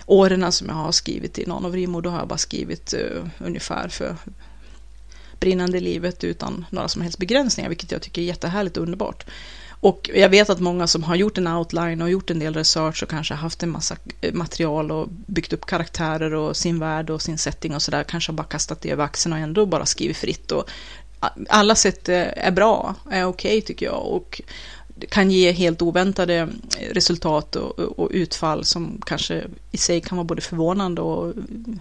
åren 0.06 0.52
som 0.52 0.68
jag 0.68 0.76
har 0.76 0.92
skrivit 0.92 1.40
i 1.40 1.46
Nano 1.46 1.68
och 1.68 1.72
Vrimo. 1.72 2.02
Då 2.02 2.10
har 2.10 2.20
jag 2.20 2.28
bara 2.28 2.38
skrivit 2.38 2.94
uh, 2.94 3.28
ungefär 3.40 3.88
för 3.88 4.16
brinnande 5.40 5.80
livet 5.80 6.24
utan 6.24 6.66
några 6.70 6.88
som 6.88 7.02
helst 7.02 7.20
begränsningar, 7.20 7.70
vilket 7.70 7.92
jag 7.92 8.02
tycker 8.02 8.22
är 8.22 8.26
jättehärligt 8.26 8.78
och 8.78 8.84
underbart. 8.84 9.26
Och 9.80 10.10
jag 10.14 10.30
vet 10.30 10.50
att 10.50 10.60
många 10.60 10.88
som 10.88 11.04
har 11.04 11.16
gjort 11.16 11.38
en 11.38 11.48
outline 11.48 12.02
och 12.02 12.10
gjort 12.10 12.30
en 12.30 12.40
del 12.40 12.54
research 12.54 13.04
och 13.04 13.10
kanske 13.10 13.34
haft 13.34 13.64
en 13.64 13.70
massa 13.70 13.96
material 14.34 14.92
och 14.92 15.08
byggt 15.10 15.54
upp 15.54 15.66
karaktärer 15.66 16.34
och 16.34 16.58
sin 16.58 16.80
värld 16.80 17.10
och 17.10 17.22
sin 17.22 17.38
setting 17.38 17.76
och 17.76 17.82
sådär 17.82 18.04
kanske 18.04 18.32
har 18.32 18.36
bara 18.36 18.48
kastat 18.48 18.82
det 18.82 18.92
över 18.92 19.04
axeln 19.04 19.34
och 19.34 19.40
ändå 19.40 19.66
bara 19.66 19.86
skrivit 19.86 20.18
fritt. 20.18 20.52
Och 20.52 20.70
alla 21.50 21.76
sätt 21.76 22.10
eh, 22.10 22.46
är 22.48 22.52
bra, 22.52 22.96
är 23.12 23.26
okej 23.26 23.58
okay, 23.58 23.62
tycker 23.62 23.86
jag. 23.86 24.06
Och 24.06 24.42
kan 25.10 25.32
ge 25.32 25.52
helt 25.52 25.82
oväntade 25.82 26.50
resultat 26.92 27.56
och, 27.56 27.80
och, 27.80 28.10
utfall 28.12 28.66
som 28.66 29.02
kanske 29.06 29.44
i 29.72 29.78
sig 29.78 30.02
kan 30.02 30.18
vara 30.18 30.26
både 30.26 30.42
förvånande 30.42 31.02
och 31.02 31.34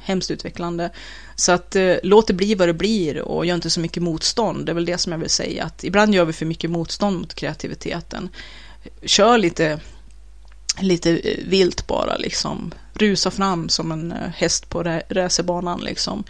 hemskt 0.02 0.30
utvecklande. 0.30 0.90
Så 1.36 1.52
att 1.52 1.76
eh, 1.76 1.94
låt 2.02 2.26
det 2.26 2.34
bli 2.34 2.54
vad 2.54 2.68
det 2.68 2.74
blir 2.74 3.18
och 3.22 3.46
gör 3.46 3.54
inte 3.54 3.70
så 3.70 3.80
mycket 3.80 4.02
motstånd. 4.02 4.66
Det 4.66 4.72
är 4.72 4.74
väl 4.74 4.84
det 4.84 4.98
som 4.98 5.12
jag 5.12 5.18
vill 5.18 5.30
säga, 5.30 5.64
att 5.64 5.84
ibland 5.84 6.14
gör 6.14 6.24
vi 6.24 6.32
för 6.32 6.46
mycket 6.46 6.70
motstånd 6.70 7.18
mot 7.18 7.34
kreativiteten. 7.34 8.28
Kör 9.02 9.38
lite, 9.38 9.80
lite 10.80 11.10
eh, 11.10 11.44
vilt 11.46 11.86
bara, 11.86 12.16
liksom. 12.16 12.72
Rusa 12.94 13.30
fram 13.30 13.68
som 13.68 13.92
en 13.92 14.12
eh, 14.12 14.28
häst 14.36 14.68
på 14.68 14.82
racerbanan, 15.08 15.80
liksom. 15.80 16.24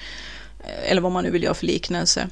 Eh, 0.60 0.90
eller 0.90 1.00
vad 1.00 1.12
man 1.12 1.24
nu 1.24 1.30
vill 1.30 1.42
göra 1.42 1.54
för 1.54 1.66
liknelse. 1.66 2.28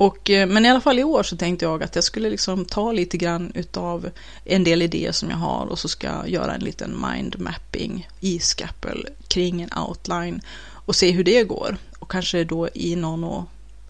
Och, 0.00 0.30
eh, 0.30 0.46
men 0.46 0.66
i 0.66 0.70
alla 0.70 0.80
fall 0.80 0.98
i 0.98 1.04
år 1.04 1.22
så 1.22 1.36
tänkte 1.36 1.64
jag 1.64 1.82
att 1.82 1.94
jag 1.94 2.04
skulle 2.04 2.30
liksom 2.30 2.64
ta 2.64 2.92
lite 2.92 3.16
grann 3.16 3.52
utav 3.54 4.10
en 4.44 4.64
del 4.64 4.82
idéer 4.82 5.12
som 5.12 5.30
jag 5.30 5.36
har 5.36 5.66
och 5.66 5.78
så 5.78 5.88
ska 5.88 6.06
jag 6.06 6.28
göra 6.28 6.54
en 6.54 6.60
liten 6.60 7.06
mindmapping 7.10 8.08
i 8.20 8.38
Scapple 8.38 9.10
kring 9.28 9.62
en 9.62 9.82
outline 9.88 10.40
och 10.86 10.96
se 10.96 11.10
hur 11.10 11.24
det 11.24 11.44
går. 11.44 11.76
Och 11.98 12.10
kanske 12.10 12.44
då 12.44 12.68
i 12.74 12.96
någon 12.96 13.24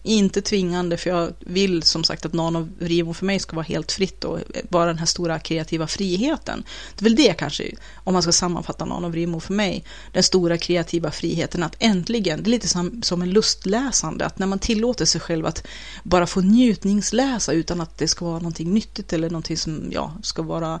inte 0.03 0.41
tvingande, 0.41 0.97
för 0.97 1.09
jag 1.09 1.33
vill 1.39 1.83
som 1.83 2.03
sagt 2.03 2.25
att 2.25 2.33
någon 2.33 2.55
av 2.55 2.69
Rivo 2.79 3.13
för 3.13 3.25
mig 3.25 3.39
ska 3.39 3.55
vara 3.55 3.65
helt 3.65 3.91
fritt 3.91 4.23
och 4.23 4.39
vara 4.69 4.85
den 4.85 4.97
här 4.97 5.05
stora 5.05 5.39
kreativa 5.39 5.87
friheten. 5.87 6.63
Det 6.95 7.01
är 7.01 7.03
väl 7.03 7.15
det 7.15 7.33
kanske, 7.33 7.71
om 7.95 8.13
man 8.13 8.21
ska 8.21 8.31
sammanfatta 8.31 8.85
någon 8.85 9.05
av 9.05 9.15
Rivo 9.15 9.39
för 9.39 9.53
mig, 9.53 9.83
den 10.11 10.23
stora 10.23 10.57
kreativa 10.57 11.11
friheten 11.11 11.63
att 11.63 11.75
äntligen, 11.79 12.43
det 12.43 12.49
är 12.49 12.51
lite 12.51 12.67
som, 12.67 13.03
som 13.03 13.21
en 13.21 13.29
lustläsande, 13.29 14.25
att 14.25 14.39
när 14.39 14.47
man 14.47 14.59
tillåter 14.59 15.05
sig 15.05 15.21
själv 15.21 15.45
att 15.45 15.67
bara 16.03 16.27
få 16.27 16.41
njutningsläsa 16.41 17.53
utan 17.53 17.81
att 17.81 17.97
det 17.97 18.07
ska 18.07 18.25
vara 18.25 18.39
någonting 18.39 18.73
nyttigt 18.73 19.13
eller 19.13 19.29
någonting 19.29 19.57
som 19.57 19.89
ja, 19.91 20.17
ska 20.23 20.41
vara 20.41 20.79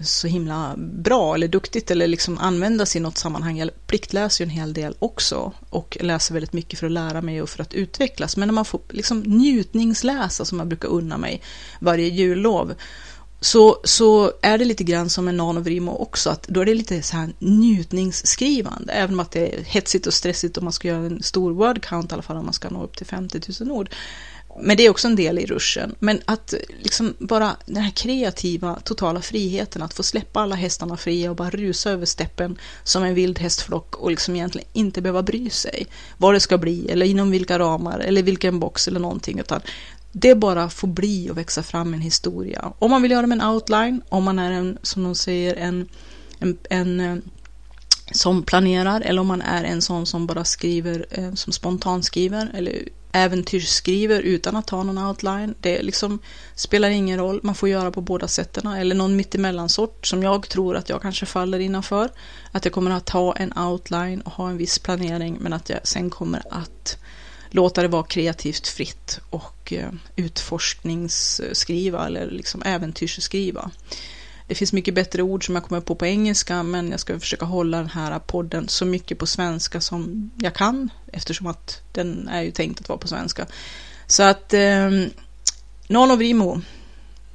så 0.00 0.26
himla 0.26 0.74
bra 0.76 1.34
eller 1.34 1.48
duktigt 1.48 1.90
eller 1.90 2.08
liksom 2.08 2.38
användas 2.38 2.96
i 2.96 3.00
något 3.00 3.18
sammanhang. 3.18 3.58
Jag 3.58 3.70
pliktläser 3.86 4.44
ju 4.44 4.46
en 4.48 4.56
hel 4.56 4.72
del 4.72 4.94
också 4.98 5.52
och 5.70 5.98
läser 6.00 6.34
väldigt 6.34 6.52
mycket 6.52 6.78
för 6.78 6.86
att 6.86 6.92
lära 6.92 7.22
mig 7.22 7.42
och 7.42 7.48
för 7.48 7.62
att 7.62 7.74
utvecklas. 7.74 8.36
Men 8.36 8.48
när 8.48 8.54
man 8.54 8.64
får 8.64 8.80
liksom 8.88 9.20
njutningsläsa 9.20 10.44
som 10.44 10.58
jag 10.58 10.68
brukar 10.68 10.88
unna 10.88 11.18
mig 11.18 11.42
varje 11.80 12.08
jullov 12.08 12.74
så, 13.44 13.80
så 13.84 14.32
är 14.42 14.58
det 14.58 14.64
lite 14.64 14.84
grann 14.84 15.10
som 15.10 15.28
en 15.28 15.36
nanovrimo 15.36 15.92
också, 15.92 16.30
att 16.30 16.48
då 16.48 16.60
är 16.60 16.64
det 16.64 16.74
lite 16.74 17.02
så 17.02 17.16
här 17.16 17.32
njutningsskrivande, 17.38 18.92
även 18.92 19.14
om 19.14 19.20
att 19.20 19.30
det 19.30 19.54
är 19.54 19.62
hetsigt 19.64 20.06
och 20.06 20.14
stressigt 20.14 20.56
och 20.56 20.62
man 20.62 20.72
ska 20.72 20.88
göra 20.88 21.06
en 21.06 21.22
stor 21.22 21.52
word 21.52 21.82
count 21.82 22.10
i 22.10 22.14
alla 22.14 22.22
fall 22.22 22.36
om 22.36 22.44
man 22.44 22.54
ska 22.54 22.70
nå 22.70 22.84
upp 22.84 22.96
till 22.96 23.06
50 23.06 23.40
000 23.60 23.70
ord. 23.70 23.90
Men 24.60 24.76
det 24.76 24.86
är 24.86 24.90
också 24.90 25.08
en 25.08 25.16
del 25.16 25.38
i 25.38 25.46
ruschen. 25.46 25.94
Men 25.98 26.20
att 26.24 26.54
liksom 26.82 27.14
bara 27.18 27.56
den 27.66 27.82
här 27.82 27.90
kreativa, 27.90 28.80
totala 28.84 29.22
friheten, 29.22 29.82
att 29.82 29.94
få 29.94 30.02
släppa 30.02 30.40
alla 30.40 30.54
hästarna 30.54 30.96
fria 30.96 31.30
och 31.30 31.36
bara 31.36 31.50
rusa 31.50 31.90
över 31.90 32.06
steppen 32.06 32.58
som 32.84 33.02
en 33.04 33.14
vild 33.14 33.38
hästflock 33.38 33.96
och 33.96 34.10
liksom 34.10 34.36
egentligen 34.36 34.68
inte 34.72 35.02
behöva 35.02 35.22
bry 35.22 35.50
sig 35.50 35.86
vad 36.18 36.34
det 36.34 36.40
ska 36.40 36.58
bli 36.58 36.88
eller 36.90 37.06
inom 37.06 37.30
vilka 37.30 37.58
ramar 37.58 37.98
eller 37.98 38.22
vilken 38.22 38.60
box 38.60 38.88
eller 38.88 39.00
någonting, 39.00 39.38
utan 39.38 39.60
det 40.12 40.34
bara 40.34 40.70
får 40.70 40.88
bli 40.88 41.30
och 41.30 41.38
växa 41.38 41.62
fram 41.62 41.94
en 41.94 42.00
historia. 42.00 42.72
Om 42.78 42.90
man 42.90 43.02
vill 43.02 43.10
göra 43.10 43.26
med 43.26 43.40
en 43.40 43.48
outline, 43.48 44.02
om 44.08 44.24
man 44.24 44.38
är 44.38 44.52
en, 44.52 44.78
som 44.82 45.04
de 45.04 45.14
säger, 45.14 45.56
en, 45.56 45.88
en, 46.38 46.58
en 46.70 47.00
eh, 47.00 47.16
som 48.12 48.42
planerar 48.42 49.00
eller 49.00 49.20
om 49.20 49.26
man 49.26 49.42
är 49.42 49.64
en 49.64 49.82
sån 49.82 50.06
som 50.06 50.26
bara 50.26 50.44
skriver, 50.44 51.06
eh, 51.10 51.34
som 51.34 51.52
spontanskriver 51.52 52.50
eller 52.54 52.88
äventyrsskriver 53.14 54.20
utan 54.20 54.56
att 54.56 54.70
ha 54.70 54.82
någon 54.82 54.98
outline. 54.98 55.54
Det 55.60 55.82
liksom 55.82 56.18
spelar 56.54 56.90
ingen 56.90 57.18
roll, 57.18 57.40
man 57.42 57.54
får 57.54 57.68
göra 57.68 57.90
på 57.90 58.00
båda 58.00 58.28
sätten 58.28 58.66
eller 58.66 58.94
någon 58.94 59.16
mittemellansort 59.16 60.06
som 60.06 60.22
jag 60.22 60.48
tror 60.48 60.76
att 60.76 60.88
jag 60.88 61.02
kanske 61.02 61.26
faller 61.26 61.58
innanför. 61.58 62.10
Att 62.52 62.64
jag 62.64 62.74
kommer 62.74 62.90
att 62.90 63.10
ha 63.10 63.36
en 63.36 63.58
outline 63.58 64.20
och 64.20 64.32
ha 64.32 64.48
en 64.48 64.56
viss 64.56 64.78
planering 64.78 65.36
men 65.40 65.52
att 65.52 65.68
jag 65.68 65.80
sen 65.82 66.10
kommer 66.10 66.42
att 66.50 66.98
låta 67.50 67.82
det 67.82 67.88
vara 67.88 68.02
kreativt 68.02 68.68
fritt 68.68 69.20
och 69.30 69.72
eh, 69.72 69.90
utforskningsskriva 70.16 72.06
eller 72.06 72.30
liksom 72.30 72.62
äventyrsskriva. 72.62 73.70
Det 74.46 74.54
finns 74.54 74.72
mycket 74.72 74.94
bättre 74.94 75.22
ord 75.22 75.46
som 75.46 75.54
jag 75.54 75.64
kommer 75.64 75.80
på 75.80 75.94
på 75.94 76.06
engelska, 76.06 76.62
men 76.62 76.90
jag 76.90 77.00
ska 77.00 77.20
försöka 77.20 77.44
hålla 77.44 77.76
den 77.76 77.88
här 77.88 78.18
podden 78.18 78.68
så 78.68 78.84
mycket 78.84 79.18
på 79.18 79.26
svenska 79.26 79.80
som 79.80 80.30
jag 80.36 80.54
kan, 80.54 80.90
eftersom 81.12 81.46
att 81.46 81.82
den 81.92 82.28
är 82.28 82.42
ju 82.42 82.50
tänkt 82.50 82.80
att 82.80 82.88
vara 82.88 82.98
på 82.98 83.08
svenska. 83.08 83.46
Så 84.06 84.22
att 84.22 84.54
eh, 84.54 84.90
Nonovrimo, 85.88 86.60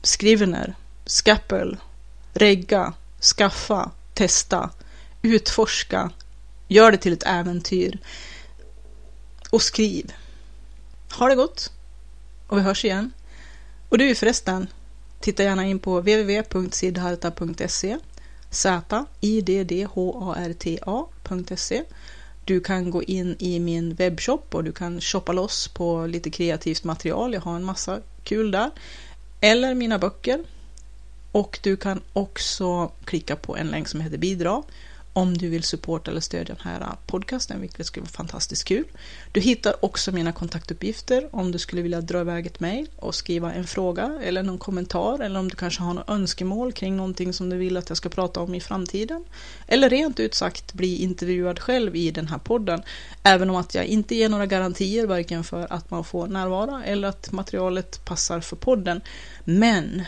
Skrivener, 0.01 0.75
Skappel, 1.05 1.77
Regga, 2.33 2.93
Skaffa, 3.21 3.91
Testa, 4.13 4.69
Utforska, 5.21 6.11
gör 6.67 6.91
det 6.91 6.97
till 6.97 7.13
ett 7.13 7.23
äventyr 7.25 7.99
och 9.49 9.61
skriv. 9.61 10.13
Ha 11.11 11.29
det 11.29 11.35
gott 11.35 11.71
och 12.47 12.57
vi 12.57 12.61
hörs 12.61 12.85
igen. 12.85 13.11
Och 13.89 13.97
du 13.97 14.15
förresten, 14.15 14.67
Titta 15.19 15.43
gärna 15.43 15.65
in 15.65 15.79
på 15.79 15.99
www.siddharta.se 15.99 17.97
z-i-d-d-h-a-r-t-a.se 18.51 18.93
Du 22.45 22.59
kan 22.59 22.91
gå 22.91 23.03
in 23.03 23.35
i 23.39 23.59
min 23.59 23.93
webbshop 23.95 24.55
och 24.55 24.63
du 24.63 24.71
kan 24.71 25.01
shoppa 25.01 25.31
loss 25.31 25.67
på 25.67 26.05
lite 26.05 26.29
kreativt 26.29 26.83
material. 26.83 27.33
Jag 27.33 27.41
har 27.41 27.55
en 27.55 27.63
massa 27.63 27.99
kul 28.23 28.51
där. 28.51 28.71
Eller 29.41 29.75
mina 29.75 29.99
böcker. 29.99 30.43
Och 31.31 31.59
du 31.63 31.77
kan 31.77 32.01
också 32.13 32.91
klicka 33.05 33.35
på 33.35 33.57
en 33.57 33.67
länk 33.67 33.87
som 33.87 34.01
heter 34.01 34.17
bidra 34.17 34.63
om 35.13 35.37
du 35.37 35.49
vill 35.49 35.63
supporta 35.63 36.11
eller 36.11 36.21
stödja 36.21 36.55
den 36.55 36.63
här 36.63 36.95
podcasten, 37.05 37.61
vilket 37.61 37.85
skulle 37.85 38.01
vara 38.01 38.11
fantastiskt 38.11 38.63
kul. 38.63 38.85
Du 39.31 39.39
hittar 39.39 39.85
också 39.85 40.11
mina 40.11 40.31
kontaktuppgifter 40.31 41.29
om 41.31 41.51
du 41.51 41.59
skulle 41.59 41.81
vilja 41.81 42.01
dra 42.01 42.21
iväg 42.21 42.45
ett 42.45 42.59
mejl 42.59 42.89
och 42.95 43.15
skriva 43.15 43.53
en 43.53 43.67
fråga 43.67 44.19
eller 44.23 44.43
någon 44.43 44.57
kommentar 44.57 45.19
eller 45.19 45.39
om 45.39 45.47
du 45.47 45.55
kanske 45.55 45.81
har 45.81 45.93
något 45.93 46.09
önskemål 46.09 46.71
kring 46.73 46.97
någonting 46.97 47.33
som 47.33 47.49
du 47.49 47.57
vill 47.57 47.77
att 47.77 47.89
jag 47.89 47.97
ska 47.97 48.09
prata 48.09 48.39
om 48.39 48.55
i 48.55 48.59
framtiden. 48.59 49.25
Eller 49.67 49.89
rent 49.89 50.19
ut 50.19 50.33
sagt 50.33 50.73
bli 50.73 50.95
intervjuad 50.95 51.59
själv 51.59 51.95
i 51.95 52.11
den 52.11 52.27
här 52.27 52.37
podden, 52.37 52.81
även 53.23 53.49
om 53.49 53.55
att 53.55 53.75
jag 53.75 53.85
inte 53.85 54.15
ger 54.15 54.29
några 54.29 54.45
garantier 54.45 55.07
varken 55.07 55.43
för 55.43 55.73
att 55.73 55.91
man 55.91 56.03
får 56.03 56.27
närvara 56.27 56.83
eller 56.83 57.07
att 57.07 57.31
materialet 57.31 58.05
passar 58.05 58.39
för 58.39 58.55
podden. 58.55 59.01
Men 59.43 60.03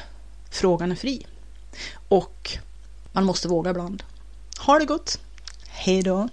frågan 0.52 0.92
är 0.92 0.96
fri. 0.96 1.26
Och 2.08 2.58
man 3.12 3.24
måste 3.24 3.48
våga 3.48 3.72
ibland. 3.72 4.04
Ha 4.62 4.80
det 4.80 4.86
gott! 4.86 5.20
Hej 5.68 6.02
då! 6.02 6.30